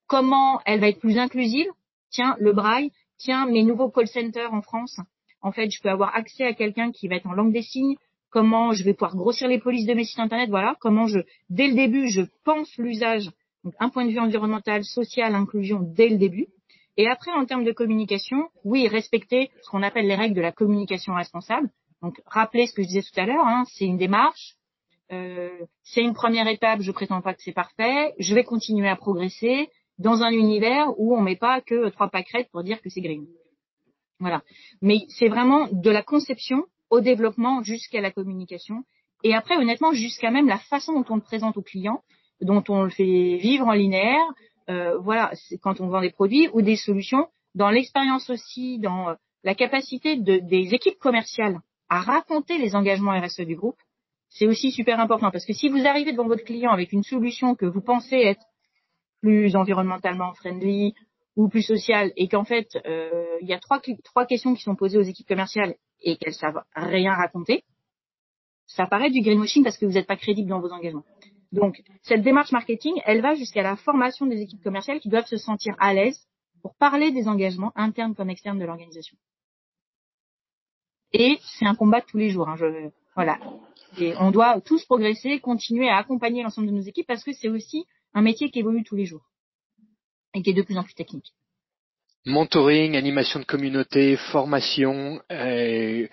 comment 0.06 0.62
elle 0.64 0.80
va 0.80 0.88
être 0.88 1.00
plus 1.00 1.18
inclusive. 1.18 1.66
Tiens, 2.10 2.34
le 2.40 2.54
braille, 2.54 2.90
tiens, 3.18 3.44
mes 3.44 3.62
nouveaux 3.62 3.90
call 3.90 4.06
centers 4.06 4.54
en 4.54 4.62
France, 4.62 4.98
en 5.42 5.52
fait, 5.52 5.70
je 5.70 5.82
peux 5.82 5.90
avoir 5.90 6.16
accès 6.16 6.44
à 6.44 6.54
quelqu'un 6.54 6.92
qui 6.92 7.08
va 7.08 7.16
être 7.16 7.26
en 7.26 7.34
langue 7.34 7.52
des 7.52 7.62
signes, 7.62 7.96
comment 8.30 8.72
je 8.72 8.84
vais 8.84 8.94
pouvoir 8.94 9.16
grossir 9.16 9.48
les 9.48 9.58
polices 9.58 9.86
de 9.86 9.92
mes 9.92 10.04
sites 10.04 10.18
internet, 10.18 10.48
voilà, 10.48 10.76
comment 10.80 11.06
je, 11.06 11.18
dès 11.50 11.68
le 11.68 11.74
début, 11.74 12.08
je 12.08 12.22
pense 12.42 12.74
l'usage, 12.78 13.28
donc 13.64 13.74
un 13.80 13.88
point 13.88 14.04
de 14.04 14.10
vue 14.10 14.20
environnemental, 14.20 14.84
social, 14.84 15.34
inclusion, 15.34 15.80
dès 15.80 16.08
le 16.08 16.18
début. 16.18 16.48
Et 16.96 17.08
après, 17.08 17.32
en 17.32 17.44
termes 17.44 17.64
de 17.64 17.72
communication, 17.72 18.48
oui, 18.62 18.86
respecter 18.86 19.50
ce 19.62 19.70
qu'on 19.70 19.82
appelle 19.82 20.06
les 20.06 20.14
règles 20.14 20.36
de 20.36 20.40
la 20.40 20.52
communication 20.52 21.14
responsable. 21.14 21.70
Donc, 22.02 22.20
rappeler 22.26 22.66
ce 22.66 22.74
que 22.74 22.82
je 22.82 22.88
disais 22.88 23.02
tout 23.02 23.18
à 23.18 23.26
l'heure, 23.26 23.46
hein, 23.46 23.64
c'est 23.72 23.86
une 23.86 23.96
démarche, 23.96 24.56
euh, 25.10 25.58
c'est 25.82 26.02
une 26.02 26.14
première 26.14 26.46
étape, 26.46 26.82
je 26.82 26.92
prétends 26.92 27.22
pas 27.22 27.34
que 27.34 27.42
c'est 27.42 27.52
parfait, 27.52 28.14
je 28.18 28.34
vais 28.34 28.44
continuer 28.44 28.88
à 28.88 28.96
progresser 28.96 29.70
dans 29.98 30.22
un 30.22 30.30
univers 30.30 30.88
où 30.98 31.16
on 31.16 31.20
met 31.20 31.36
pas 31.36 31.60
que 31.60 31.88
trois 31.88 32.08
pâquerettes 32.08 32.50
pour 32.50 32.62
dire 32.62 32.80
que 32.82 32.90
c'est 32.90 33.00
green. 33.00 33.26
Voilà. 34.20 34.42
Mais 34.82 35.06
c'est 35.08 35.28
vraiment 35.28 35.68
de 35.70 35.90
la 35.90 36.02
conception 36.02 36.64
au 36.90 37.00
développement 37.00 37.62
jusqu'à 37.62 38.00
la 38.00 38.10
communication 38.10 38.84
et 39.22 39.34
après 39.34 39.56
honnêtement 39.56 39.92
jusqu'à 39.92 40.30
même 40.30 40.46
la 40.46 40.58
façon 40.58 40.92
dont 40.92 41.04
on 41.08 41.16
le 41.16 41.22
présente 41.22 41.56
aux 41.56 41.62
clients, 41.62 42.02
dont 42.44 42.62
on 42.68 42.82
le 42.82 42.90
fait 42.90 43.36
vivre 43.36 43.66
en 43.66 43.72
linéaire, 43.72 44.26
euh, 44.70 44.98
voilà, 44.98 45.32
quand 45.62 45.80
on 45.80 45.88
vend 45.88 46.00
des 46.00 46.10
produits 46.10 46.48
ou 46.52 46.62
des 46.62 46.76
solutions, 46.76 47.28
dans 47.54 47.70
l'expérience 47.70 48.30
aussi, 48.30 48.78
dans 48.78 49.10
euh, 49.10 49.14
la 49.42 49.54
capacité 49.54 50.16
de, 50.16 50.38
des 50.38 50.74
équipes 50.74 50.98
commerciales 50.98 51.58
à 51.88 52.00
raconter 52.00 52.58
les 52.58 52.74
engagements 52.74 53.18
RSE 53.18 53.40
du 53.40 53.56
groupe, 53.56 53.76
c'est 54.28 54.46
aussi 54.46 54.72
super 54.72 55.00
important 55.00 55.30
parce 55.30 55.44
que 55.44 55.52
si 55.52 55.68
vous 55.68 55.86
arrivez 55.86 56.12
devant 56.12 56.26
votre 56.26 56.44
client 56.44 56.72
avec 56.72 56.92
une 56.92 57.02
solution 57.02 57.54
que 57.54 57.66
vous 57.66 57.80
pensez 57.80 58.16
être 58.16 58.44
plus 59.22 59.54
environnementalement 59.54 60.32
friendly 60.34 60.94
ou 61.36 61.48
plus 61.48 61.62
sociale 61.62 62.12
et 62.16 62.28
qu'en 62.28 62.44
fait 62.44 62.68
euh, 62.86 63.36
il 63.42 63.48
y 63.48 63.52
a 63.52 63.58
trois, 63.58 63.80
trois 64.02 64.26
questions 64.26 64.54
qui 64.54 64.62
sont 64.62 64.74
posées 64.74 64.98
aux 64.98 65.02
équipes 65.02 65.28
commerciales 65.28 65.74
et 66.02 66.16
qu'elles 66.16 66.34
savent 66.34 66.62
rien 66.74 67.12
raconter, 67.14 67.64
ça 68.66 68.86
paraît 68.86 69.10
du 69.10 69.20
greenwashing 69.20 69.62
parce 69.62 69.78
que 69.78 69.86
vous 69.86 69.92
n'êtes 69.92 70.06
pas 70.06 70.16
crédible 70.16 70.48
dans 70.48 70.60
vos 70.60 70.72
engagements. 70.72 71.04
Donc 71.54 71.82
cette 72.02 72.22
démarche 72.22 72.50
marketing, 72.50 73.00
elle 73.04 73.22
va 73.22 73.34
jusqu'à 73.34 73.62
la 73.62 73.76
formation 73.76 74.26
des 74.26 74.40
équipes 74.40 74.62
commerciales 74.62 74.98
qui 74.98 75.08
doivent 75.08 75.26
se 75.26 75.36
sentir 75.36 75.74
à 75.78 75.94
l'aise 75.94 76.18
pour 76.62 76.74
parler 76.74 77.12
des 77.12 77.28
engagements 77.28 77.72
internes 77.76 78.14
comme 78.14 78.28
externes 78.28 78.58
de 78.58 78.64
l'organisation. 78.64 79.16
Et 81.12 81.38
c'est 81.58 81.66
un 81.66 81.76
combat 81.76 82.00
de 82.00 82.06
tous 82.06 82.18
les 82.18 82.30
jours. 82.30 82.48
Hein, 82.48 82.56
voilà. 83.14 83.38
On 84.18 84.32
doit 84.32 84.60
tous 84.60 84.84
progresser, 84.84 85.38
continuer 85.38 85.88
à 85.88 85.98
accompagner 85.98 86.42
l'ensemble 86.42 86.66
de 86.66 86.72
nos 86.72 86.82
équipes 86.82 87.06
parce 87.06 87.22
que 87.22 87.32
c'est 87.32 87.48
aussi 87.48 87.84
un 88.14 88.22
métier 88.22 88.50
qui 88.50 88.58
évolue 88.58 88.82
tous 88.82 88.96
les 88.96 89.04
jours 89.04 89.24
et 90.34 90.42
qui 90.42 90.50
est 90.50 90.54
de 90.54 90.62
plus 90.62 90.76
en 90.76 90.82
plus 90.82 90.94
technique. 90.94 91.32
Mentoring, 92.26 92.96
animation 92.96 93.38
de 93.38 93.44
communauté, 93.44 94.16
formation, 94.32 95.20
euh, 95.30 96.08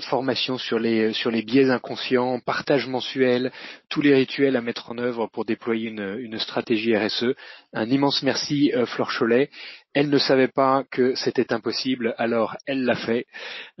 formation 0.00 0.58
sur 0.58 0.78
les 0.78 1.12
sur 1.12 1.30
les 1.30 1.42
biais 1.42 1.70
inconscients, 1.70 2.40
partage 2.40 2.86
mensuel, 2.86 3.52
tous 3.88 4.00
les 4.00 4.14
rituels 4.14 4.56
à 4.56 4.60
mettre 4.60 4.90
en 4.90 4.98
œuvre 4.98 5.26
pour 5.28 5.44
déployer 5.44 5.88
une, 5.88 6.18
une 6.18 6.38
stratégie 6.38 6.96
RSE. 6.96 7.34
Un 7.72 7.88
immense 7.88 8.22
merci 8.22 8.72
euh, 8.74 8.86
Fleur 8.86 9.10
Cholet. 9.16 9.50
Elle 9.94 10.10
ne 10.10 10.18
savait 10.18 10.48
pas 10.48 10.84
que 10.90 11.14
c'était 11.14 11.52
impossible, 11.52 12.14
alors 12.18 12.56
elle 12.66 12.84
l'a 12.84 12.96
fait. 12.96 13.26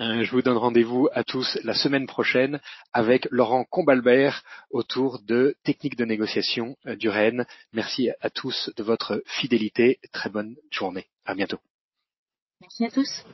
Euh, 0.00 0.24
je 0.24 0.30
vous 0.30 0.42
donne 0.42 0.56
rendez-vous 0.56 1.08
à 1.12 1.24
tous 1.24 1.58
la 1.64 1.74
semaine 1.74 2.06
prochaine 2.06 2.60
avec 2.92 3.26
Laurent 3.30 3.64
Combalbert 3.64 4.42
autour 4.70 5.20
de 5.22 5.54
techniques 5.64 5.96
de 5.96 6.04
négociation 6.04 6.76
du 6.86 7.08
Rennes. 7.08 7.46
Merci 7.72 8.10
à 8.20 8.30
tous 8.30 8.70
de 8.76 8.82
votre 8.82 9.22
fidélité. 9.26 9.98
Très 10.12 10.30
bonne 10.30 10.56
journée. 10.70 11.06
À 11.24 11.34
bientôt. 11.34 11.58
Merci 12.60 12.84
à 12.84 12.90
tous. 12.90 13.24